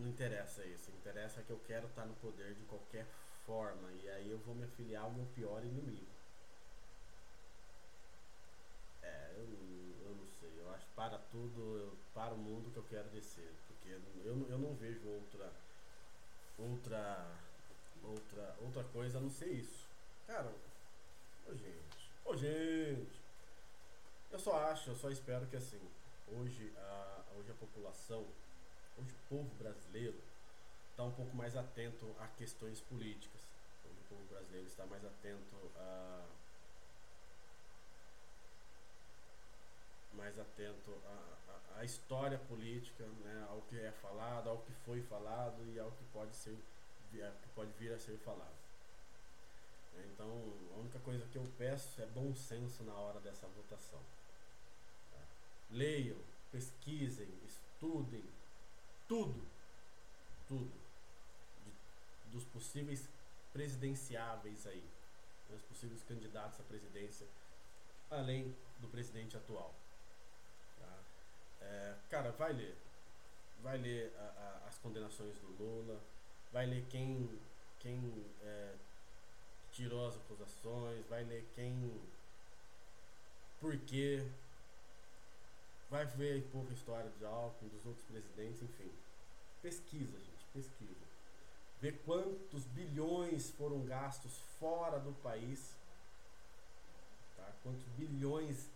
Não 0.01 0.09
interessa 0.09 0.65
isso, 0.65 0.89
interessa 0.89 1.43
que 1.43 1.51
eu 1.51 1.59
quero 1.67 1.85
estar 1.85 2.07
no 2.07 2.15
poder 2.15 2.55
de 2.55 2.63
qualquer 2.63 3.05
forma 3.45 3.91
e 3.91 4.09
aí 4.09 4.31
eu 4.31 4.39
vou 4.39 4.55
me 4.55 4.63
afiliar 4.63 5.03
ao 5.03 5.11
meu 5.11 5.27
pior 5.35 5.63
inimigo. 5.63 6.07
É, 9.03 9.31
eu, 9.35 9.43
eu 9.43 10.15
não 10.15 10.27
sei, 10.39 10.51
eu 10.57 10.73
acho 10.73 10.87
para 10.95 11.19
tudo, 11.31 11.95
para 12.15 12.33
o 12.33 12.37
mundo 12.37 12.71
que 12.71 12.77
eu 12.77 12.85
quero 12.89 13.09
descer, 13.09 13.53
porque 13.67 13.89
eu, 14.25 14.47
eu 14.49 14.57
não 14.57 14.73
vejo 14.73 15.07
outra 15.07 15.53
outra 16.57 17.27
outra 18.03 18.55
outra 18.59 18.83
coisa 18.85 19.19
a 19.19 19.21
não 19.21 19.29
ser 19.29 19.51
isso. 19.51 19.85
Cara, 20.25 20.51
ô 21.47 21.53
gente, 21.53 22.11
ô 22.25 22.35
gente, 22.35 23.21
eu 24.31 24.39
só 24.39 24.67
acho, 24.71 24.89
eu 24.89 24.95
só 24.95 25.11
espero 25.11 25.45
que 25.45 25.57
assim, 25.57 25.79
hoje 26.27 26.73
a, 26.75 27.21
hoje 27.37 27.51
a 27.51 27.55
população, 27.55 28.25
o 29.09 29.29
povo 29.29 29.49
brasileiro 29.55 30.19
está 30.91 31.03
um 31.03 31.11
pouco 31.11 31.35
mais 31.35 31.55
atento 31.55 32.05
a 32.19 32.27
questões 32.27 32.79
políticas. 32.81 33.41
Hoje 33.85 33.99
o 33.99 34.09
povo 34.09 34.23
brasileiro 34.29 34.67
está 34.67 34.85
mais 34.85 35.03
atento 35.03 35.55
a 35.77 36.25
mais 40.13 40.37
atento 40.37 40.91
à, 41.05 41.79
à, 41.79 41.85
história 41.85 42.37
política, 42.37 43.03
né, 43.23 43.47
ao 43.49 43.61
que 43.61 43.79
é 43.79 43.91
falado, 43.93 44.49
ao 44.49 44.57
que 44.59 44.71
foi 44.85 45.01
falado 45.03 45.65
e 45.73 45.79
ao 45.79 45.89
que 45.91 46.03
pode 46.13 46.35
ser 46.35 46.55
que 47.11 47.49
pode 47.53 47.71
vir 47.73 47.91
a 47.91 47.99
ser 47.99 48.17
falado. 48.19 48.55
Então, 50.13 50.29
a 50.73 50.79
única 50.79 50.99
coisa 50.99 51.25
que 51.27 51.37
eu 51.37 51.45
peço 51.57 52.01
é 52.01 52.05
bom 52.05 52.33
senso 52.33 52.83
na 52.83 52.93
hora 52.93 53.19
dessa 53.19 53.47
votação. 53.47 53.99
Tá? 55.11 55.19
Leiam, 55.71 56.17
pesquisem, 56.51 57.27
estudem 57.45 58.23
tudo, 59.11 59.45
tudo 60.47 60.71
de, 61.65 62.31
dos 62.31 62.45
possíveis 62.45 63.09
presidenciáveis 63.51 64.65
aí, 64.65 64.89
dos 65.49 65.61
possíveis 65.63 66.01
candidatos 66.03 66.57
à 66.61 66.63
presidência, 66.63 67.27
além 68.09 68.55
do 68.79 68.87
presidente 68.87 69.35
atual. 69.35 69.75
É, 71.59 71.95
cara, 72.09 72.31
vai 72.31 72.53
ler. 72.53 72.73
Vai 73.61 73.77
ler 73.79 74.13
a, 74.17 74.21
a, 74.21 74.67
as 74.69 74.77
condenações 74.77 75.37
do 75.39 75.61
Lula, 75.61 76.01
vai 76.53 76.65
ler 76.65 76.85
quem, 76.89 77.37
quem 77.79 78.25
é, 78.41 78.75
tirou 79.73 80.07
as 80.07 80.15
acusações, 80.15 81.05
vai 81.07 81.25
ler 81.25 81.45
quem. 81.53 82.01
Por 83.59 83.77
quê. 83.79 84.25
Vai 85.91 86.05
ver 86.05 86.43
um 86.43 86.49
pouco 86.49 86.71
a 86.71 86.73
história 86.73 87.11
de 87.19 87.25
Alckmin, 87.25 87.69
dos 87.69 87.85
outros 87.85 88.05
presidentes, 88.05 88.63
enfim. 88.63 88.91
Pesquisa, 89.61 90.17
gente, 90.17 90.45
pesquisa. 90.51 91.05
Ver 91.79 92.01
quantos 92.03 92.63
bilhões 92.73 93.51
foram 93.51 93.85
gastos 93.85 94.31
fora 94.59 94.99
do 94.99 95.13
país. 95.21 95.75
Tá? 97.37 97.53
Quantos 97.61 97.83
bilhões 97.97 98.67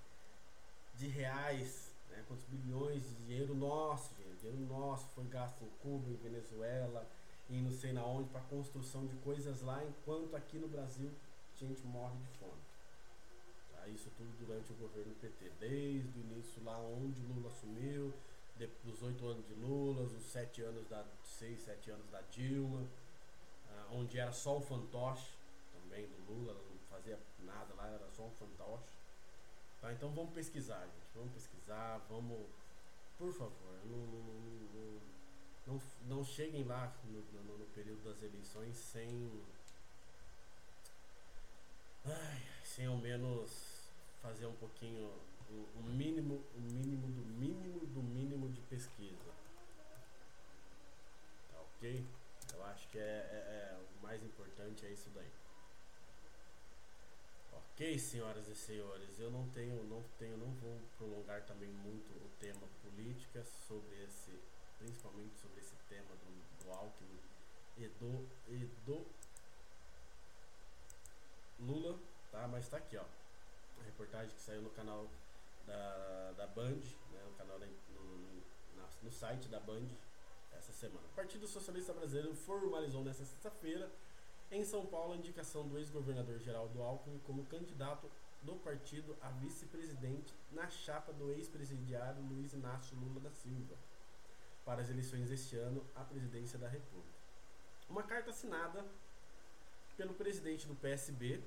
de 0.95 1.07
reais 1.07 1.95
né? 2.15 2.23
Quantos 2.27 2.45
bilhões 2.45 3.03
de 3.03 3.15
dinheiro 3.25 3.53
nosso, 3.53 4.09
gente, 4.15 4.39
dinheiro 4.41 4.61
nosso 4.67 5.05
foi 5.09 5.25
gasto 5.25 5.63
em 5.63 5.69
Cuba, 5.81 6.09
em 6.09 6.15
Venezuela, 6.15 7.05
e 7.49 7.53
não 7.61 7.71
sei 7.71 7.91
na 7.91 8.03
onde, 8.03 8.29
para 8.29 8.41
construção 8.41 9.05
de 9.05 9.15
coisas 9.17 9.61
lá, 9.61 9.83
enquanto 9.83 10.35
aqui 10.35 10.57
no 10.57 10.67
Brasil 10.67 11.11
a 11.53 11.57
gente 11.65 11.81
morre 11.83 12.15
de 12.17 12.37
fome. 12.39 12.64
Isso 13.89 14.09
tudo 14.17 14.31
durante 14.45 14.71
o 14.71 14.75
governo 14.75 15.13
PT, 15.15 15.51
desde 15.59 16.19
o 16.19 16.21
início 16.21 16.63
lá 16.63 16.77
onde 16.77 17.21
Lula 17.21 17.49
assumiu, 17.49 18.13
dos 18.83 19.03
oito 19.03 19.27
anos 19.27 19.45
de 19.47 19.53
Lula, 19.55 20.03
os 20.03 20.23
sete 20.23 20.61
anos 20.61 20.87
da 20.87 21.05
seis, 21.23 21.59
sete 21.61 21.91
anos 21.91 22.09
da 22.09 22.21
Dilma, 22.21 22.87
ah, 23.69 23.87
onde 23.91 24.17
era 24.17 24.31
só 24.31 24.57
o 24.57 24.61
fantoche 24.61 25.33
também 25.73 26.07
do 26.07 26.33
Lula, 26.33 26.53
não 26.53 26.77
fazia 26.89 27.19
nada 27.39 27.73
lá, 27.75 27.87
era 27.87 28.09
só 28.09 28.23
um 28.23 28.31
fantoche. 28.31 28.95
Tá? 29.81 29.91
Então 29.91 30.09
vamos 30.11 30.33
pesquisar, 30.33 30.81
gente. 30.85 31.05
Vamos 31.13 31.33
pesquisar, 31.33 32.01
vamos. 32.09 32.47
Por 33.17 33.31
favor, 33.31 33.79
não, 33.85 33.97
não, 33.97 35.01
não, 35.67 35.81
não 36.07 36.23
cheguem 36.23 36.63
lá 36.63 36.93
no, 37.05 37.21
no, 37.21 37.57
no, 37.57 37.65
período 37.67 38.03
das 38.03 38.21
eleições 38.21 38.75
sem. 38.75 39.31
Ai, 42.05 42.41
sem 42.63 42.85
ao 42.85 42.97
menos 42.97 43.74
fazer 44.25 44.47
um 44.47 44.55
pouquinho. 44.55 45.11
O, 45.47 45.83
mínimo, 45.83 46.43
o 46.55 46.59
mínimo 46.59 47.07
do 47.07 47.23
mínimo 47.23 47.85
do 47.85 48.01
mínimo 48.01 48.49
de 48.49 48.61
pesquisa. 48.61 49.31
Tá 51.51 51.61
ok? 51.61 52.03
Eu 52.53 52.65
acho 52.65 52.87
que 52.89 52.97
é, 52.97 53.01
é, 53.01 53.77
é 53.77 53.79
o 53.97 54.03
mais 54.03 54.23
importante 54.23 54.85
é 54.85 54.89
isso 54.89 55.09
daí. 55.13 55.29
Ok, 57.53 57.99
senhoras 57.99 58.47
e 58.47 58.55
senhores, 58.55 59.19
eu 59.19 59.29
não 59.29 59.47
tenho, 59.49 59.83
não 59.83 60.01
tenho, 60.17 60.35
não 60.37 60.51
vou 60.55 60.79
prolongar 60.97 61.43
também 61.43 61.69
muito 61.69 62.11
o 62.11 62.29
tema 62.39 62.67
política 62.81 63.45
sobre 63.67 64.03
esse, 64.03 64.31
principalmente 64.79 65.37
sobre 65.39 65.59
esse 65.59 65.75
tema 65.87 66.09
do, 66.15 66.63
do 66.63 66.71
Alckmin 66.71 67.19
e 67.77 67.87
do, 67.87 68.27
e 68.47 68.65
do 68.85 69.05
Lula, 71.59 71.99
tá? 72.31 72.47
Mas 72.47 72.67
tá 72.67 72.77
aqui, 72.77 72.97
ó, 72.97 73.05
reportagem 73.83 74.33
que 74.33 74.41
saiu 74.41 74.61
no 74.61 74.69
canal 74.69 75.09
da, 75.65 76.31
da 76.37 76.47
Band, 76.47 76.81
né, 77.11 77.23
no 77.25 77.33
canal 77.33 77.59
da, 77.59 77.65
no, 77.65 78.43
no 79.03 79.11
site 79.11 79.47
da 79.47 79.59
Band 79.59 79.87
essa 80.53 80.71
semana. 80.71 81.05
O 81.11 81.15
Partido 81.15 81.47
Socialista 81.47 81.93
Brasileiro 81.93 82.33
formalizou 82.35 83.03
nesta 83.03 83.25
sexta-feira 83.25 83.91
em 84.51 84.63
São 84.63 84.85
Paulo, 84.85 85.13
a 85.13 85.17
indicação 85.17 85.67
do 85.67 85.77
ex-governador 85.77 86.39
Geraldo 86.39 86.81
Alckmin 86.81 87.19
como 87.25 87.45
candidato 87.45 88.09
do 88.43 88.55
partido 88.57 89.17
a 89.21 89.29
vice-presidente 89.29 90.33
na 90.51 90.69
chapa 90.69 91.11
do 91.11 91.31
ex-presidiário 91.31 92.21
Luiz 92.21 92.53
Inácio 92.53 92.95
Lula 92.97 93.19
da 93.19 93.31
Silva 93.31 93.75
para 94.63 94.81
as 94.81 94.89
eleições 94.89 95.29
deste 95.29 95.55
ano 95.55 95.83
à 95.95 96.03
presidência 96.03 96.57
da 96.59 96.67
República. 96.67 97.15
Uma 97.89 98.03
carta 98.03 98.29
assinada 98.29 98.85
pelo 99.97 100.13
presidente 100.13 100.67
do 100.67 100.75
PSB, 100.75 101.41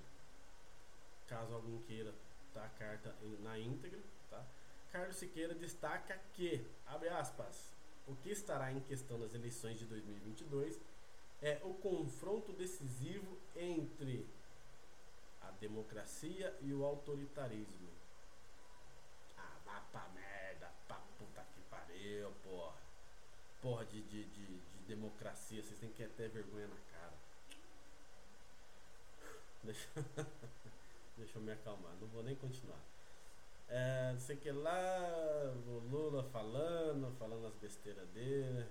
caso 1.29 1.55
alguém 1.55 1.79
queira 1.83 2.13
tá, 2.55 2.65
a 2.65 2.69
carta 2.71 3.15
na 3.41 3.59
íntegra, 3.59 4.01
tá? 4.31 4.45
Carlos 4.91 5.17
Siqueira 5.17 5.55
destaca 5.55 6.19
que, 6.35 6.67
abre 6.87 7.09
aspas, 7.11 7.71
o 8.07 8.17
que 8.17 8.31
estará 8.31 8.73
em 8.73 8.81
questão 8.81 9.19
nas 9.19 9.35
eleições 9.35 9.79
de 9.79 9.85
2022 9.85 10.81
é 11.43 11.61
o 11.63 11.75
confronto 11.75 12.53
decisivo 12.53 13.39
entre 13.55 14.27
a 15.43 15.51
democracia 15.53 16.57
e 16.63 16.73
o 16.73 16.85
autoritarismo. 16.85 17.89
Ah, 19.37 19.57
vá 19.65 19.81
pra 19.93 20.09
merda. 20.09 20.73
pariu, 21.71 22.33
porra. 22.43 22.77
Porra 23.61 23.85
de, 23.85 24.03
de, 24.03 24.25
de, 24.25 24.47
de 24.47 24.79
democracia, 24.87 25.63
vocês 25.63 25.79
têm 25.79 25.91
que 25.91 26.07
ter 26.07 26.29
vergonha 26.29 26.69
na 26.69 26.77
cara. 26.93 27.13
Deixa, 29.63 29.89
deixa 31.19 31.39
eu 31.39 31.43
me 31.43 31.53
acalmar, 31.53 31.93
não 32.01 32.09
vou 32.09 32.23
nem 32.23 32.35
continuar. 32.37 32.81
É, 33.69 34.13
não 34.13 34.21
sei 34.21 34.37
que 34.37 34.51
lá, 34.51 35.53
o 35.67 35.79
Lula 35.91 36.23
falando, 36.25 37.15
falando 37.19 37.47
as 37.47 37.55
besteiras 37.57 38.09
dele. 38.11 38.67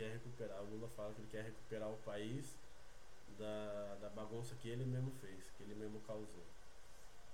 quer 0.00 0.12
recuperar, 0.12 0.62
o 0.62 0.70
Lula 0.70 0.88
fala 0.96 1.12
que 1.12 1.20
ele 1.20 1.28
quer 1.30 1.44
recuperar 1.44 1.90
o 1.90 1.96
país 1.98 2.56
da, 3.38 3.96
da 3.96 4.08
bagunça 4.08 4.54
que 4.54 4.70
ele 4.70 4.86
mesmo 4.86 5.10
fez, 5.20 5.44
que 5.58 5.62
ele 5.62 5.74
mesmo 5.74 6.00
causou. 6.06 6.42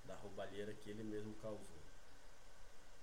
Da 0.05 0.17
roubalheira 0.17 0.75
que 0.75 0.91
ele 0.91 1.05
mesmo 1.05 1.33
causou. 1.37 1.79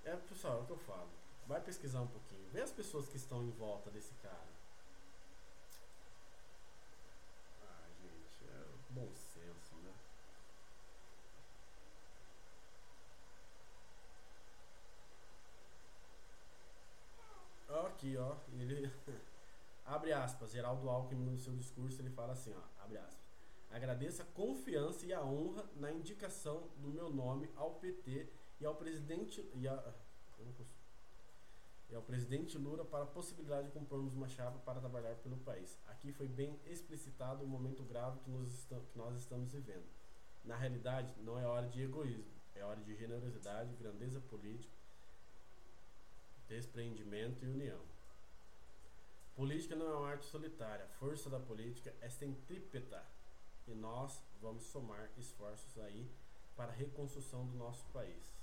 É, 0.04 0.18
pessoal, 0.18 0.60
é 0.60 0.64
o 0.64 0.66
que 0.66 0.72
eu 0.74 0.78
falo. 0.80 1.23
Vai 1.48 1.62
pesquisar 1.62 2.02
um 2.02 2.08
pouquinho. 2.08 2.50
Vê 2.52 2.62
as 2.62 2.72
pessoas 2.72 3.08
que 3.08 3.18
estão 3.18 3.44
em 3.44 3.52
volta 3.52 3.90
desse 3.92 4.14
cara. 4.16 4.54
Ah, 7.62 7.88
gente, 8.02 8.50
é 8.50 8.66
bom 8.90 9.10
senso, 9.14 9.76
né? 9.84 9.94
Aqui, 18.04 18.18
ó. 18.18 18.36
Ele. 18.54 18.92
Abre 19.86 20.14
aspas, 20.14 20.52
Geraldo 20.52 20.90
Alckmin 20.90 21.32
no 21.32 21.38
seu 21.38 21.54
discurso 21.54 22.02
ele 22.02 22.10
fala 22.10 22.32
assim, 22.32 22.54
ó, 22.54 22.84
abre 22.84 22.98
aspas. 22.98 23.22
Agradeço 23.70 24.22
a 24.22 24.26
confiança 24.26 25.06
e 25.06 25.12
a 25.12 25.22
honra 25.22 25.66
na 25.76 25.92
indicação 25.92 26.70
do 26.78 26.88
meu 26.88 27.10
nome 27.10 27.50
ao 27.58 27.76
PT 27.76 28.30
e 28.62 28.66
ao 28.66 28.76
presidente 28.76 29.46
e, 29.54 29.68
a, 29.68 29.94
e 31.94 31.96
ao 31.96 32.02
presidente 32.02 32.58
Lula 32.58 32.84
para 32.84 33.04
a 33.04 33.08
possibilidade 33.08 33.68
de 33.68 33.74
comprarmos 33.74 34.16
uma 34.16 34.28
chave 34.28 34.58
para 34.66 34.80
trabalhar 34.80 35.14
pelo 35.18 35.38
país. 35.38 35.78
Aqui 35.86 36.12
foi 36.12 36.28
bem 36.28 36.60
explicitado 36.66 37.44
o 37.44 37.48
momento 37.48 37.84
grave 37.84 38.20
que, 38.22 38.32
que 38.32 38.98
nós 38.98 39.16
estamos 39.16 39.54
vivendo. 39.54 39.86
Na 40.44 40.58
realidade, 40.58 41.14
não 41.22 41.40
é 41.40 41.46
hora 41.46 41.68
de 41.68 41.84
egoísmo, 41.84 42.34
é 42.56 42.64
hora 42.66 42.82
de 42.82 42.96
generosidade, 42.96 43.76
grandeza 43.76 44.20
política, 44.20 44.74
despreendimento 46.48 47.46
e 47.46 47.48
união. 47.48 47.80
Política 49.36 49.76
não 49.76 49.88
é 49.88 49.96
uma 49.96 50.10
arte 50.10 50.26
solitária. 50.26 50.86
A 50.86 50.98
força 51.00 51.30
da 51.30 51.40
política 51.40 51.94
é 52.02 52.10
centrípeta. 52.10 53.04
E 53.68 53.74
nós 53.76 54.20
vamos 54.42 54.64
somar 54.64 55.12
esforços 55.16 55.78
aí 55.78 56.10
para 56.56 56.72
a 56.72 56.76
reconstrução 56.76 57.46
do 57.46 57.56
nosso 57.56 57.86
país. 57.94 58.34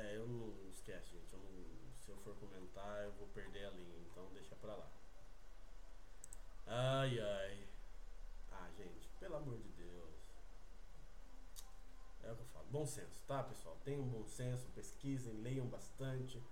É, 0.00 0.16
eu 0.16 0.26
não 0.26 0.70
esquece, 0.70 1.10
gente. 1.10 1.32
Eu 1.32 1.38
não, 1.40 1.98
se 1.98 2.10
eu 2.10 2.16
for 2.18 2.34
comentar, 2.36 3.04
eu 3.04 3.12
vou 3.12 3.28
perder 3.28 3.66
a 3.66 3.70
linha. 3.70 3.98
Então 4.10 4.26
deixa 4.32 4.56
pra 4.56 4.74
lá. 4.74 4.90
Ai, 6.66 7.20
ai. 7.20 7.68
Ah, 8.50 8.68
gente, 8.76 9.08
pelo 9.18 9.36
amor 9.36 9.58
de 9.58 9.68
Deus. 9.70 10.14
É 12.22 12.32
o 12.32 12.36
que 12.36 12.42
eu 12.42 12.46
falo. 12.46 12.66
Bom 12.70 12.86
senso, 12.86 13.20
tá, 13.26 13.42
pessoal? 13.42 13.76
Tenham 13.84 14.02
bom 14.04 14.24
senso, 14.24 14.68
pesquisem, 14.70 15.34
leiam 15.42 15.66
bastante, 15.66 16.42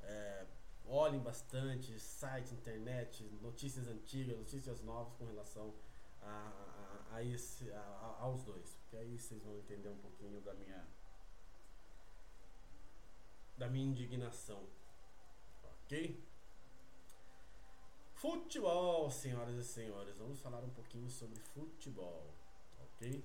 é, 0.00 0.46
olhem 0.86 1.20
bastante, 1.20 1.98
site, 2.00 2.54
internet, 2.54 3.22
notícias 3.42 3.86
antigas, 3.88 4.38
notícias 4.38 4.80
novas 4.80 5.12
com 5.14 5.26
relação 5.26 5.74
a, 6.22 6.26
a, 7.10 7.16
a 7.16 7.24
esse, 7.24 7.70
a, 7.70 8.16
aos 8.20 8.42
dois. 8.42 8.76
Porque 8.76 8.96
aí 8.96 9.18
vocês 9.18 9.42
vão 9.42 9.56
entender 9.58 9.88
um 9.88 9.98
pouquinho 9.98 10.40
da 10.40 10.54
minha 10.54 10.86
da 13.58 13.68
minha 13.68 13.84
indignação. 13.84 14.66
Ok? 15.64 16.24
Futebol, 18.14 19.10
senhoras 19.10 19.56
e 19.56 19.64
senhores. 19.64 20.16
Vamos 20.16 20.40
falar 20.40 20.60
um 20.60 20.70
pouquinho 20.70 21.10
sobre 21.10 21.38
futebol. 21.40 22.32
Ok? 22.80 23.24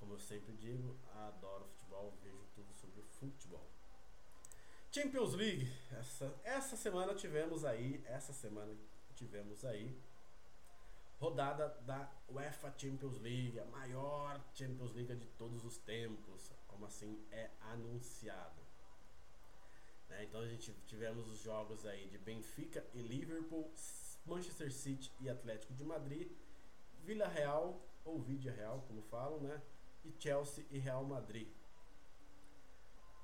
Como 0.00 0.14
eu 0.14 0.18
sempre 0.18 0.52
digo, 0.54 0.96
adoro 1.14 1.66
futebol, 1.66 2.12
vejo 2.22 2.44
tudo 2.54 2.72
sobre 2.74 3.02
futebol. 3.02 3.66
Champions 4.90 5.34
League. 5.34 5.70
Essa, 5.92 6.34
essa 6.44 6.76
semana 6.76 7.14
tivemos 7.14 7.64
aí, 7.64 8.02
essa 8.06 8.32
semana 8.32 8.74
tivemos 9.14 9.64
aí 9.64 9.96
rodada 11.18 11.68
da 11.86 12.10
UEFA 12.28 12.72
Champions 12.76 13.18
League, 13.18 13.58
a 13.58 13.64
maior 13.66 14.40
Champions 14.54 14.92
League 14.92 15.14
de 15.16 15.26
todos 15.28 15.64
os 15.64 15.78
tempos, 15.78 16.52
como 16.74 16.86
assim 16.86 17.24
é 17.30 17.50
anunciado. 17.60 18.60
Né? 20.08 20.24
Então 20.24 20.40
a 20.40 20.48
gente 20.48 20.72
tivemos 20.86 21.28
os 21.28 21.38
jogos 21.38 21.86
aí 21.86 22.08
de 22.08 22.18
Benfica 22.18 22.84
e 22.92 23.00
Liverpool, 23.00 23.72
Manchester 24.26 24.72
City 24.72 25.12
e 25.20 25.30
Atlético 25.30 25.72
de 25.72 25.84
Madrid, 25.84 26.30
Vila 27.04 27.28
Real 27.28 27.80
ou 28.04 28.20
Vidia 28.20 28.52
Real, 28.52 28.84
como 28.88 29.02
falam, 29.02 29.40
né? 29.40 29.62
e 30.04 30.12
Chelsea 30.18 30.66
e 30.70 30.78
Real 30.78 31.04
Madrid. 31.04 31.48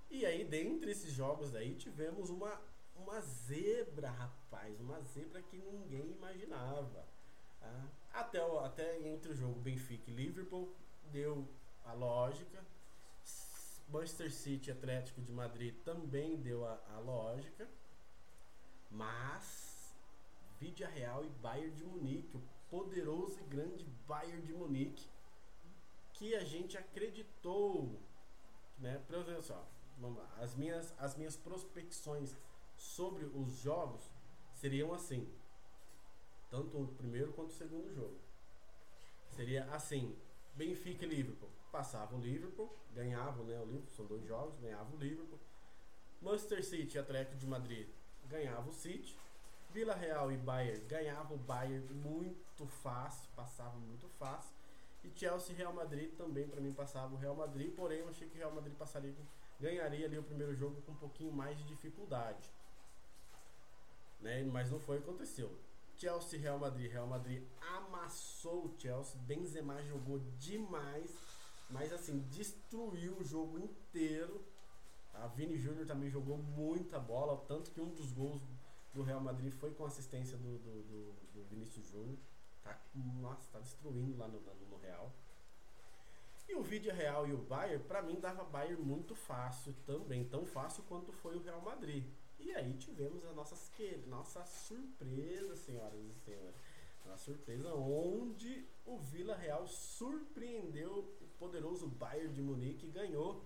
E 0.08 0.24
aí, 0.24 0.44
dentre 0.44 0.90
esses 0.90 1.12
jogos 1.12 1.54
aí, 1.54 1.74
tivemos 1.74 2.30
uma, 2.30 2.60
uma 2.96 3.20
zebra, 3.20 4.10
rapaz. 4.10 4.80
Uma 4.80 5.00
zebra 5.00 5.42
que 5.42 5.56
ninguém 5.56 6.10
imaginava. 6.12 7.06
Tá? 7.60 7.88
Até, 8.12 8.40
até 8.64 9.08
entre 9.08 9.32
o 9.32 9.36
jogo 9.36 9.60
Benfica 9.60 10.10
e 10.10 10.14
Liverpool, 10.14 10.74
deu 11.12 11.48
a 11.84 11.92
lógica. 11.92 12.64
Manchester 13.92 14.32
City 14.32 14.70
Atlético 14.70 15.20
de 15.20 15.32
Madrid 15.32 15.74
também 15.84 16.36
deu 16.36 16.64
a, 16.64 16.80
a 16.94 16.98
lógica. 16.98 17.68
Mas, 18.90 19.94
Vidia 20.58 20.88
Real 20.88 21.24
e 21.24 21.28
Bayern 21.28 21.74
de 21.74 21.84
Munique, 21.84 22.36
o 22.36 22.42
poderoso 22.68 23.38
e 23.40 23.44
grande 23.44 23.84
Bayern 24.06 24.42
de 24.42 24.52
Munique 24.52 25.08
que 26.12 26.34
a 26.34 26.44
gente 26.44 26.76
acreditou, 26.76 27.98
né? 28.78 29.02
Por 29.06 29.16
exemplo, 29.16 29.42
só, 29.42 29.66
as 30.38 30.54
minhas, 30.54 30.94
as 30.98 31.16
minhas 31.16 31.36
prospecções 31.36 32.36
sobre 32.76 33.24
os 33.24 33.52
jogos 33.60 34.10
seriam 34.52 34.92
assim, 34.92 35.26
tanto 36.50 36.78
o 36.78 36.88
primeiro 36.88 37.32
quanto 37.32 37.50
o 37.50 37.54
segundo 37.54 37.90
jogo. 37.94 38.18
Seria 39.30 39.64
assim, 39.72 40.14
Benfica 40.54 41.06
e 41.06 41.08
Liverpool. 41.08 41.48
Passava 41.70 42.16
o 42.16 42.20
Liverpool, 42.20 42.74
ganhava 42.94 43.42
né, 43.44 43.58
o 43.60 43.64
Liverpool, 43.64 43.94
são 43.96 44.06
dois 44.06 44.24
jogos, 44.24 44.58
ganhava 44.58 44.94
o 44.94 44.98
Liverpool. 44.98 45.38
Manchester 46.20 46.64
City 46.64 46.96
e 46.96 47.00
Atlético 47.00 47.36
de 47.36 47.46
Madrid 47.46 47.88
ganhava 48.28 48.68
o 48.68 48.72
City. 48.72 49.16
Vila 49.70 49.94
Real 49.94 50.32
e 50.32 50.36
Bayern 50.36 50.84
ganhava 50.86 51.32
o 51.32 51.38
Bayern 51.38 51.86
muito 51.94 52.66
fácil, 52.66 53.28
passava 53.36 53.76
muito 53.78 54.08
fácil. 54.18 54.54
E 55.04 55.10
Chelsea 55.16 55.54
e 55.54 55.56
Real 55.56 55.72
Madrid 55.72 56.12
também 56.16 56.46
para 56.46 56.60
mim 56.60 56.72
passava 56.72 57.14
o 57.14 57.18
Real 57.18 57.34
Madrid, 57.34 57.74
porém 57.74 58.00
eu 58.00 58.08
achei 58.08 58.28
que 58.28 58.34
o 58.34 58.38
Real 58.38 58.52
Madrid 58.52 58.76
passaria 58.76 59.14
ganharia 59.60 60.06
ali 60.06 60.18
o 60.18 60.22
primeiro 60.22 60.54
jogo 60.54 60.80
com 60.82 60.92
um 60.92 60.96
pouquinho 60.96 61.32
mais 61.32 61.56
de 61.58 61.64
dificuldade. 61.64 62.50
Né? 64.20 64.42
Mas 64.44 64.70
não 64.70 64.80
foi 64.80 64.98
o 64.98 65.02
que 65.02 65.08
aconteceu. 65.08 65.54
Chelsea 65.96 66.40
Real 66.40 66.58
Madrid, 66.58 66.90
Real 66.90 67.06
Madrid 67.06 67.42
amassou 67.76 68.64
o 68.64 68.74
Chelsea, 68.78 69.20
Benzema 69.26 69.82
jogou 69.82 70.18
demais, 70.38 71.14
mas 71.70 71.92
assim, 71.92 72.20
destruiu 72.30 73.16
o 73.18 73.24
jogo 73.24 73.58
inteiro. 73.58 74.44
A 75.14 75.26
Vini 75.26 75.56
Júnior 75.56 75.86
também 75.86 76.10
jogou 76.10 76.38
muita 76.38 76.98
bola, 76.98 77.44
tanto 77.46 77.70
que 77.70 77.80
um 77.80 77.90
dos 77.90 78.12
gols 78.12 78.42
do 78.92 79.02
Real 79.02 79.20
Madrid 79.20 79.52
foi 79.52 79.72
com 79.72 79.84
assistência 79.84 80.36
do, 80.36 80.58
do, 80.58 80.82
do, 80.82 81.12
do 81.32 81.44
Vinícius 81.44 81.86
Júnior. 81.86 82.18
Tá, 82.62 82.78
nossa, 83.20 83.50
tá 83.50 83.58
destruindo 83.60 84.16
lá 84.18 84.28
no, 84.28 84.40
no, 84.40 84.54
no 84.70 84.76
Real. 84.78 85.12
E 86.48 86.54
o 86.54 86.62
Vídeo 86.62 86.92
Real 86.92 87.28
e 87.28 87.32
o 87.32 87.38
Bayern, 87.38 87.84
para 87.84 88.02
mim, 88.02 88.18
dava 88.18 88.42
Bayern 88.42 88.82
muito 88.82 89.14
fácil 89.14 89.72
também, 89.86 90.24
tão 90.24 90.44
fácil 90.44 90.82
quanto 90.88 91.12
foi 91.12 91.36
o 91.36 91.42
Real 91.42 91.60
Madrid. 91.60 92.04
E 92.40 92.50
aí 92.52 92.74
tivemos 92.74 93.24
a 93.24 93.32
nossa, 93.32 93.54
nossa 94.06 94.44
surpresa, 94.44 95.54
senhoras 95.54 96.00
e 96.00 96.12
senhores. 96.24 96.56
Uma 97.04 97.16
surpresa 97.16 97.74
onde 97.74 98.66
o 98.84 98.98
Vila 98.98 99.36
Real 99.36 99.66
surpreendeu 99.66 101.16
poderoso 101.40 101.88
Bayern 101.88 102.34
de 102.34 102.42
Munique 102.42 102.86
ganhou 102.86 103.42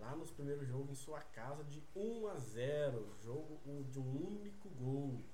lá 0.00 0.14
nos 0.16 0.32
primeiros 0.32 0.66
jogos 0.66 0.90
em 0.90 0.94
sua 0.96 1.20
casa 1.20 1.62
de 1.64 1.80
1 1.94 2.26
a 2.26 2.38
0, 2.38 3.16
jogo 3.22 3.58
de 3.84 4.00
um 4.00 4.26
único 4.26 4.68
gol. 4.70 5.24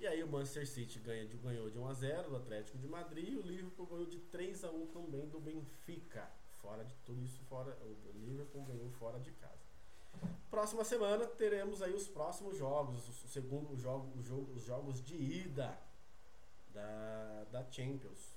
E 0.00 0.06
aí 0.06 0.20
o 0.20 0.26
Manchester 0.26 0.66
City 0.66 0.98
ganha 0.98 1.24
de, 1.24 1.36
ganhou 1.36 1.70
de 1.70 1.78
1 1.78 1.86
a 1.86 1.94
0 1.94 2.30
do 2.30 2.36
Atlético 2.36 2.76
de 2.76 2.88
Madrid 2.88 3.34
e 3.34 3.36
o 3.36 3.42
Liverpool 3.42 3.86
ganhou 3.86 4.06
de 4.06 4.18
3 4.18 4.64
a 4.64 4.70
1 4.72 4.86
também 4.88 5.28
do 5.28 5.38
Benfica. 5.38 6.28
Fora 6.60 6.84
de 6.84 6.92
tudo 7.06 7.22
isso, 7.22 7.40
fora 7.44 7.78
o 7.84 8.18
Liverpool 8.18 8.64
ganhou 8.64 8.90
fora 8.90 9.20
de 9.20 9.30
casa. 9.30 9.62
Próxima 10.50 10.82
semana 10.82 11.24
teremos 11.26 11.80
aí 11.80 11.94
os 11.94 12.08
próximos 12.08 12.58
jogos, 12.58 13.08
o 13.08 13.28
segundo 13.28 13.76
jogo, 13.76 14.18
o 14.18 14.22
jogo, 14.24 14.52
os 14.52 14.64
jogos 14.64 15.02
de 15.02 15.14
ida 15.14 15.78
da, 16.74 17.44
da 17.52 17.70
Champions? 17.70 18.31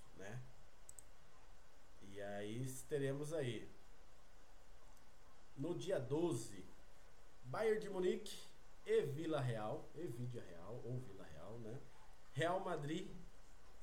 E 2.16 2.22
aí 2.22 2.66
teremos 2.88 3.34
aí 3.34 3.70
no 5.57 5.76
dia 5.76 5.99
12 5.99 6.63
Bayern 7.43 7.82
de 7.82 7.89
Munique 7.89 8.39
e 8.86 9.01
Vila 9.01 9.41
Real, 9.41 9.84
e 9.95 10.07
Vidia 10.07 10.41
Real 10.49 10.82
ou 10.86 10.97
Vila 10.99 11.26
Real, 11.26 11.59
né? 11.59 11.78
Real 12.34 12.61
Madrid 12.61 13.11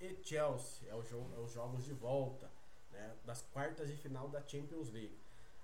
e 0.01 0.17
Chelsea, 0.25 0.89
é, 0.89 0.95
o 0.95 1.03
jogo, 1.03 1.31
é 1.37 1.41
os 1.41 1.53
jogos 1.53 1.85
de 1.85 1.93
volta, 1.93 2.51
né? 2.91 3.15
Das 3.27 3.43
quartas 3.43 3.87
de 3.89 3.97
final 3.97 4.31
da 4.31 4.41
Champions 4.41 4.91
League. 4.91 5.19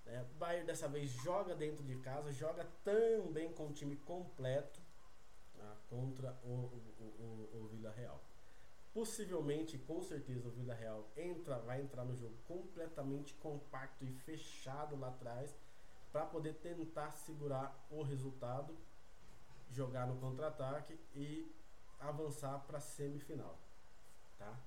É, 0.07 0.23
Bayern 0.39 0.66
dessa 0.66 0.89
vez 0.89 1.11
joga 1.11 1.55
dentro 1.55 1.83
de 1.83 1.97
casa, 2.01 2.31
joga 2.35 2.66
também 2.85 3.51
com 3.55 3.69
o 3.69 3.73
time 3.73 3.97
completo 3.97 4.79
tá, 5.57 5.77
contra 5.89 6.39
o, 6.45 6.49
o, 6.49 7.49
o, 7.55 7.62
o 7.62 7.69
Vila 7.69 7.91
Real. 7.93 8.28
Possivelmente, 8.99 9.78
com 9.78 10.03
certeza, 10.03 10.49
o 10.49 10.51
Vila 10.51 10.74
Real 10.74 11.09
entra, 11.16 11.57
vai 11.61 11.80
entrar 11.80 12.05
no 12.05 12.16
jogo 12.16 12.34
completamente 12.49 13.32
compacto 13.34 14.05
e 14.05 14.11
fechado 14.11 14.99
lá 14.99 15.07
atrás 15.07 15.55
para 16.11 16.26
poder 16.26 16.55
tentar 16.55 17.12
segurar 17.12 17.86
o 17.92 18.03
resultado, 18.03 18.76
jogar 19.70 20.05
no 20.09 20.16
contra-ataque 20.16 20.99
e 21.14 21.49
avançar 22.01 22.59
para 22.66 22.78
a 22.78 22.80
semifinal. 22.80 23.57
Tá? 24.36 24.59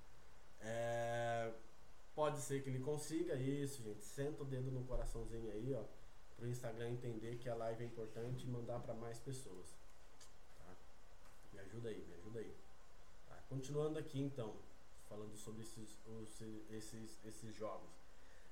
É 0.61 1.51
Pode 2.15 2.39
ser 2.39 2.63
que 2.63 2.69
ele 2.69 2.79
consiga 2.79 3.35
isso, 3.35 3.83
gente. 3.83 4.05
Senta 4.05 4.43
o 4.43 4.45
dedo 4.45 4.71
no 4.71 4.85
coraçãozinho 4.85 5.51
aí, 5.51 5.73
ó. 5.73 5.83
Pro 6.37 6.47
Instagram 6.47 6.91
entender 6.91 7.37
que 7.37 7.49
a 7.49 7.55
live 7.55 7.83
é 7.83 7.87
importante 7.87 8.45
e 8.45 8.49
mandar 8.49 8.79
para 8.79 8.93
mais 8.93 9.19
pessoas. 9.19 9.75
Tá? 10.57 10.73
Me 11.51 11.59
ajuda 11.59 11.89
aí, 11.89 12.01
me 12.07 12.13
ajuda 12.13 12.39
aí. 12.39 12.60
Continuando 13.51 13.99
aqui 13.99 14.17
então, 14.17 14.55
falando 15.09 15.35
sobre 15.35 15.63
esses, 15.63 15.99
os, 16.07 16.41
esses, 16.69 17.19
esses 17.25 17.53
jogos. 17.53 17.89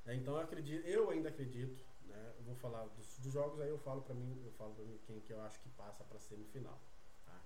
É, 0.06 0.14
então 0.14 0.34
eu 0.34 0.41
acredito, 0.41 0.86
eu 0.86 1.10
ainda 1.10 1.30
acredito, 1.30 1.82
né? 2.06 2.34
Eu 2.38 2.43
vou 2.43 2.56
falar 2.56 2.84
dos, 2.88 3.18
dos 3.20 3.32
jogos, 3.32 3.62
aí 3.62 3.70
eu 3.70 3.78
falo 3.78 4.02
para 4.02 4.14
mim, 4.14 4.38
eu 4.43 4.52
falo 4.52 4.74
para 4.74 4.84
mim 4.84 5.00
quem 5.08 5.22
que 5.22 5.32
eu 5.32 5.41
acho 5.43 5.58
que 5.62 5.70
passa 5.70 6.04
para 6.04 6.20
semifinal. 6.20 6.78
Tá? 7.26 7.39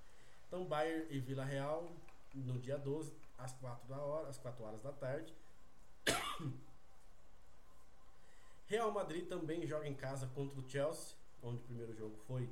Então 0.47 0.65
Bayern 0.65 1.05
e 1.11 1.19
Vila 1.19 1.45
Real 1.45 1.91
no 2.33 2.57
dia 2.57 2.75
12, 2.75 3.13
às 3.37 3.53
4 3.53 3.87
da 3.87 3.97
hora, 3.97 4.29
às 4.29 4.39
4 4.39 4.63
horas 4.63 4.81
da 4.81 4.91
tarde. 4.91 5.31
Real 8.65 8.91
Madrid 8.91 9.27
também 9.27 9.67
joga 9.67 9.87
em 9.87 9.93
casa 9.93 10.25
contra 10.33 10.59
o 10.59 10.67
Chelsea, 10.67 11.15
onde 11.43 11.57
o 11.57 11.65
primeiro 11.65 11.93
jogo 11.93 12.17
foi 12.25 12.49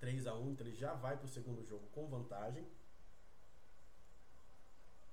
3 0.00 0.26
a 0.26 0.34
1 0.34 0.52
então 0.52 0.66
ele 0.66 0.74
já 0.74 0.94
vai 0.94 1.14
para 1.14 1.26
o 1.26 1.28
segundo 1.28 1.62
jogo 1.62 1.86
com 1.92 2.08
vantagem. 2.08 2.66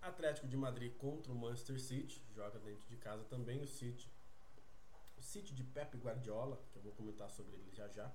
Atlético 0.01 0.47
de 0.47 0.57
Madrid 0.57 0.91
contra 0.97 1.31
o 1.31 1.35
Manchester 1.35 1.79
City, 1.79 2.23
joga 2.33 2.57
dentro 2.59 2.87
de 2.89 2.97
casa 2.97 3.23
também 3.25 3.61
o 3.61 3.67
City. 3.67 4.11
O 5.17 5.21
City 5.21 5.53
de 5.53 5.63
Pep 5.63 5.95
Guardiola, 5.97 6.59
que 6.71 6.77
eu 6.77 6.81
vou 6.81 6.91
comentar 6.93 7.29
sobre 7.29 7.55
ele 7.55 7.71
já 7.71 7.87
já. 7.89 8.11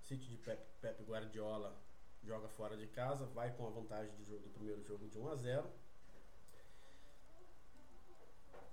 City 0.00 0.28
de 0.28 0.36
Pep, 0.36 0.62
Pep 0.80 1.02
Guardiola 1.02 1.76
joga 2.22 2.48
fora 2.48 2.76
de 2.76 2.86
casa, 2.86 3.26
vai 3.26 3.52
com 3.54 3.66
a 3.66 3.70
vantagem 3.70 4.14
de 4.14 4.24
jogo 4.24 4.42
do 4.42 4.50
primeiro 4.50 4.82
jogo 4.84 5.08
de 5.08 5.18
1 5.18 5.28
a 5.28 5.34
0. 5.34 5.70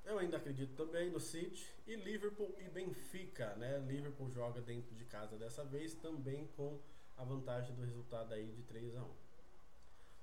Eu 0.06 0.20
ainda 0.20 0.38
acredito 0.38 0.76
também 0.76 1.10
no 1.10 1.20
City 1.20 1.68
e 1.86 1.96
Liverpool 1.96 2.56
e 2.60 2.70
Benfica, 2.70 3.56
né? 3.56 3.80
Liverpool 3.80 4.30
joga 4.30 4.62
dentro 4.62 4.96
de 4.96 5.04
casa 5.06 5.36
dessa 5.36 5.66
vez 5.66 5.94
também 5.96 6.48
com 6.56 6.80
a 7.18 7.24
vantagem 7.24 7.76
do 7.76 7.82
resultado 7.82 8.34
aí 8.34 8.52
de 8.52 8.62
3 8.64 8.96
a 8.96 9.04
1. 9.04 9.16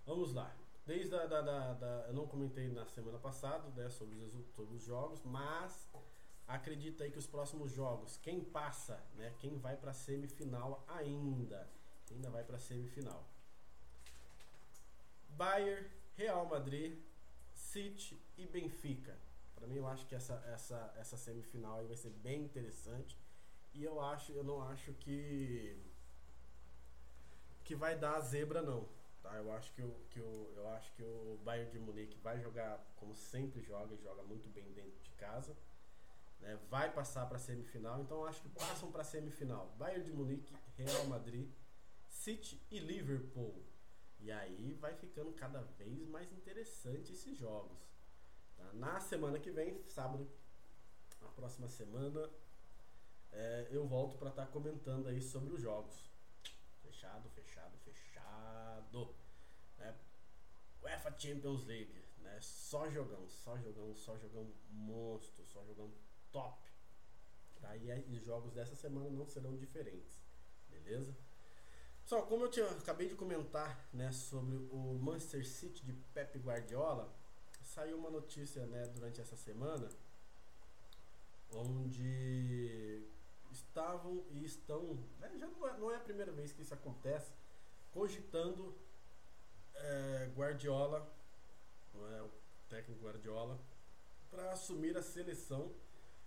Vamos 0.07 0.33
lá. 0.33 0.64
Desde 0.87 1.15
a, 1.15 1.27
da, 1.27 1.41
da, 1.41 1.73
da, 1.75 2.05
eu 2.09 2.15
não 2.15 2.27
comentei 2.27 2.69
na 2.69 2.87
semana 2.87 3.19
passada 3.19 3.69
né, 3.71 3.89
sobre, 3.89 4.19
os, 4.19 4.33
sobre 4.55 4.77
os 4.77 4.85
jogos, 4.85 5.23
mas 5.25 5.89
acredita 6.47 7.05
aí 7.05 7.11
que 7.11 7.19
os 7.19 7.27
próximos 7.27 7.73
jogos, 7.73 8.19
quem 8.19 8.41
passa, 8.41 9.03
né, 9.17 9.35
quem 9.39 9.57
vai 9.57 9.77
para 9.77 9.95
semifinal 9.95 10.85
ainda, 10.87 11.67
ainda 12.11 12.29
vai 12.29 12.45
para 12.45 12.59
semifinal. 12.59 13.25
Bayern, 15.31 15.89
Real 16.17 16.45
Madrid, 16.47 16.99
City 17.55 18.21
e 18.37 18.47
Benfica. 18.47 19.19
Para 19.55 19.67
mim, 19.67 19.77
eu 19.77 19.87
acho 19.87 20.07
que 20.07 20.15
essa, 20.15 20.35
essa, 20.53 20.95
essa 20.99 21.17
semifinal 21.17 21.79
aí 21.79 21.87
vai 21.87 21.97
ser 21.97 22.11
bem 22.11 22.43
interessante. 22.43 23.19
E 23.73 23.83
eu 23.83 24.01
acho, 24.01 24.33
eu 24.33 24.45
não 24.45 24.63
acho 24.63 24.93
que 24.95 25.77
que 27.65 27.75
vai 27.75 27.97
dar 27.97 28.17
a 28.17 28.21
zebra 28.21 28.61
não. 28.61 28.87
Tá? 29.25 29.35
Eu 29.37 29.51
acho 29.55 29.73
que 29.73 29.81
o, 29.81 29.91
que 30.11 30.21
o, 30.21 30.53
eu 30.55 30.69
acho 30.69 30.93
que 30.93 31.03
o 31.03 31.41
Bayern 31.43 31.71
de 31.71 31.79
Munique 31.79 32.19
vai 32.19 32.39
jogar 32.39 32.79
como 32.97 33.15
sempre 33.15 33.63
joga 33.63 33.95
e 33.95 33.99
joga 34.03 34.23
muito 34.23 34.51
bem 34.51 34.71
dentro 34.73 35.01
de 35.03 35.11
casa. 35.13 35.57
Né? 36.41 36.61
Vai 36.69 36.93
passar 36.93 37.25
para 37.25 37.39
a 37.39 37.41
semifinal, 37.41 38.03
então 38.03 38.27
acho 38.27 38.43
que 38.43 38.51
passam 38.51 38.93
para 38.93 39.01
a 39.01 39.05
semifinal. 39.05 39.75
Bayern 39.79 40.05
de 40.05 40.13
Munique, 40.13 40.55
Real 40.77 41.07
Madrid, 41.07 41.51
City 42.07 42.61
e 42.71 42.79
Liverpool. 42.79 43.65
E 44.21 44.31
aí 44.31 44.75
vai 44.75 44.95
ficando 44.95 45.33
cada 45.33 45.63
vez 45.63 46.07
mais 46.07 46.31
interessante 46.31 47.15
esses 47.15 47.35
jogos. 47.39 47.79
Tá? 48.59 48.73
Na 48.75 49.01
semana 49.01 49.39
que 49.39 49.51
vem, 49.51 49.83
sábado, 49.89 50.31
a 51.23 51.29
próxima 51.29 51.67
semana, 51.67 52.29
é, 53.33 53.69
eu 53.71 53.87
volto 53.87 54.19
para 54.19 54.29
estar 54.29 54.45
tá 54.45 54.53
comentando 54.53 55.09
aí 55.09 55.23
sobre 55.23 55.55
os 55.55 55.63
jogos. 55.63 56.14
Fechado, 56.95 57.29
fechado, 57.31 57.77
fechado. 57.79 59.15
É, 59.81 59.93
UEFA 60.81 61.13
Champions 61.19 61.65
League, 61.65 62.05
né? 62.19 62.39
Só 62.41 62.89
jogão, 62.89 63.29
só 63.29 63.59
jogão, 63.59 63.95
só 63.97 64.17
jogão 64.17 64.49
monstro, 64.71 65.45
só 65.47 65.65
jogão 65.65 65.91
top. 66.31 66.71
Tá? 67.61 67.77
E, 67.77 67.91
os 68.17 68.25
jogos 68.25 68.53
dessa 68.53 68.77
semana 68.77 69.11
não 69.11 69.27
serão 69.27 69.57
diferentes, 69.57 70.23
beleza? 70.71 71.17
Só 72.05 72.23
como 72.23 72.45
eu 72.45 72.51
tinha, 72.51 72.67
acabei 72.67 73.09
de 73.09 73.17
comentar 73.17 73.89
né, 73.93 74.13
sobre 74.13 74.57
o 74.71 74.99
Manchester 75.03 75.45
City 75.45 75.85
de 75.85 75.95
Pep 76.13 76.39
Guardiola, 76.39 77.13
saiu 77.63 77.99
uma 77.99 78.11
notícia 78.11 78.67
né, 78.67 78.87
durante 78.87 79.21
essa 79.21 79.37
semana 79.37 79.91
onde 81.51 83.03
estavam 83.55 84.25
e 84.31 84.45
estão, 84.45 84.99
né, 85.21 85.31
já 85.39 85.47
não 85.47 85.69
é, 85.69 85.79
não 85.79 85.91
é, 85.91 85.97
a 85.97 86.01
primeira 86.01 86.33
vez 86.33 86.53
que 86.53 86.63
isso 86.63 86.75
acontece, 86.75 87.33
cogitando 87.93 88.75
é, 89.75 90.31
Guardiola, 90.37 91.09
é, 91.95 92.23
o 92.23 92.31
técnico 92.69 93.05
Guardiola, 93.05 93.59
para 94.31 94.53
assumir 94.53 94.97
a 94.97 95.03
seleção 95.03 95.73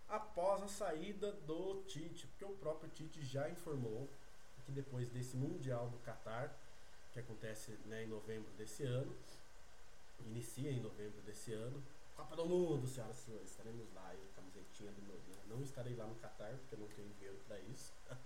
após 0.08 0.64
a 0.64 0.68
saída 0.68 1.32
do 1.32 1.84
Tite, 1.84 2.28
porque 2.28 2.46
o 2.46 2.56
próprio 2.56 2.90
Tite 2.90 3.22
já 3.26 3.50
informou 3.50 4.10
que 4.66 4.72
depois 4.72 5.10
desse 5.10 5.36
Mundial 5.36 5.90
do 5.90 5.98
Catar, 6.00 6.54
que 7.14 7.20
acontece 7.20 7.72
né, 7.86 8.04
em 8.04 8.08
novembro 8.08 8.52
desse 8.58 8.84
ano, 8.84 9.16
inicia 10.26 10.70
em 10.70 10.82
novembro 10.82 11.22
desse 11.22 11.54
ano. 11.54 11.82
Copa 12.18 12.36
do 12.36 12.48
Mundo, 12.48 12.88
senhoras 12.88 13.20
e 13.20 13.26
senhores, 13.26 13.52
estaremos 13.52 13.94
lá, 13.94 14.12
eu, 14.16 14.28
camisetinha 14.36 14.92
do 14.92 15.04
meu. 15.04 15.22
Não 15.48 15.62
estarei 15.62 15.96
lá 15.96 16.08
no 16.08 16.16
Qatar, 16.16 16.58
porque 16.58 16.74
eu 16.74 16.80
não 16.80 16.88
tenho 16.88 17.08
dinheiro 17.14 17.38
para 17.48 17.60
isso. 17.60 17.94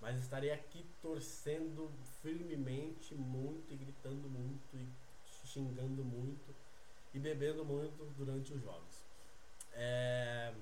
Mas 0.00 0.18
estarei 0.18 0.50
aqui 0.50 0.82
torcendo 1.02 1.92
firmemente, 2.22 3.14
muito, 3.14 3.70
e 3.70 3.76
gritando 3.76 4.28
muito, 4.30 4.74
e 4.74 4.88
xingando 5.46 6.02
muito, 6.02 6.54
e 7.12 7.18
bebendo 7.18 7.66
muito 7.66 8.02
durante 8.16 8.54
os 8.54 8.62
jogos. 8.62 9.04
É... 9.72 10.54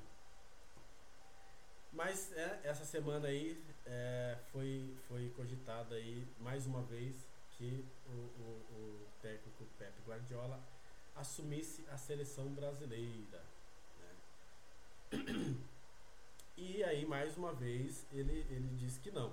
Mas 1.93 2.33
é, 2.33 2.61
essa 2.65 2.85
semana 2.85 3.29
aí 3.29 3.65
é, 3.87 4.37
foi, 4.51 4.97
foi 5.07 5.31
cogitada 5.31 5.95
aí 5.95 6.27
mais 6.39 6.67
uma 6.67 6.83
vez 6.83 7.29
que 7.53 7.85
o, 8.07 8.13
o, 8.13 8.67
o 8.73 9.09
técnico 9.21 9.65
Pep 9.79 9.93
Guardiola 10.07 10.61
assumisse 11.17 11.85
a 11.91 11.97
seleção 11.97 12.49
brasileira. 12.49 13.43
Né? 13.99 15.57
E 16.63 16.85
aí, 16.85 17.07
mais 17.07 17.39
uma 17.39 17.55
vez, 17.55 18.05
ele, 18.13 18.45
ele 18.51 18.77
disse 18.77 19.01
que 19.01 19.11
não. 19.11 19.33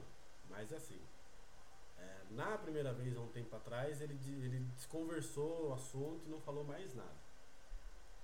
Mas 0.49 0.71
assim, 0.71 0.97
é, 1.97 2.21
na 2.31 2.57
primeira 2.57 2.93
vez, 2.93 3.17
há 3.17 3.19
um 3.19 3.27
tempo 3.27 3.53
atrás, 3.53 3.99
ele, 3.99 4.13
ele 4.45 4.59
desconversou 4.77 5.67
o 5.67 5.73
assunto 5.73 6.21
e 6.25 6.29
não 6.29 6.39
falou 6.39 6.63
mais 6.63 6.95
nada. 6.95 7.17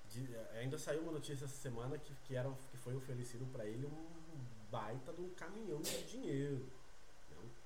De, 0.10 0.34
é, 0.34 0.60
ainda 0.62 0.78
saiu 0.78 1.01
uma 1.01 1.12
notícia 1.12 1.43
essa 1.43 1.58
semana 1.58 1.97
que, 1.97 2.16
que, 2.24 2.34
era, 2.34 2.49
que 2.72 2.78
foi 2.78 2.95
oferecido 2.95 3.45
para 3.51 3.66
ele 3.66 3.86
um 3.86 4.72
baita 4.72 5.12
de 5.12 5.20
um 5.20 5.30
caminhão 5.32 5.82
de 5.82 6.04
dinheiro 6.04 6.66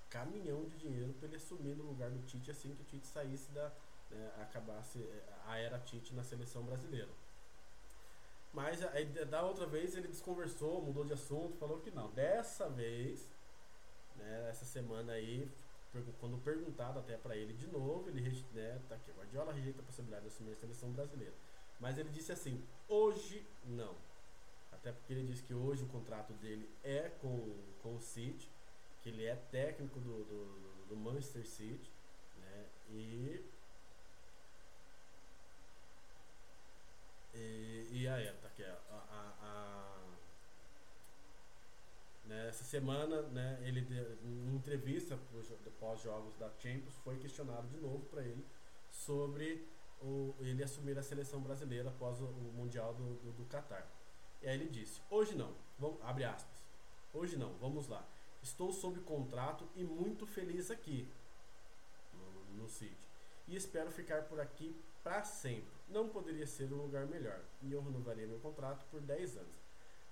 caminhão 0.09 0.63
de 0.65 0.77
dinheiro 0.77 1.13
para 1.13 1.27
ele 1.27 1.35
assumir 1.35 1.75
no 1.75 1.83
lugar 1.83 2.09
do 2.09 2.25
Tite 2.25 2.51
assim 2.51 2.73
que 2.73 2.81
o 2.81 2.85
Tite 2.85 3.07
saísse 3.07 3.51
da. 3.51 3.71
Né, 4.09 4.31
acabasse 4.41 5.03
a 5.45 5.57
era 5.57 5.79
Tite 5.79 6.13
na 6.13 6.23
seleção 6.23 6.63
brasileira. 6.63 7.09
Mas 8.53 8.83
aí, 8.83 9.05
da 9.05 9.43
outra 9.43 9.65
vez 9.65 9.95
ele 9.95 10.07
desconversou, 10.07 10.81
mudou 10.81 11.05
de 11.05 11.13
assunto, 11.13 11.57
falou 11.57 11.79
que 11.79 11.91
não. 11.91 12.09
Dessa 12.11 12.69
vez 12.69 13.27
né, 14.15 14.47
essa 14.49 14.65
semana 14.65 15.13
aí, 15.13 15.49
quando 16.19 16.41
perguntado 16.43 16.99
até 16.99 17.17
para 17.17 17.35
ele 17.35 17.53
de 17.53 17.67
novo, 17.67 18.09
ele 18.09 18.45
né, 18.53 18.79
tá 18.87 18.95
aqui, 18.95 19.11
Guardiola 19.11 19.53
rejeita 19.53 19.81
a 19.81 19.85
possibilidade 19.85 20.23
de 20.23 20.29
assumir 20.29 20.53
a 20.53 20.55
seleção 20.55 20.91
brasileira. 20.91 21.33
Mas 21.79 21.97
ele 21.97 22.09
disse 22.09 22.31
assim: 22.31 22.63
hoje 22.87 23.45
não. 23.65 23.95
Até 24.71 24.91
porque 24.91 25.13
ele 25.13 25.27
disse 25.27 25.43
que 25.43 25.53
hoje 25.53 25.83
o 25.83 25.87
contrato 25.87 26.33
dele 26.33 26.69
é 26.83 27.09
com, 27.21 27.55
com 27.81 27.95
o 27.95 28.01
City, 28.01 28.49
que 29.01 29.09
ele 29.09 29.25
é 29.25 29.35
técnico 29.51 29.99
do, 29.99 30.23
do, 30.23 30.85
do 30.89 30.95
Manchester 30.95 31.45
City, 31.45 31.91
né? 32.39 32.65
E 32.89 33.43
E, 37.38 37.88
e 37.91 38.07
aí, 38.07 38.31
tá 38.41 38.47
aqui, 38.47 38.63
a, 38.63 38.77
a, 38.89 39.33
a 39.41 39.97
né, 42.25 42.47
essa 42.49 42.63
semana, 42.63 43.21
né, 43.21 43.59
ele 43.61 43.79
em 44.23 44.55
entrevista 44.55 45.17
pós-jogos 45.79 46.35
da 46.35 46.49
Champions 46.59 46.95
foi 47.03 47.17
questionado 47.17 47.67
de 47.67 47.77
novo 47.77 48.05
para 48.07 48.23
ele 48.23 48.43
sobre 48.91 49.65
o, 50.01 50.33
ele 50.39 50.63
assumir 50.63 50.97
a 50.97 51.03
seleção 51.03 51.39
brasileira 51.39 51.89
após 51.89 52.19
o, 52.19 52.25
o 52.25 52.53
Mundial 52.55 52.93
do, 52.95 53.15
do, 53.15 53.31
do 53.33 53.45
Qatar. 53.45 53.88
E 54.41 54.47
aí 54.47 54.55
ele 54.55 54.69
disse: 54.69 55.01
Hoje 55.09 55.35
não, 55.35 55.53
vamos, 55.79 56.01
abre 56.03 56.25
aspas. 56.25 56.57
Hoje 57.13 57.38
não, 57.38 57.53
vamos 57.57 57.88
lá. 57.88 58.03
Estou 58.41 58.71
sob 58.71 58.99
contrato 59.01 59.67
e 59.75 59.83
muito 59.83 60.25
feliz 60.25 60.69
aqui 60.69 61.07
no, 62.13 62.63
no 62.63 62.69
City. 62.69 63.07
E 63.47 63.55
espero 63.55 63.89
ficar 63.91 64.23
por 64.23 64.39
aqui 64.39 64.75
para 65.03 65.23
sempre. 65.23 65.76
Não 65.88 66.09
poderia 66.09 66.45
ser 66.45 66.71
um 66.71 66.81
lugar 66.81 67.05
melhor. 67.05 67.39
E 67.61 67.71
eu 67.71 67.81
renovaria 67.81 68.27
meu 68.27 68.39
contrato 68.39 68.85
por 68.91 69.01
10 69.01 69.38
anos. 69.38 69.55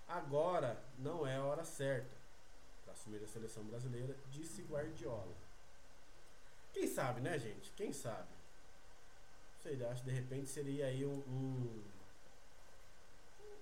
Agora 0.07 0.81
não 0.99 1.25
é 1.25 1.35
a 1.35 1.43
hora 1.43 1.63
certa 1.65 2.15
para 2.83 2.93
assumir 2.93 3.23
a 3.23 3.27
seleção 3.27 3.63
brasileira, 3.63 4.15
disse 4.29 4.61
Guardiola. 4.61 5.35
Quem 6.71 6.87
sabe, 6.87 7.21
né, 7.21 7.37
gente? 7.39 7.71
Quem 7.71 7.91
sabe? 7.91 8.29
Sei, 9.63 9.83
acho 9.85 10.03
que 10.03 10.09
de 10.09 10.15
repente 10.15 10.47
seria 10.47 10.85
aí 10.85 11.05
um. 11.05 11.17
um 11.17 11.83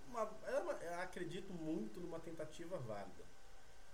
uma, 0.08 0.30
eu 0.44 1.00
acredito 1.00 1.52
muito 1.54 2.00
numa 2.00 2.20
tentativa 2.20 2.78
válida. 2.78 3.24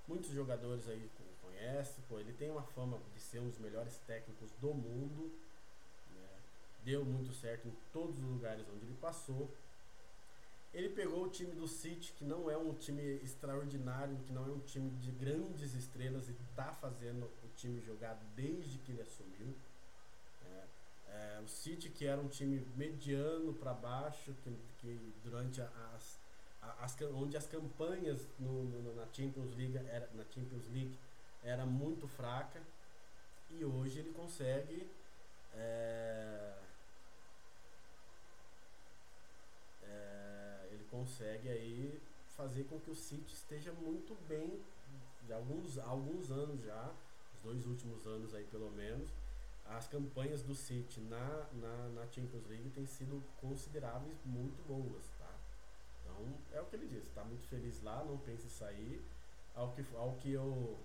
Muitos 0.07 0.32
jogadores 0.32 0.88
aí 0.89 1.09
conhecem, 1.41 2.03
pô, 2.09 2.20
ele 2.20 2.34
tem 2.34 2.49
uma 2.49 2.63
fama 2.63 2.99
de 3.13 3.22
ser 3.22 3.39
um 3.39 3.47
dos 3.47 3.59
melhores 3.59 3.97
técnicos 3.99 4.51
do 4.59 4.74
mundo 4.74 5.32
deu 6.84 7.03
muito 7.05 7.34
certo 7.34 7.67
em 7.67 7.73
todos 7.91 8.17
os 8.17 8.25
lugares 8.25 8.65
onde 8.73 8.86
ele 8.86 8.97
passou. 8.99 9.49
Ele 10.73 10.89
pegou 10.89 11.23
o 11.23 11.30
time 11.30 11.51
do 11.53 11.67
City, 11.67 12.13
que 12.13 12.23
não 12.23 12.49
é 12.49 12.55
um 12.55 12.73
time 12.73 13.01
extraordinário, 13.23 14.15
que 14.27 14.32
não 14.32 14.45
é 14.45 14.51
um 14.51 14.59
time 14.59 14.91
de 14.99 15.11
grandes 15.11 15.73
estrelas, 15.73 16.30
e 16.30 16.32
está 16.32 16.73
fazendo 16.73 17.25
o 17.43 17.47
time 17.55 17.82
jogar 17.82 18.13
desde 18.36 18.77
que 18.80 18.91
ele 18.91 19.01
assumiu. 19.01 19.55
É, 20.45 20.63
é, 21.07 21.41
o 21.43 21.47
City, 21.47 21.89
que 21.89 22.05
era 22.05 22.21
um 22.21 22.27
time 22.27 22.65
mediano 22.75 23.53
para 23.53 23.73
baixo, 23.73 24.32
que, 24.43 24.55
que 24.77 25.13
durante 25.23 25.59
as, 25.59 26.19
as, 26.61 27.01
onde 27.15 27.36
as 27.36 27.47
campanhas 27.47 28.27
no, 28.38 28.63
no, 28.65 28.95
na, 28.95 29.07
Champions 29.11 29.55
League 29.55 29.75
era, 29.75 30.07
na 30.13 30.23
Champions 30.25 30.67
League 30.71 30.95
era 31.43 31.65
muito 31.65 32.07
fraca, 32.07 32.61
e 33.49 33.65
hoje 33.65 33.99
ele 33.99 34.13
consegue. 34.13 34.88
É, 35.55 36.59
consegue 40.89 41.49
aí 41.49 42.01
fazer 42.35 42.63
com 42.65 42.79
que 42.79 42.91
o 42.91 42.95
City 42.95 43.33
esteja 43.33 43.71
muito 43.73 44.15
bem 44.27 44.61
de 45.25 45.33
alguns, 45.33 45.77
alguns 45.77 46.31
anos 46.31 46.61
já, 46.63 46.91
os 47.35 47.41
dois 47.41 47.65
últimos 47.65 48.05
anos 48.05 48.33
aí 48.33 48.43
pelo 48.45 48.71
menos. 48.71 49.09
As 49.65 49.87
campanhas 49.87 50.41
do 50.41 50.55
City 50.55 50.99
na, 51.01 51.47
na, 51.53 51.89
na 51.89 52.01
Champions 52.11 52.47
League 52.47 52.71
têm 52.71 52.87
sido 52.87 53.23
consideráveis, 53.39 54.17
muito 54.25 54.65
boas, 54.67 55.05
tá? 55.19 55.31
Então 56.01 56.33
é 56.53 56.61
o 56.61 56.65
que 56.65 56.75
ele 56.75 56.87
disse, 56.87 57.07
está 57.07 57.23
muito 57.23 57.47
feliz 57.47 57.81
lá, 57.83 58.03
não 58.03 58.17
pense 58.17 58.47
em 58.47 58.49
sair. 58.49 59.01
Ao 59.53 59.71
que, 59.73 59.85
ao 59.95 60.13
que 60.13 60.31
eu. 60.31 60.79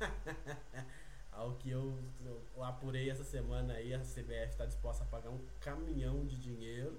ao 1.32 1.54
que 1.56 1.70
eu, 1.70 1.98
eu 2.24 2.64
apurei 2.64 3.10
essa 3.10 3.24
semana 3.24 3.74
aí, 3.74 3.92
a 3.92 4.00
CBF 4.00 4.52
está 4.52 4.64
disposta 4.64 5.04
a 5.04 5.06
pagar 5.06 5.30
um 5.30 5.40
caminhão 5.60 6.24
de 6.24 6.36
dinheiro 6.36 6.98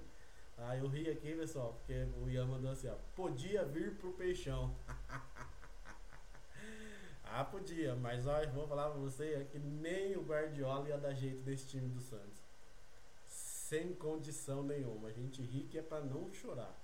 ah, 0.58 0.76
eu 0.76 0.86
ri 0.86 1.10
aqui, 1.10 1.34
pessoal, 1.34 1.74
porque 1.74 2.06
o 2.22 2.28
Ian 2.28 2.46
mandou 2.46 2.70
assim, 2.70 2.88
ó. 2.88 2.94
Podia 3.16 3.64
vir 3.64 3.96
pro 3.96 4.12
peixão. 4.12 4.74
ah, 7.24 7.44
podia, 7.44 7.96
mas 7.96 8.26
ó, 8.26 8.46
vou 8.48 8.66
falar 8.66 8.90
pra 8.90 8.98
você 8.98 9.34
é 9.34 9.44
que 9.44 9.58
nem 9.58 10.16
o 10.16 10.22
Guardiola 10.22 10.88
ia 10.88 10.98
dar 10.98 11.14
jeito 11.14 11.42
desse 11.42 11.66
time 11.66 11.88
do 11.88 12.00
Santos. 12.00 12.42
Sem 13.26 13.94
condição 13.94 14.62
nenhuma. 14.62 15.08
A 15.08 15.12
gente 15.12 15.42
ri 15.42 15.64
que 15.64 15.78
é 15.78 15.82
pra 15.82 16.00
não 16.00 16.32
chorar. 16.32 16.78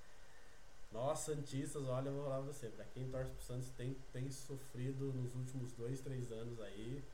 Nós, 0.90 1.20
Santistas, 1.20 1.86
olha, 1.86 2.08
eu 2.08 2.14
vou 2.14 2.24
falar 2.24 2.42
pra 2.42 2.52
você, 2.52 2.68
pra 2.68 2.84
quem 2.86 3.10
torce 3.10 3.30
pro 3.30 3.44
Santos 3.44 3.68
tem, 3.70 3.94
tem 4.10 4.30
sofrido 4.30 5.12
nos 5.12 5.34
últimos 5.34 5.70
dois, 5.72 6.00
três 6.00 6.32
anos 6.32 6.58
aí. 6.60 7.04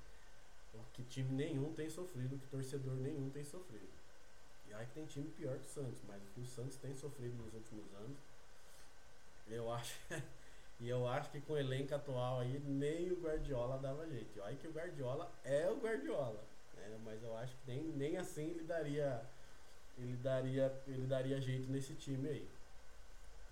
Que 0.92 1.02
time 1.02 1.32
nenhum 1.32 1.72
tem 1.72 1.90
sofrido, 1.90 2.38
que 2.38 2.46
torcedor 2.46 2.94
nenhum 2.94 3.28
tem 3.30 3.44
sofrido. 3.44 4.03
Aí 4.76 4.86
que 4.86 4.92
tem 4.94 5.06
time 5.06 5.28
pior 5.30 5.58
que 5.58 5.66
o 5.66 5.70
Santos, 5.70 6.00
mas 6.06 6.22
o 6.22 6.26
que 6.26 6.40
o 6.40 6.46
Santos 6.46 6.76
tem 6.76 6.94
sofrido 6.94 7.36
nos 7.36 7.54
últimos 7.54 7.92
anos, 7.94 8.18
eu 9.48 9.70
acho. 9.72 9.94
e 10.80 10.88
eu 10.88 11.06
acho 11.06 11.30
que 11.30 11.40
com 11.40 11.54
o 11.54 11.58
elenco 11.58 11.94
atual 11.94 12.40
aí, 12.40 12.58
nem 12.60 13.12
o 13.12 13.20
Guardiola 13.20 13.78
dava 13.78 14.08
jeito. 14.08 14.40
Olha 14.40 14.56
que 14.56 14.66
o 14.66 14.72
Guardiola 14.72 15.30
é 15.44 15.70
o 15.70 15.76
Guardiola. 15.76 16.44
Né? 16.76 16.98
Mas 17.04 17.22
eu 17.22 17.36
acho 17.36 17.54
que 17.56 17.70
nem, 17.70 17.82
nem 17.92 18.16
assim 18.16 18.50
ele 18.50 18.64
daria. 18.64 19.22
Ele 19.96 20.16
daria, 20.16 20.82
ele 20.88 21.06
daria 21.06 21.40
jeito 21.40 21.70
nesse 21.70 21.94
time 21.94 22.28
aí. 22.28 22.48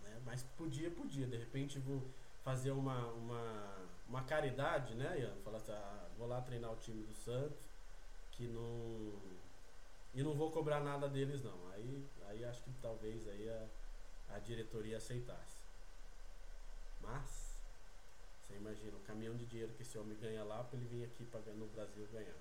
Né? 0.03 0.21
Mas 0.25 0.43
podia, 0.57 0.91
podia. 0.91 1.27
De 1.27 1.37
repente 1.37 1.79
vou 1.79 2.03
fazer 2.43 2.73
uma, 2.73 3.07
uma, 3.13 3.77
uma 4.09 4.25
caridade, 4.25 4.95
né, 4.95 5.21
Ian? 5.21 5.35
Falar 5.45 5.59
assim, 5.59 5.73
ah, 5.73 6.09
vou 6.19 6.27
lá 6.27 6.41
treinar 6.41 6.73
o 6.73 6.77
time 6.77 7.03
do 7.05 7.15
Santos, 7.15 7.57
que 8.33 8.49
não 8.49 9.13
e 10.15 10.23
não 10.23 10.35
vou 10.35 10.51
cobrar 10.51 10.81
nada 10.81 11.09
deles 11.09 11.43
não. 11.43 11.71
Aí, 11.73 12.05
aí 12.29 12.45
acho 12.45 12.63
que 12.63 12.71
talvez 12.83 13.27
aí 13.29 13.49
a, 13.49 14.37
a 14.37 14.39
diretoria 14.39 14.99
aceitasse. 14.99 15.57
Mas, 17.01 17.57
você 18.43 18.55
imagina, 18.57 18.97
o 18.97 19.01
caminhão 19.01 19.37
de 19.37 19.47
dinheiro 19.47 19.73
que 19.75 19.83
esse 19.83 19.97
homem 19.99 20.17
ganha 20.21 20.45
lá 20.45 20.63
para 20.63 20.79
ele 20.79 20.87
vir 20.89 21.05
aqui 21.05 21.25
para 21.25 21.41
no 21.53 21.67
Brasil 21.69 22.07
ganhar. 22.13 22.37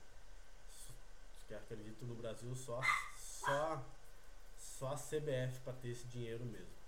Que 1.47 1.55
acredito 1.55 2.05
no 2.05 2.15
Brasil 2.15 2.55
só 2.55 2.81
só 3.17 3.83
só 4.57 4.93
a 4.93 4.95
CBF 4.95 5.59
para 5.63 5.73
ter 5.73 5.89
esse 5.89 6.05
dinheiro 6.07 6.45
mesmo. 6.45 6.81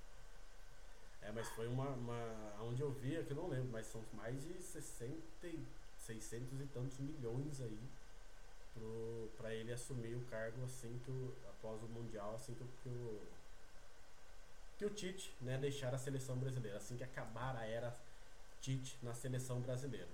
É, 1.22 1.32
mas 1.32 1.48
foi 1.50 1.68
uma, 1.68 1.90
uma 1.90 2.62
onde 2.62 2.82
eu 2.82 2.92
vi, 2.92 3.16
é 3.16 3.24
que 3.24 3.32
eu 3.32 3.38
não 3.38 3.48
lembro, 3.48 3.70
mas 3.72 3.88
são 3.88 4.04
mais 4.14 4.42
de 4.44 4.62
60, 4.62 5.16
600 6.00 6.62
e 6.62 6.66
tantos 6.66 7.00
milhões 7.00 7.62
aí 7.62 7.80
para 9.38 9.54
ele 9.54 9.72
assumir 9.72 10.16
o 10.16 10.26
cargo 10.26 10.64
assim 10.64 11.00
que 11.04 11.12
o, 11.12 11.34
após 11.50 11.82
o 11.84 11.88
mundial 11.88 12.36
assim 12.36 12.54
que, 12.54 12.64
que 12.82 12.90
o 12.90 13.22
que 14.78 14.86
o 14.86 14.90
Tite 14.90 15.34
né 15.42 15.58
deixar 15.58 15.94
a 15.94 15.98
seleção 15.98 16.38
brasileira 16.38 16.78
assim 16.78 16.98
que 16.98 17.04
acabar 17.04 17.56
a 17.56 17.66
era 17.66 17.96
Tite 18.62 18.98
na 19.04 19.14
seleção 19.14 19.60
brasileira. 19.60 20.08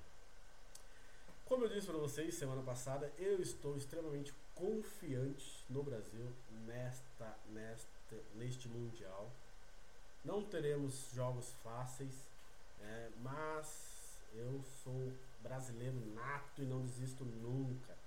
Como 1.45 1.65
eu 1.65 1.69
disse 1.69 1.87
para 1.87 1.97
vocês 1.97 2.33
semana 2.33 2.63
passada 2.63 3.11
eu 3.17 3.41
estou 3.41 3.77
extremamente 3.77 4.33
confiante 4.55 5.63
no 5.69 5.83
Brasil 5.83 6.33
nesta 6.65 7.37
nesta 7.49 8.15
neste 8.35 8.67
mundial. 8.67 9.31
Não 10.25 10.43
teremos 10.43 11.11
jogos 11.13 11.53
fáceis 11.63 12.13
é, 12.81 13.09
mas 13.21 14.17
eu 14.33 14.63
sou 14.83 15.13
brasileiro 15.41 15.99
nato 16.13 16.61
e 16.61 16.65
não 16.65 16.81
desisto 16.81 17.23
nunca 17.23 17.98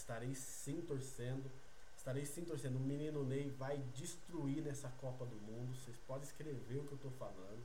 Estarei 0.00 0.34
sim 0.34 0.80
torcendo. 0.80 1.50
Estarei 1.94 2.24
sim 2.24 2.42
torcendo. 2.42 2.76
O 2.76 2.80
menino 2.80 3.22
Ney 3.22 3.50
vai 3.50 3.76
destruir 3.94 4.62
nessa 4.62 4.88
Copa 5.00 5.26
do 5.26 5.36
Mundo. 5.36 5.76
Vocês 5.76 5.96
podem 6.06 6.22
escrever 6.22 6.78
o 6.78 6.86
que 6.86 6.92
eu 6.92 6.96
estou 6.96 7.10
falando. 7.12 7.62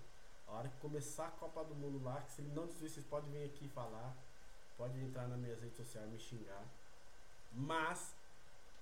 A 0.47 0.51
hora 0.51 0.69
que 0.69 0.77
começar 0.77 1.27
a 1.27 1.31
Copa 1.31 1.63
do 1.63 1.73
Mundo 1.73 2.03
lá, 2.03 2.21
que 2.21 2.33
se 2.33 2.41
ele 2.41 2.51
não 2.53 2.67
destruir, 2.67 2.91
vocês 2.91 3.05
podem 3.05 3.31
vir 3.31 3.45
aqui 3.45 3.69
falar. 3.69 4.13
Pode 4.77 4.99
entrar 4.99 5.27
nas 5.29 5.39
minhas 5.39 5.59
redes 5.61 5.77
sociais 5.77 6.09
me 6.09 6.19
xingar. 6.19 6.63
Mas 7.53 8.13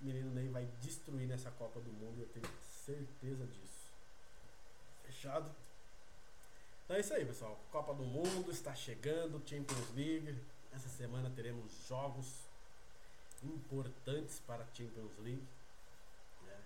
o 0.00 0.04
menino 0.04 0.32
Ney 0.32 0.48
vai 0.48 0.66
destruir 0.82 1.28
nessa 1.28 1.52
Copa 1.52 1.80
do 1.80 1.92
Mundo. 1.92 2.20
Eu 2.20 2.28
tenho 2.28 2.48
certeza 2.84 3.46
disso. 3.46 3.92
Fechado? 5.04 5.48
Então 6.84 6.96
é 6.96 7.00
isso 7.00 7.14
aí, 7.14 7.24
pessoal. 7.24 7.58
Copa 7.70 7.94
do 7.94 8.04
Mundo 8.04 8.50
está 8.50 8.74
chegando, 8.74 9.40
Champions 9.48 9.94
League. 9.94 10.36
Essa 10.72 10.88
semana 10.88 11.30
teremos 11.30 11.86
jogos 11.86 12.43
importantes 13.46 14.40
para 14.46 14.64
a 14.64 14.66
Champions 14.72 15.16
League. 15.18 15.46
Né? 16.42 16.56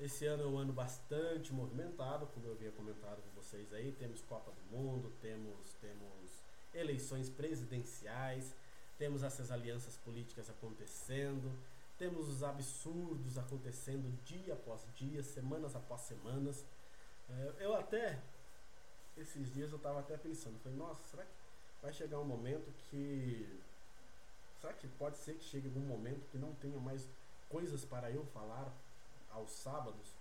Esse 0.00 0.26
ano 0.26 0.42
é 0.44 0.46
um 0.46 0.58
ano 0.58 0.72
bastante 0.72 1.52
movimentado, 1.52 2.26
como 2.26 2.46
eu 2.46 2.52
havia 2.52 2.72
comentado 2.72 3.22
com 3.22 3.40
vocês 3.42 3.72
aí. 3.72 3.92
Temos 3.92 4.20
Copa 4.22 4.50
do 4.50 4.76
Mundo, 4.76 5.12
temos, 5.20 5.74
temos 5.80 6.44
eleições 6.74 7.28
presidenciais. 7.28 8.54
temos 8.98 9.22
essas 9.22 9.50
alianças 9.50 9.96
políticas 9.98 10.48
acontecendo, 10.48 11.50
temos 11.98 12.28
os 12.28 12.42
absurdos 12.42 13.36
acontecendo 13.38 14.08
dia 14.24 14.54
após 14.54 14.82
dia, 14.94 15.22
semanas 15.22 15.74
após 15.74 16.02
semanas. 16.02 16.64
É, 17.28 17.54
eu 17.64 17.74
até, 17.74 18.20
esses 19.16 19.52
dias 19.52 19.70
eu 19.70 19.78
estava 19.78 20.00
até 20.00 20.16
pensando, 20.16 20.58
falei, 20.60 20.78
nossa, 20.78 21.02
será 21.08 21.24
que 21.24 21.32
vai 21.82 21.92
chegar 21.92 22.18
um 22.18 22.24
momento 22.24 22.72
que. 22.90 23.60
Será 24.64 24.72
que 24.72 24.88
pode 24.88 25.18
ser 25.18 25.34
que 25.34 25.44
chegue 25.44 25.68
algum 25.68 25.80
momento 25.80 26.26
que 26.30 26.38
não 26.38 26.54
tenha 26.54 26.80
mais 26.80 27.06
coisas 27.50 27.84
para 27.84 28.10
eu 28.10 28.24
falar 28.24 28.72
aos 29.28 29.50
sábados, 29.50 30.16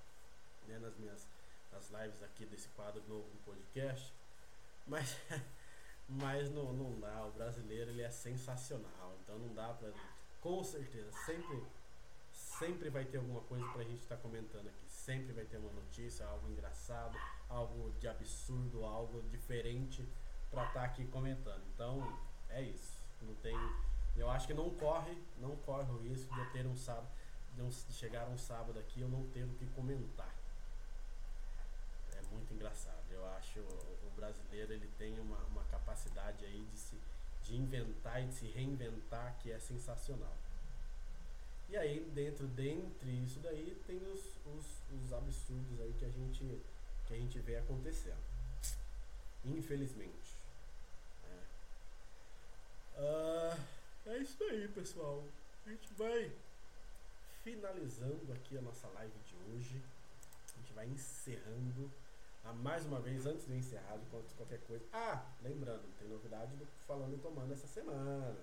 né, 0.68 0.78
nas 0.80 0.98
minhas 0.98 1.26
nas 1.72 1.90
lives 1.90 2.22
aqui 2.22 2.46
desse 2.48 2.68
quadro 2.76 3.02
novo 3.08 3.24
do 3.30 3.38
podcast? 3.46 4.14
Mas, 4.86 5.16
mas 6.10 6.50
não, 6.52 6.74
não 6.74 7.00
dá, 7.00 7.26
o 7.26 7.32
brasileiro 7.32 7.92
ele 7.92 8.02
é 8.02 8.10
sensacional, 8.10 9.16
então 9.24 9.40
não 9.40 9.54
dá 9.54 9.74
para 9.76 9.94
com 10.42 10.62
certeza, 10.62 11.10
sempre 11.26 11.64
sempre 12.34 12.90
vai 12.90 13.06
ter 13.06 13.20
alguma 13.20 13.40
coisa 13.44 13.66
pra 13.70 13.82
gente 13.84 14.02
estar 14.02 14.18
tá 14.18 14.22
comentando 14.22 14.68
aqui. 14.68 14.90
Sempre 14.90 15.32
vai 15.32 15.46
ter 15.46 15.56
uma 15.56 15.72
notícia, 15.72 16.26
algo 16.28 16.50
engraçado, 16.50 17.18
algo 17.48 17.94
de 17.98 18.10
absurdo, 18.10 18.84
algo 18.84 19.22
diferente 19.30 20.06
para 20.52 20.68
estar 20.68 20.82
tá 20.82 20.86
aqui 20.86 21.06
comentando. 21.08 21.64
Então, 21.74 22.20
é 22.50 22.62
isso. 22.62 22.92
Não 23.22 23.34
tem, 23.36 23.56
eu 24.16 24.30
acho 24.30 24.48
que 24.48 24.54
não 24.54 24.70
corre, 24.72 25.18
não 25.40 25.56
corre 25.58 25.92
o 25.92 25.98
risco 25.98 26.34
de 26.34 26.40
eu 26.40 26.52
ter 26.52 26.66
um 26.66 26.76
sábado, 26.76 27.08
de, 27.56 27.94
chegar 27.94 28.28
um 28.28 28.38
sábado 28.38 28.80
aqui 28.80 29.02
eu 29.02 29.10
não 29.10 29.24
ter 29.30 29.44
o 29.44 29.54
que 29.56 29.66
comentar. 29.68 30.34
É 32.16 32.22
muito 32.32 32.54
engraçado. 32.54 33.04
Eu 33.12 33.26
acho 33.38 33.60
o 33.60 34.12
brasileiro 34.16 34.74
ele 34.74 34.90
tem 34.98 35.20
uma, 35.20 35.38
uma 35.46 35.64
capacidade 35.66 36.46
aí 36.46 36.66
de 36.72 36.78
se 36.78 36.98
de 37.44 37.58
inventar 37.58 38.24
e 38.24 38.28
de 38.28 38.34
se 38.34 38.48
reinventar 38.48 39.38
que 39.40 39.52
é 39.52 39.60
sensacional. 39.60 40.36
E 41.70 41.76
aí, 41.76 42.00
dentro 42.14 42.48
dentre 42.48 43.10
isso 43.24 43.40
daí, 43.40 43.82
tem 43.86 43.98
os, 43.98 44.22
os, 44.46 44.66
os, 44.92 45.14
absurdos 45.14 45.82
aí 45.82 45.94
que 45.98 46.06
a 46.06 46.10
gente 46.10 46.62
que 47.08 47.14
a 47.14 47.18
gente 47.18 47.40
vê 47.40 47.58
acontecendo. 47.58 48.24
Infelizmente. 49.44 50.38
É, 52.96 53.02
uh, 53.02 53.60
é 54.06 54.18
isso 54.18 54.44
aí, 54.44 54.68
pessoal. 54.70 55.24
A 55.66 55.70
gente 55.70 55.94
vai 55.94 56.32
finalizando 57.44 58.32
aqui 58.34 58.58
a 58.58 58.62
nossa 58.62 58.88
live 58.90 59.14
de 59.26 59.36
hoje. 59.52 59.82
A 60.56 60.60
gente 60.60 60.74
vai 60.74 60.88
encerrando 60.88 61.92
ah, 62.46 62.52
mais 62.52 62.86
uma 62.86 63.00
vez, 63.00 63.26
antes 63.26 63.48
de 63.48 63.56
encerrar, 63.56 63.98
de 63.98 64.06
qualquer 64.36 64.60
coisa. 64.68 64.84
Ah, 64.92 65.26
lembrando, 65.42 65.82
tem 65.98 66.10
novidade 66.10 66.54
do 66.58 66.66
Falando 66.86 67.16
e 67.16 67.18
Tomando 67.18 67.54
essa 67.54 67.68
semana. 67.68 68.36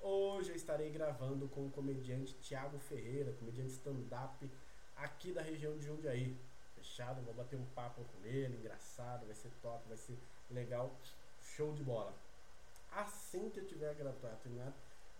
Hoje 0.00 0.50
eu 0.50 0.56
estarei 0.56 0.90
gravando 0.90 1.46
com 1.48 1.66
o 1.66 1.70
comediante 1.70 2.34
Tiago 2.40 2.78
Ferreira, 2.78 3.32
comediante 3.34 3.72
stand-up 3.72 4.50
aqui 4.96 5.30
da 5.32 5.42
região 5.42 5.76
de 5.76 5.84
Jundiaí. 5.84 6.34
Fechado? 6.74 7.20
Vou 7.22 7.34
bater 7.34 7.56
um 7.56 7.66
papo 7.74 8.02
com 8.02 8.26
ele, 8.26 8.56
engraçado, 8.56 9.26
vai 9.26 9.34
ser 9.34 9.50
top, 9.60 9.86
vai 9.88 9.98
ser 9.98 10.16
legal, 10.50 10.90
show 11.42 11.74
de 11.74 11.82
bola. 11.82 12.14
Assim 12.92 13.50
que 13.50 13.60
eu 13.60 13.66
tiver 13.66 13.94
gravado, 13.94 14.38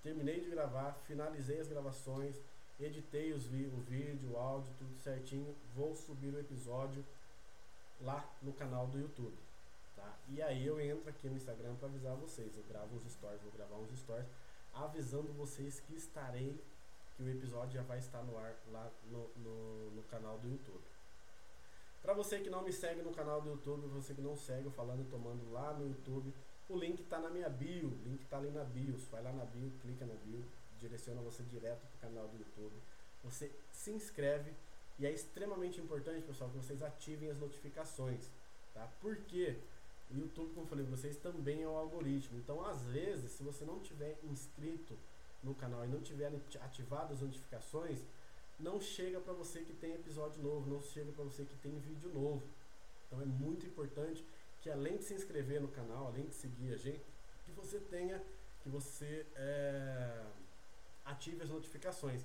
terminei 0.04 0.38
de 0.38 0.50
gravar, 0.50 0.92
finalizei 1.06 1.58
as 1.58 1.66
gravações, 1.66 2.36
editei 2.78 3.32
os 3.32 3.46
vi 3.46 3.64
o 3.66 3.80
vídeo, 3.80 4.32
o 4.32 4.36
áudio, 4.36 4.70
tudo 4.78 4.94
certinho, 4.98 5.56
vou 5.74 5.96
subir 5.96 6.32
o 6.32 6.38
episódio 6.38 7.02
lá 8.02 8.22
no 8.42 8.52
canal 8.52 8.86
do 8.86 8.98
YouTube. 8.98 9.36
Tá? 9.96 10.14
E 10.28 10.42
aí 10.42 10.66
eu 10.66 10.78
entro 10.78 11.08
aqui 11.08 11.26
no 11.26 11.36
Instagram 11.36 11.74
para 11.76 11.88
avisar 11.88 12.14
vocês. 12.16 12.54
Eu 12.54 12.64
gravo 12.64 12.94
uns 12.94 13.10
stories, 13.10 13.40
vou 13.40 13.52
gravar 13.52 13.76
uns 13.76 13.98
stories 13.98 14.26
avisando 14.74 15.32
vocês 15.32 15.80
que 15.80 15.94
estarei, 15.94 16.60
que 17.16 17.22
o 17.22 17.30
episódio 17.30 17.72
já 17.72 17.82
vai 17.82 17.98
estar 17.98 18.22
no 18.24 18.36
ar 18.36 18.54
lá 18.70 18.90
no, 19.10 19.28
no, 19.36 19.90
no 19.92 20.02
canal 20.04 20.36
do 20.38 20.48
YouTube. 20.48 20.84
Para 22.02 22.12
você 22.12 22.40
que 22.40 22.50
não 22.50 22.62
me 22.62 22.72
segue 22.72 23.00
no 23.00 23.14
canal 23.14 23.40
do 23.40 23.48
YouTube, 23.48 23.86
você 23.88 24.12
que 24.12 24.20
não 24.20 24.36
segue 24.36 24.68
o 24.68 24.70
Falando 24.70 25.00
e 25.00 25.04
Tomando 25.04 25.50
lá 25.50 25.72
no 25.72 25.86
YouTube, 25.86 26.34
o 26.68 26.76
link 26.76 27.00
está 27.00 27.18
na 27.18 27.30
minha 27.30 27.48
bio, 27.48 27.88
o 27.88 28.08
link 28.08 28.22
está 28.22 28.38
ali 28.38 28.50
na 28.50 28.64
bio. 28.64 28.96
Vai 29.10 29.22
lá 29.22 29.32
na 29.32 29.44
bio, 29.44 29.70
clica 29.82 30.06
na 30.06 30.14
bio, 30.14 30.44
direciona 30.78 31.20
você 31.20 31.42
direto 31.44 31.86
para 31.86 32.08
o 32.08 32.10
canal 32.10 32.28
do 32.28 32.38
YouTube. 32.38 32.74
Você 33.22 33.50
se 33.72 33.90
inscreve 33.90 34.52
e 34.98 35.06
é 35.06 35.10
extremamente 35.10 35.80
importante, 35.80 36.22
pessoal, 36.22 36.50
que 36.50 36.56
vocês 36.56 36.82
ativem 36.82 37.30
as 37.30 37.38
notificações, 37.38 38.30
tá? 38.72 38.88
Porque 39.00 39.56
o 40.10 40.16
YouTube, 40.16 40.54
como 40.54 40.66
eu 40.66 40.68
falei, 40.68 40.84
vocês 40.86 41.16
também 41.16 41.62
é 41.62 41.68
um 41.68 41.76
algoritmo. 41.76 42.38
Então, 42.38 42.64
às 42.64 42.82
vezes, 42.84 43.32
se 43.32 43.42
você 43.42 43.64
não 43.64 43.80
tiver 43.80 44.18
inscrito 44.22 44.96
no 45.42 45.54
canal 45.54 45.84
e 45.84 45.88
não 45.88 46.00
tiver 46.00 46.32
ativado 46.60 47.12
as 47.12 47.20
notificações, 47.20 48.00
não 48.58 48.80
chega 48.80 49.20
para 49.20 49.32
você 49.32 49.60
que 49.60 49.72
tem 49.72 49.94
episódio 49.94 50.40
novo, 50.42 50.70
não 50.70 50.80
chega 50.80 51.10
para 51.12 51.24
você 51.24 51.44
que 51.44 51.56
tem 51.56 51.76
vídeo 51.78 52.10
novo. 52.14 52.42
Então, 53.06 53.20
é 53.20 53.24
muito 53.24 53.66
importante 53.66 54.24
que 54.64 54.70
além 54.70 54.96
de 54.96 55.04
se 55.04 55.12
inscrever 55.12 55.60
no 55.60 55.68
canal, 55.68 56.06
além 56.06 56.24
de 56.24 56.34
seguir 56.34 56.72
a 56.72 56.78
gente, 56.78 57.04
que 57.44 57.52
você 57.52 57.78
tenha, 57.78 58.18
que 58.62 58.68
você 58.70 59.26
é, 59.36 60.24
ative 61.04 61.42
as 61.42 61.50
notificações. 61.50 62.24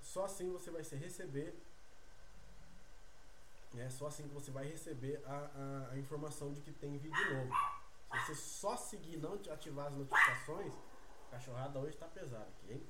Só 0.00 0.24
assim 0.24 0.52
você 0.52 0.70
vai 0.70 0.84
se 0.84 0.94
receber 0.94 1.52
é 3.76 3.88
só 3.88 4.06
assim 4.06 4.22
que 4.22 4.34
você 4.34 4.50
vai 4.52 4.66
receber 4.66 5.20
a, 5.24 5.36
a, 5.90 5.92
a 5.92 5.98
informação 5.98 6.52
de 6.52 6.60
que 6.60 6.72
tem 6.72 6.96
vídeo 6.96 7.34
novo. 7.34 7.52
Se 8.12 8.26
você 8.26 8.34
só 8.36 8.76
seguir 8.76 9.16
não 9.16 9.34
ativar 9.34 9.86
as 9.86 9.94
notificações, 9.94 10.72
cachorrada 11.30 11.78
hoje 11.78 11.94
está 11.94 12.06
pesada 12.06 12.46
aqui, 12.46 12.72
hein? 12.72 12.82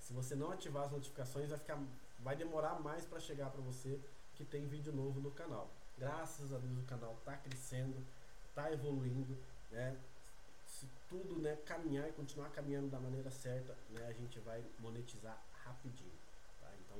Se 0.00 0.12
você 0.12 0.34
não 0.34 0.50
ativar 0.50 0.84
as 0.84 0.92
notificações, 0.92 1.48
vai, 1.48 1.58
ficar, 1.58 1.78
vai 2.20 2.36
demorar 2.36 2.80
mais 2.80 3.04
para 3.06 3.20
chegar 3.20 3.50
para 3.50 3.60
você 3.60 4.00
que 4.34 4.44
tem 4.44 4.66
vídeo 4.66 4.92
novo 4.92 5.20
no 5.20 5.30
canal. 5.30 5.70
Graças 5.98 6.52
a 6.52 6.58
Deus 6.58 6.78
o 6.78 6.82
canal 6.82 7.14
está 7.18 7.36
crescendo, 7.36 7.96
está 8.48 8.70
evoluindo, 8.72 9.36
né? 9.70 9.96
Se 10.66 10.86
tudo 11.08 11.40
né, 11.40 11.56
caminhar 11.64 12.08
e 12.08 12.12
continuar 12.12 12.50
caminhando 12.50 12.88
da 12.88 12.98
maneira 12.98 13.30
certa, 13.30 13.74
né, 13.90 14.06
a 14.06 14.12
gente 14.12 14.38
vai 14.40 14.62
monetizar 14.78 15.40
rapidinho. 15.64 16.12
Tá? 16.60 16.70
Então 16.84 16.98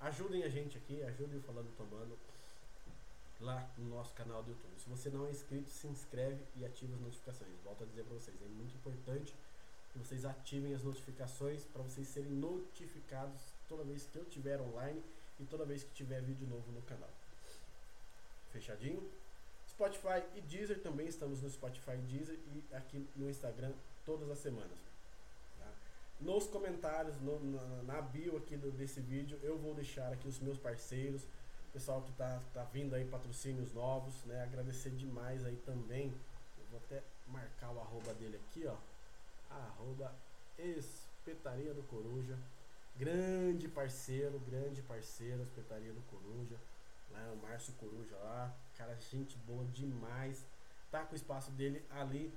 Ajudem 0.00 0.44
a 0.44 0.48
gente 0.48 0.78
aqui, 0.78 1.02
ajudem 1.02 1.38
o 1.38 1.42
Falando 1.42 1.76
Tomando 1.76 2.18
lá 3.38 3.70
no 3.76 3.90
nosso 3.90 4.14
canal 4.14 4.42
do 4.42 4.50
YouTube. 4.50 4.80
Se 4.80 4.88
você 4.88 5.10
não 5.10 5.26
é 5.26 5.30
inscrito, 5.30 5.68
se 5.68 5.86
inscreve 5.88 6.42
e 6.56 6.64
ativa 6.64 6.94
as 6.94 7.00
notificações. 7.00 7.50
Volto 7.62 7.84
a 7.84 7.86
dizer 7.86 8.04
para 8.04 8.14
vocês, 8.14 8.36
é 8.40 8.48
muito 8.48 8.74
importante 8.76 9.34
que 9.92 9.98
vocês 9.98 10.24
ativem 10.24 10.74
as 10.74 10.82
notificações 10.82 11.64
para 11.64 11.82
vocês 11.82 12.08
serem 12.08 12.30
notificados 12.30 13.40
toda 13.68 13.84
vez 13.84 14.06
que 14.06 14.16
eu 14.16 14.24
tiver 14.24 14.58
online 14.60 15.02
e 15.38 15.44
toda 15.44 15.66
vez 15.66 15.82
que 15.82 15.92
tiver 15.92 16.22
vídeo 16.22 16.46
novo 16.46 16.72
no 16.72 16.80
canal. 16.82 17.10
Fechadinho? 18.52 19.02
Spotify 19.68 20.22
e 20.34 20.40
Deezer 20.40 20.80
também 20.80 21.06
estamos 21.06 21.40
no 21.40 21.48
Spotify 21.48 21.92
e 21.92 22.02
Deezer 22.02 22.38
e 22.52 22.74
aqui 22.74 23.08
no 23.16 23.30
Instagram 23.30 23.72
todas 24.04 24.30
as 24.30 24.38
semanas 24.38 24.90
nos 26.20 26.46
comentários, 26.46 27.18
no, 27.20 27.40
na, 27.40 27.82
na, 27.94 28.02
bio 28.02 28.36
aqui 28.36 28.56
do, 28.56 28.70
desse 28.70 29.00
vídeo, 29.00 29.38
eu 29.42 29.58
vou 29.58 29.74
deixar 29.74 30.12
aqui 30.12 30.28
os 30.28 30.38
meus 30.38 30.58
parceiros, 30.58 31.22
pessoal 31.72 32.02
que 32.02 32.12
tá, 32.12 32.42
tá 32.52 32.64
vindo 32.64 32.94
aí, 32.94 33.04
patrocínios 33.04 33.72
novos, 33.72 34.24
né? 34.24 34.42
Agradecer 34.42 34.90
demais 34.90 35.44
aí 35.46 35.56
também. 35.64 36.12
Eu 36.58 36.64
vou 36.70 36.80
até 36.84 37.02
marcar 37.28 37.70
o 37.70 37.80
arroba 37.80 38.12
dele 38.14 38.36
aqui, 38.36 38.66
ó. 38.66 38.76
Arroba 39.50 40.12
Espetaria 40.58 41.72
do 41.72 41.82
Coruja. 41.84 42.36
Grande 42.98 43.66
parceiro, 43.68 44.38
grande 44.40 44.82
parceiro, 44.82 45.42
Espetaria 45.42 45.92
do 45.92 46.02
Coruja. 46.10 46.56
Lá, 47.10 47.32
o 47.32 47.36
Márcio 47.36 47.72
Coruja 47.74 48.16
lá. 48.16 48.54
Cara, 48.76 48.94
gente 49.10 49.36
boa 49.38 49.64
demais. 49.66 50.44
Tá 50.90 51.04
com 51.04 51.12
o 51.12 51.16
espaço 51.16 51.50
dele 51.52 51.84
ali 51.90 52.32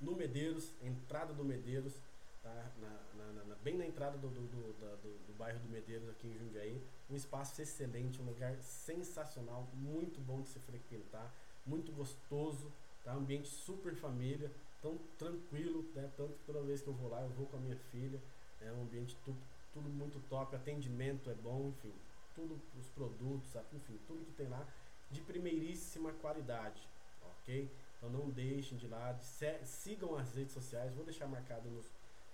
no 0.00 0.14
Medeiros, 0.14 0.72
entrada 0.82 1.32
do 1.32 1.44
Medeiros 1.44 1.94
tá? 2.42 2.70
Na, 2.80 3.32
na, 3.32 3.44
na, 3.44 3.54
bem 3.56 3.76
na 3.76 3.86
entrada 3.86 4.16
do, 4.18 4.28
do, 4.28 4.40
do, 4.40 5.26
do, 5.26 5.34
bairro 5.38 5.58
do 5.60 5.68
Medeiros, 5.68 6.08
aqui 6.08 6.26
em 6.26 6.38
Jundiaí. 6.38 6.82
Um 7.08 7.16
espaço 7.16 7.60
excelente, 7.60 8.20
um 8.20 8.24
lugar 8.24 8.56
sensacional, 8.62 9.68
muito 9.74 10.20
bom 10.20 10.40
de 10.42 10.48
se 10.48 10.58
frequentar, 10.60 11.32
muito 11.66 11.92
gostoso, 11.92 12.70
tá? 13.04 13.12
Ambiente 13.12 13.48
super 13.48 13.94
família, 13.94 14.50
tão 14.82 14.98
tranquilo, 15.18 15.84
né? 15.94 16.10
Tanto 16.16 16.32
que 16.34 16.44
toda 16.44 16.62
vez 16.62 16.80
que 16.82 16.88
eu 16.88 16.94
vou 16.94 17.10
lá, 17.10 17.22
eu 17.22 17.30
vou 17.30 17.46
com 17.46 17.56
a 17.56 17.60
minha 17.60 17.76
filha. 17.90 18.20
É 18.60 18.72
um 18.72 18.82
ambiente 18.82 19.16
tudo, 19.24 19.38
tudo 19.72 19.88
muito 19.88 20.20
top, 20.28 20.54
atendimento 20.54 21.30
é 21.30 21.34
bom, 21.34 21.68
enfim, 21.68 21.92
tudo 22.34 22.60
os 22.78 22.88
produtos, 22.88 23.54
enfim, 23.72 23.98
tudo 24.06 24.24
que 24.24 24.32
tem 24.32 24.48
lá 24.48 24.66
de 25.10 25.20
primeiríssima 25.20 26.12
qualidade, 26.14 26.86
ok? 27.22 27.70
Então 27.96 28.08
não 28.08 28.30
deixem 28.30 28.78
de 28.78 28.86
lá, 28.86 29.18
sigam 29.64 30.16
as 30.16 30.34
redes 30.34 30.52
sociais, 30.52 30.94
vou 30.94 31.04
deixar 31.04 31.26
marcado 31.26 31.68
nos, 31.68 31.86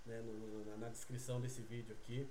né, 0.05 0.21
no, 0.21 0.65
na, 0.65 0.77
na, 0.77 0.89
descrição 0.89 1.41
desse 1.41 1.61
vídeo 1.61 1.93
aqui, 1.93 2.27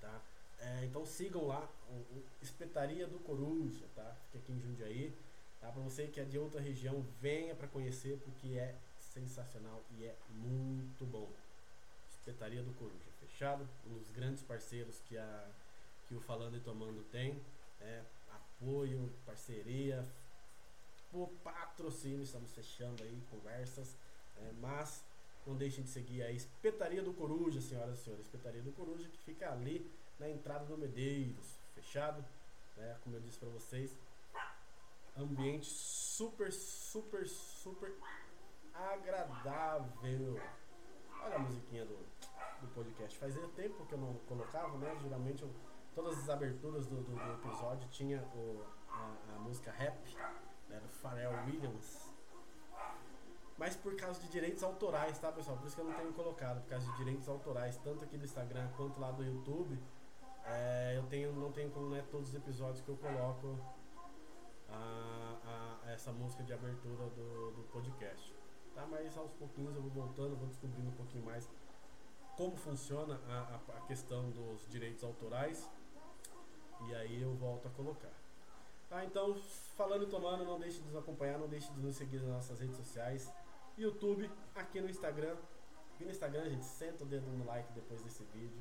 tá? 0.00 0.20
É, 0.60 0.84
então 0.84 1.04
sigam 1.04 1.46
lá, 1.48 1.68
o, 1.88 1.94
o, 1.94 2.24
Espetaria 2.40 3.06
do 3.06 3.18
Coruja, 3.18 3.84
tá? 3.96 4.14
Fica 4.26 4.38
aqui 4.38 4.52
em 4.52 4.60
Jundiaí, 4.60 5.12
tá? 5.60 5.72
Para 5.72 5.82
você 5.82 6.06
que 6.06 6.20
é 6.20 6.24
de 6.24 6.38
outra 6.38 6.60
região, 6.60 7.04
venha 7.20 7.54
para 7.54 7.66
conhecer 7.66 8.20
porque 8.24 8.56
é 8.56 8.76
sensacional 8.98 9.82
e 9.98 10.04
é 10.04 10.16
muito 10.30 11.04
bom, 11.04 11.28
Espetaria 12.12 12.62
do 12.62 12.72
Coruja, 12.74 13.10
fechado? 13.18 13.68
Um 13.86 13.98
dos 13.98 14.10
grandes 14.10 14.42
parceiros 14.42 15.00
que, 15.08 15.18
a, 15.18 15.50
que 16.12 16.16
o 16.16 16.20
Falando 16.20 16.56
e 16.56 16.60
Tomando 16.60 17.02
tem. 17.10 17.40
É, 17.80 18.02
apoio, 18.30 19.10
parceria, 19.24 20.06
por 21.10 21.28
patrocínio, 21.42 22.22
estamos 22.22 22.52
fechando 22.52 23.02
aí 23.02 23.22
conversas. 23.30 23.96
É, 24.36 24.52
mas 24.60 25.02
não 25.46 25.56
deixem 25.56 25.82
de 25.82 25.90
seguir 25.90 26.22
a 26.22 26.30
Espetaria 26.30 27.02
do 27.02 27.14
Coruja, 27.14 27.60
senhoras 27.62 27.98
e 27.98 28.02
senhores. 28.02 28.26
Espetaria 28.26 28.62
do 28.62 28.72
Coruja 28.72 29.08
que 29.08 29.18
fica 29.18 29.50
ali 29.50 29.90
na 30.18 30.28
entrada 30.28 30.66
do 30.66 30.76
Medeiros, 30.76 31.56
fechado? 31.74 32.22
Né? 32.76 32.98
Como 33.02 33.16
eu 33.16 33.20
disse 33.20 33.38
para 33.38 33.48
vocês, 33.48 33.96
ambiente 35.16 35.66
super, 35.66 36.52
super, 36.52 37.26
super 37.26 37.92
agradável. 38.74 40.38
Olha 41.22 41.36
a 41.36 41.38
musiquinha 41.38 41.86
do, 41.86 41.96
do 42.60 42.68
podcast. 42.74 43.18
Fazia 43.18 43.46
tempo 43.48 43.86
que 43.86 43.94
eu 43.94 43.98
não 43.98 44.14
colocava, 44.28 44.76
né? 44.78 44.98
Geralmente 45.02 45.42
eu, 45.42 45.50
todas 45.94 46.18
as 46.18 46.28
aberturas 46.28 46.86
do, 46.86 46.96
do, 46.96 47.14
do 47.14 47.32
episódio 47.32 47.88
tinha 47.88 48.22
o, 48.34 48.64
a, 48.88 49.36
a, 49.36 49.38
música 49.38 49.70
rap, 49.70 49.98
né? 50.68 50.80
Do 50.80 50.88
Pharrell 50.88 51.32
Williams. 51.46 52.10
Mas 53.58 53.76
por 53.76 53.94
causa 53.96 54.20
de 54.20 54.28
direitos 54.28 54.62
autorais, 54.62 55.18
tá 55.18 55.30
pessoal? 55.30 55.56
Por 55.56 55.66
isso 55.66 55.76
que 55.76 55.82
eu 55.82 55.86
não 55.86 55.94
tenho 55.94 56.12
colocado, 56.12 56.62
por 56.62 56.70
causa 56.70 56.90
de 56.90 56.96
direitos 56.96 57.28
autorais, 57.28 57.76
tanto 57.78 58.04
aqui 58.04 58.16
do 58.16 58.24
Instagram 58.24 58.68
quanto 58.76 58.98
lá 58.98 59.10
do 59.12 59.22
YouTube. 59.22 59.78
É, 60.44 60.94
eu 60.96 61.04
tenho, 61.04 61.32
não 61.32 61.52
tenho 61.52 61.70
como 61.70 61.90
né, 61.90 62.04
todos 62.10 62.30
os 62.30 62.34
episódios 62.34 62.80
que 62.80 62.88
eu 62.88 62.96
coloco 62.96 63.56
a, 64.68 65.78
a, 65.84 65.92
essa 65.92 66.10
música 66.12 66.42
de 66.42 66.52
abertura 66.52 67.04
do, 67.10 67.52
do 67.52 67.62
podcast. 67.70 68.34
Tá? 68.74 68.86
Mas 68.86 69.16
aos 69.16 69.32
pouquinhos 69.34 69.76
eu 69.76 69.82
vou 69.82 69.90
voltando, 69.90 70.36
vou 70.36 70.48
descobrindo 70.48 70.88
um 70.88 70.94
pouquinho 70.94 71.24
mais 71.24 71.48
como 72.36 72.56
funciona 72.56 73.20
a, 73.28 73.60
a, 73.72 73.78
a 73.78 73.80
questão 73.82 74.30
dos 74.30 74.66
direitos 74.68 75.04
autorais 75.04 75.70
e 76.88 76.94
aí 76.94 77.22
eu 77.22 77.34
volto 77.34 77.68
a 77.68 77.70
colocar. 77.70 78.12
Tá, 78.88 79.04
então, 79.04 79.34
falando 79.76 80.04
e 80.04 80.06
tomando, 80.06 80.44
não 80.44 80.58
deixe 80.58 80.78
de 80.78 80.86
nos 80.86 80.96
acompanhar, 80.96 81.38
não 81.38 81.48
deixe 81.48 81.70
de 81.72 81.80
nos 81.80 81.96
seguir 81.96 82.20
nas 82.20 82.28
nossas 82.28 82.60
redes 82.60 82.76
sociais, 82.76 83.32
YouTube, 83.76 84.30
aqui 84.54 84.80
no 84.80 84.90
Instagram. 84.90 85.36
Aqui 85.94 86.04
no 86.04 86.10
Instagram, 86.10 86.48
gente, 86.50 86.64
senta 86.64 87.04
o 87.04 87.06
dedo 87.06 87.26
no 87.30 87.44
like 87.44 87.72
depois 87.72 88.02
desse 88.02 88.22
vídeo, 88.24 88.60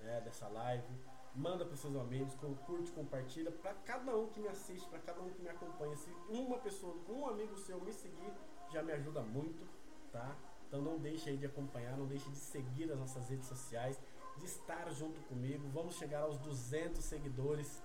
né, 0.00 0.20
dessa 0.20 0.48
live 0.48 0.94
manda 1.36 1.64
para 1.64 1.76
seus 1.76 1.94
amigos, 1.96 2.34
curte, 2.64 2.90
compartilha 2.92 3.50
para 3.50 3.74
cada 3.84 4.16
um 4.16 4.26
que 4.28 4.40
me 4.40 4.48
assiste, 4.48 4.88
para 4.88 4.98
cada 5.00 5.20
um 5.20 5.30
que 5.30 5.42
me 5.42 5.48
acompanha. 5.48 5.94
Se 5.96 6.10
uma 6.28 6.58
pessoa, 6.58 6.96
um 7.08 7.26
amigo 7.26 7.56
seu 7.58 7.80
me 7.80 7.92
seguir, 7.92 8.32
já 8.72 8.82
me 8.82 8.92
ajuda 8.92 9.20
muito, 9.20 9.62
tá? 10.10 10.34
Então 10.66 10.80
não 10.80 10.98
deixe 10.98 11.28
aí 11.28 11.36
de 11.36 11.46
acompanhar, 11.46 11.96
não 11.96 12.06
deixe 12.06 12.28
de 12.30 12.36
seguir 12.36 12.90
as 12.90 12.98
nossas 12.98 13.28
redes 13.28 13.46
sociais, 13.46 14.00
estar 14.46 14.90
junto 14.92 15.20
comigo. 15.22 15.68
Vamos 15.68 15.96
chegar 15.96 16.20
aos 16.20 16.38
200 16.38 17.04
seguidores 17.04 17.82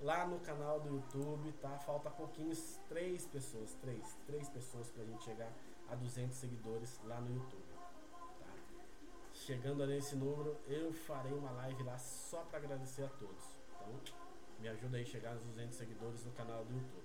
lá 0.00 0.26
no 0.26 0.38
canal 0.40 0.80
do 0.80 0.88
YouTube, 0.88 1.52
tá? 1.60 1.78
Falta 1.78 2.10
pouquinhos, 2.10 2.78
três 2.88 3.26
pessoas, 3.26 3.74
três, 3.80 4.16
três 4.26 4.48
pessoas 4.48 4.90
para 4.90 5.02
a 5.02 5.06
gente 5.06 5.24
chegar 5.24 5.50
a 5.88 5.94
200 5.94 6.36
seguidores 6.36 7.00
lá 7.04 7.20
no 7.20 7.34
YouTube. 7.34 7.64
Chegando 9.32 9.82
a 9.82 9.86
nesse 9.86 10.14
número, 10.14 10.56
eu 10.68 10.92
farei 10.92 11.32
uma 11.32 11.50
live 11.50 11.82
lá 11.82 11.98
só 11.98 12.42
para 12.42 12.58
agradecer 12.58 13.04
a 13.04 13.08
todos. 13.08 13.44
Então, 13.74 14.14
me 14.60 14.68
ajuda 14.68 14.96
aí 14.96 15.02
a 15.02 15.06
chegar 15.06 15.34
nos 15.34 15.44
200 15.44 15.74
seguidores 15.74 16.24
no 16.24 16.32
canal 16.32 16.64
do 16.64 16.72
YouTube. 16.72 17.04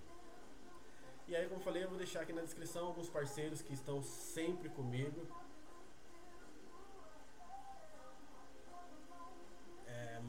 E 1.28 1.36
aí, 1.36 1.48
como 1.48 1.62
falei, 1.62 1.84
eu 1.84 1.90
vou 1.90 1.98
deixar 1.98 2.22
aqui 2.22 2.34
na 2.34 2.42
descrição 2.42 2.88
alguns 2.88 3.10
parceiros 3.10 3.62
que 3.62 3.74
estão 3.74 4.02
sempre 4.02 4.70
comigo. 4.70 5.28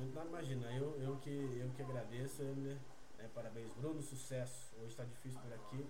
Muito 0.00 0.14
nada 0.14 0.28
imagina, 0.28 0.72
eu, 0.72 0.98
eu, 1.00 1.16
que, 1.18 1.30
eu 1.30 1.70
que 1.76 1.82
agradeço, 1.82 2.42
né? 2.42 2.78
É, 3.18 3.28
parabéns, 3.34 3.70
Bruno, 3.74 4.00
sucesso. 4.00 4.74
Hoje 4.78 4.88
está 4.88 5.04
difícil 5.04 5.38
por 5.40 5.52
aqui 5.52 5.86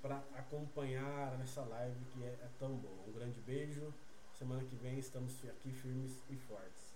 para 0.00 0.16
acompanhar 0.34 1.36
nessa 1.36 1.62
live 1.62 2.02
que 2.06 2.24
é, 2.24 2.28
é 2.28 2.48
tão 2.58 2.74
boa. 2.76 3.06
Um 3.06 3.12
grande 3.12 3.38
beijo. 3.40 3.92
Semana 4.32 4.64
que 4.64 4.74
vem 4.76 4.98
estamos 4.98 5.44
aqui 5.44 5.70
firmes 5.70 6.22
e 6.30 6.36
fortes. 6.36 6.94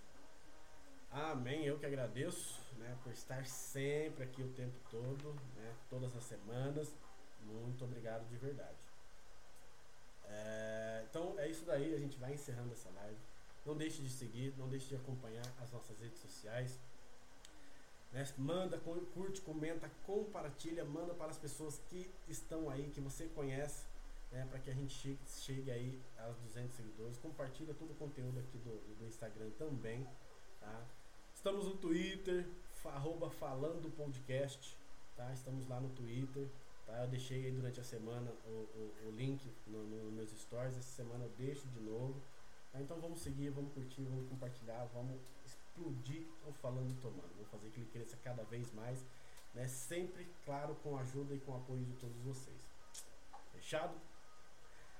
Amém. 1.11 1.63
Eu 1.63 1.77
que 1.77 1.85
agradeço 1.85 2.59
né, 2.77 2.97
por 3.03 3.11
estar 3.11 3.45
sempre 3.45 4.23
aqui 4.23 4.41
o 4.41 4.51
tempo 4.53 4.79
todo, 4.89 5.33
né, 5.55 5.75
todas 5.89 6.15
as 6.15 6.23
semanas. 6.23 6.95
Muito 7.41 7.85
obrigado 7.85 8.27
de 8.27 8.37
verdade. 8.37 8.77
É, 10.25 11.05
então 11.07 11.37
é 11.37 11.47
isso 11.47 11.65
daí. 11.65 11.93
A 11.93 11.99
gente 11.99 12.17
vai 12.17 12.33
encerrando 12.33 12.73
essa 12.73 12.89
live. 12.89 13.30
Não 13.65 13.75
deixe 13.75 14.01
de 14.01 14.09
seguir, 14.09 14.53
não 14.57 14.67
deixe 14.67 14.87
de 14.87 14.95
acompanhar 14.95 15.45
as 15.61 15.71
nossas 15.71 15.99
redes 15.99 16.19
sociais. 16.19 16.79
Né? 18.11 18.27
Manda, 18.37 18.77
curte, 19.13 19.41
comenta, 19.41 19.89
compartilha, 20.05 20.83
manda 20.83 21.13
para 21.13 21.31
as 21.31 21.37
pessoas 21.37 21.79
que 21.89 22.09
estão 22.27 22.69
aí, 22.69 22.89
que 22.89 22.99
você 22.99 23.27
conhece 23.27 23.85
né, 24.31 24.47
para 24.49 24.59
que 24.59 24.69
a 24.69 24.73
gente 24.73 24.93
chegue, 24.93 25.19
chegue, 25.27 25.71
aí 25.71 26.01
aos 26.19 26.37
200 26.37 26.75
seguidores. 26.75 27.17
Compartilha 27.17 27.73
todo 27.73 27.91
o 27.91 27.95
conteúdo 27.95 28.39
aqui 28.39 28.57
do, 28.59 28.95
do 28.97 29.05
Instagram 29.05 29.49
também. 29.57 30.07
Tá? 30.59 30.85
Estamos 31.35 31.65
no 31.65 31.75
Twitter, 31.75 32.47
arroba 32.85 33.29
falando 33.29 33.93
podcast. 33.95 34.77
Tá? 35.15 35.31
Estamos 35.33 35.67
lá 35.67 35.79
no 35.79 35.89
Twitter. 35.89 36.47
Tá? 36.85 37.03
Eu 37.03 37.07
deixei 37.07 37.45
aí 37.45 37.51
durante 37.51 37.79
a 37.79 37.83
semana 37.83 38.31
o, 38.45 38.49
o, 38.49 39.07
o 39.07 39.11
link 39.11 39.45
nos 39.67 39.87
no 39.87 40.11
meus 40.11 40.31
stories. 40.31 40.77
Essa 40.77 41.03
semana 41.03 41.25
eu 41.25 41.31
deixo 41.37 41.67
de 41.67 41.79
novo. 41.81 42.21
Tá? 42.71 42.81
Então 42.81 42.99
vamos 42.99 43.19
seguir, 43.19 43.49
vamos 43.49 43.73
curtir, 43.73 44.03
vamos 44.03 44.27
compartilhar, 44.29 44.85
vamos 44.93 45.19
explodir 45.45 46.25
o 46.47 46.53
Falando 46.53 46.89
e 46.89 46.95
Tomando. 46.95 47.33
Vamos 47.35 47.49
fazer 47.49 47.69
que 47.69 47.79
ele 47.79 47.89
cresça 47.91 48.17
cada 48.23 48.43
vez 48.43 48.71
mais. 48.73 49.05
Né? 49.53 49.67
Sempre, 49.67 50.27
claro, 50.45 50.75
com 50.75 50.97
a 50.97 51.01
ajuda 51.01 51.35
e 51.35 51.39
com 51.39 51.51
o 51.51 51.57
apoio 51.57 51.83
de 51.83 51.93
todos 51.93 52.17
vocês. 52.21 52.57
Fechado? 53.51 53.93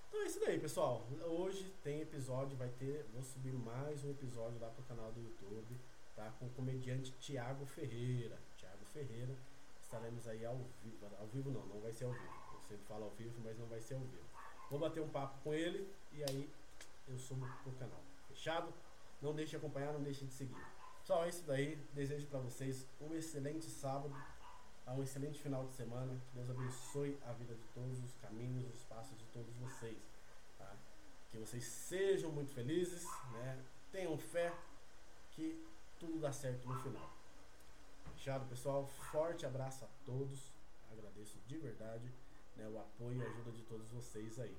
Então 0.09 0.21
é 0.23 0.25
isso 0.25 0.39
daí, 0.41 0.59
pessoal. 0.59 1.07
Hoje 1.25 1.73
tem 1.83 2.01
episódio, 2.01 2.57
vai 2.57 2.67
ter. 2.67 3.05
Vou 3.13 3.23
subir 3.23 3.53
mais 3.53 4.03
um 4.03 4.11
episódio 4.11 4.59
lá 4.59 4.69
pro 4.69 4.83
canal 4.83 5.09
do 5.13 5.21
YouTube, 5.21 5.79
tá? 6.15 6.33
Com 6.37 6.47
o 6.47 6.49
comediante 6.49 7.13
Tiago 7.13 7.65
Ferreira. 7.65 8.37
Tiago 8.57 8.83
Ferreira. 8.91 9.33
Estaremos 9.81 10.27
aí 10.27 10.45
ao 10.45 10.57
vivo. 10.83 11.07
Ao 11.17 11.27
vivo 11.27 11.49
não, 11.49 11.65
não 11.67 11.79
vai 11.79 11.93
ser 11.93 12.05
ao 12.05 12.11
vivo. 12.11 12.33
Eu 12.53 12.59
sempre 12.67 12.85
falo 12.87 13.05
ao 13.05 13.11
vivo, 13.11 13.39
mas 13.41 13.57
não 13.57 13.67
vai 13.67 13.79
ser 13.79 13.93
ao 13.93 14.01
vivo. 14.01 14.25
Vou 14.69 14.79
bater 14.79 15.01
um 15.01 15.07
papo 15.07 15.39
com 15.43 15.53
ele 15.53 15.89
e 16.11 16.23
aí 16.23 16.49
eu 17.07 17.17
subo 17.17 17.47
pro 17.63 17.71
canal. 17.73 18.01
Fechado? 18.27 18.73
Não 19.21 19.33
deixe 19.33 19.51
de 19.51 19.57
acompanhar, 19.57 19.93
não 19.93 20.01
deixe 20.01 20.25
de 20.25 20.33
seguir. 20.33 20.61
É 21.09 21.27
isso 21.27 21.43
daí. 21.45 21.75
Desejo 21.93 22.25
para 22.27 22.39
vocês 22.39 22.87
um 23.01 23.13
excelente 23.13 23.65
sábado 23.65 24.15
um 24.93 25.03
excelente 25.03 25.39
final 25.39 25.65
de 25.65 25.73
semana. 25.73 26.13
Que 26.27 26.35
Deus 26.35 26.49
abençoe 26.49 27.17
a 27.25 27.31
vida 27.33 27.55
de 27.55 27.63
todos, 27.73 27.99
os 28.03 28.15
caminhos, 28.15 28.73
os 28.73 28.83
passos 28.83 29.17
de 29.17 29.25
todos 29.25 29.53
vocês. 29.55 29.97
Tá? 30.57 30.75
Que 31.31 31.37
vocês 31.37 31.63
sejam 31.63 32.31
muito 32.31 32.51
felizes, 32.53 33.05
né? 33.31 33.63
tenham 33.91 34.17
fé 34.17 34.53
que 35.31 35.65
tudo 35.99 36.19
dá 36.19 36.31
certo 36.31 36.67
no 36.67 36.81
final. 36.81 37.09
Fechado, 38.15 38.47
pessoal? 38.47 38.87
Forte 39.11 39.45
abraço 39.45 39.85
a 39.85 39.87
todos. 40.05 40.51
Agradeço 40.91 41.39
de 41.47 41.57
verdade 41.57 42.11
né, 42.55 42.67
o 42.67 42.77
apoio 42.77 43.17
e 43.17 43.23
a 43.23 43.27
ajuda 43.27 43.51
de 43.51 43.61
todos 43.63 43.87
vocês 43.89 44.39
aí. 44.39 44.57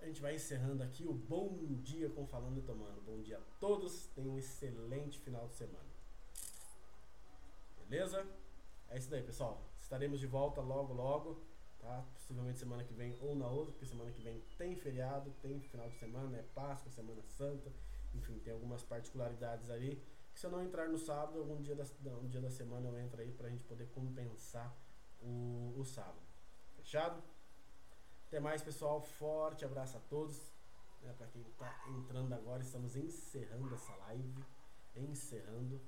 A 0.00 0.06
gente 0.06 0.20
vai 0.20 0.34
encerrando 0.34 0.82
aqui 0.82 1.06
o 1.06 1.12
Bom 1.12 1.56
Dia 1.82 2.08
com 2.10 2.26
Falando 2.26 2.58
e 2.58 2.62
Tomando. 2.62 3.00
Bom 3.00 3.20
dia 3.22 3.38
a 3.38 3.42
todos. 3.58 4.06
Tenham 4.14 4.34
um 4.34 4.38
excelente 4.38 5.18
final 5.18 5.46
de 5.48 5.54
semana. 5.54 5.88
Beleza? 7.88 8.26
É 8.88 8.98
isso 8.98 9.10
daí, 9.10 9.22
pessoal. 9.22 9.62
Estaremos 9.80 10.20
de 10.20 10.26
volta 10.26 10.60
logo, 10.60 10.92
logo. 10.92 11.42
Tá? 11.80 12.04
Possivelmente 12.14 12.58
semana 12.58 12.84
que 12.84 12.92
vem 12.92 13.16
ou 13.20 13.34
na 13.34 13.46
outra, 13.46 13.72
porque 13.72 13.86
semana 13.86 14.10
que 14.10 14.20
vem 14.20 14.40
tem 14.58 14.76
feriado, 14.76 15.30
tem 15.40 15.60
final 15.60 15.88
de 15.88 15.96
semana, 15.98 16.36
é 16.36 16.42
Páscoa, 16.42 16.90
Semana 16.90 17.22
Santa. 17.22 17.72
Enfim, 18.14 18.38
tem 18.38 18.52
algumas 18.52 18.82
particularidades 18.82 19.70
ali. 19.70 20.02
Que 20.32 20.40
se 20.40 20.46
eu 20.46 20.50
não 20.50 20.62
entrar 20.62 20.88
no 20.88 20.98
sábado, 20.98 21.38
algum 21.38 21.60
dia 21.62 21.74
da, 21.74 21.84
um 22.18 22.28
dia 22.28 22.40
da 22.40 22.50
semana 22.50 22.88
eu 22.88 22.98
entro 22.98 23.20
aí 23.20 23.32
pra 23.32 23.48
gente 23.48 23.64
poder 23.64 23.88
compensar 23.88 24.76
o, 25.20 25.74
o 25.76 25.84
sábado. 25.84 26.20
Fechado? 26.76 27.22
Até 28.36 28.42
mais, 28.42 28.62
pessoal. 28.62 29.00
Forte 29.00 29.64
abraço 29.64 29.96
a 29.96 30.00
todos. 30.10 30.52
É, 31.02 31.10
para 31.14 31.26
quem 31.28 31.40
está 31.40 31.74
entrando 31.88 32.34
agora, 32.34 32.62
estamos 32.62 32.94
encerrando 32.94 33.74
essa 33.74 33.96
live. 33.96 34.44
Encerrando. 34.94 35.80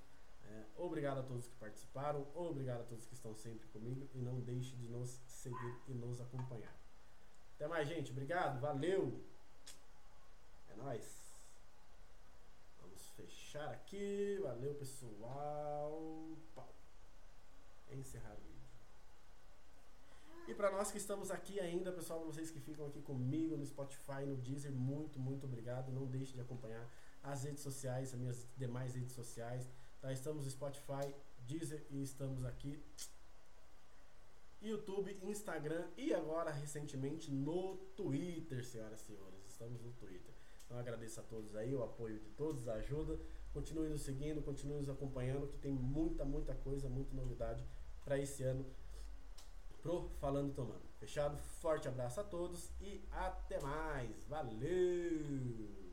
É, 0.47 0.65
obrigado 0.79 1.19
a 1.19 1.23
todos 1.23 1.47
que 1.47 1.55
participaram, 1.57 2.27
obrigado 2.35 2.81
a 2.81 2.85
todos 2.85 3.05
que 3.05 3.13
estão 3.13 3.35
sempre 3.35 3.69
comigo 3.69 4.09
e 4.15 4.19
não 4.23 4.41
deixe 4.41 4.75
de 4.77 4.89
nos 4.89 5.21
seguir 5.27 5.77
e 5.89 5.93
nos 5.93 6.23
acompanhar. 6.23 6.75
Até 7.55 7.69
mais, 7.69 7.87
gente. 7.87 8.13
Obrigado, 8.13 8.59
valeu. 8.63 9.23
É 10.71 10.77
nóis. 10.77 11.05
Vamos 12.81 13.11
fechar 13.11 13.69
aqui. 13.73 14.39
Valeu, 14.41 14.75
pessoal. 14.75 16.35
Pau. 16.55 16.75
Encerrar 17.91 18.33
o 18.33 18.41
vídeo. 18.41 18.58
E 20.49 20.55
para 20.55 20.71
nós 20.71 20.91
que 20.91 20.97
estamos 20.97 21.31
aqui 21.31 21.61
ainda, 21.61 21.93
pessoal, 21.93 22.25
vocês 22.25 22.51
que 22.51 22.59
ficam 22.59 22.87
aqui 22.87 23.03
comigo 23.03 23.55
no 23.55 23.67
Spotify, 23.67 24.25
no 24.27 24.35
Deezer, 24.35 24.73
muito, 24.73 25.19
muito 25.19 25.45
obrigado. 25.45 25.93
Não 25.93 26.07
deixe 26.07 26.33
de 26.33 26.41
acompanhar 26.41 26.89
as 27.23 27.45
redes 27.45 27.63
sociais, 27.63 28.15
as 28.15 28.19
minhas 28.19 28.49
demais 28.57 28.95
redes 28.95 29.13
sociais. 29.13 29.69
Tá? 30.01 30.11
Estamos 30.11 30.47
no 30.47 30.51
Spotify, 30.51 31.15
Deezer 31.41 31.85
e 31.91 32.03
estamos 32.03 32.47
aqui 32.47 32.83
YouTube, 34.63 35.19
Instagram 35.23 35.87
e 35.99 36.15
agora 36.15 36.51
recentemente 36.51 37.31
no 37.31 37.77
Twitter, 37.95 38.65
senhoras 38.65 39.03
e 39.03 39.05
senhores. 39.05 39.45
Estamos 39.47 39.83
no 39.83 39.93
Twitter. 39.93 40.35
Então 40.65 40.79
agradeço 40.79 41.21
a 41.21 41.25
todos 41.25 41.55
aí, 41.57 41.75
o 41.75 41.83
apoio 41.83 42.19
de 42.21 42.31
todos, 42.31 42.67
a 42.69 42.77
ajuda. 42.77 43.21
Continue 43.53 43.91
nos 43.91 44.01
seguindo, 44.01 44.41
continue 44.41 44.79
nos 44.79 44.89
acompanhando, 44.89 45.47
que 45.47 45.59
tem 45.59 45.75
muita, 45.75 46.25
muita 46.25 46.55
coisa, 46.55 46.89
muita 46.89 47.15
novidade 47.15 47.63
para 48.03 48.19
esse 48.19 48.43
ano 48.43 48.65
pro 49.83 50.09
Falando 50.21 50.55
Tomando. 50.55 50.89
Fechado? 50.99 51.37
Forte 51.61 51.89
abraço 51.89 52.21
a 52.21 52.25
todos 52.25 52.71
e 52.81 53.07
até 53.11 53.61
mais. 53.61 54.11
Valeu! 54.29 55.88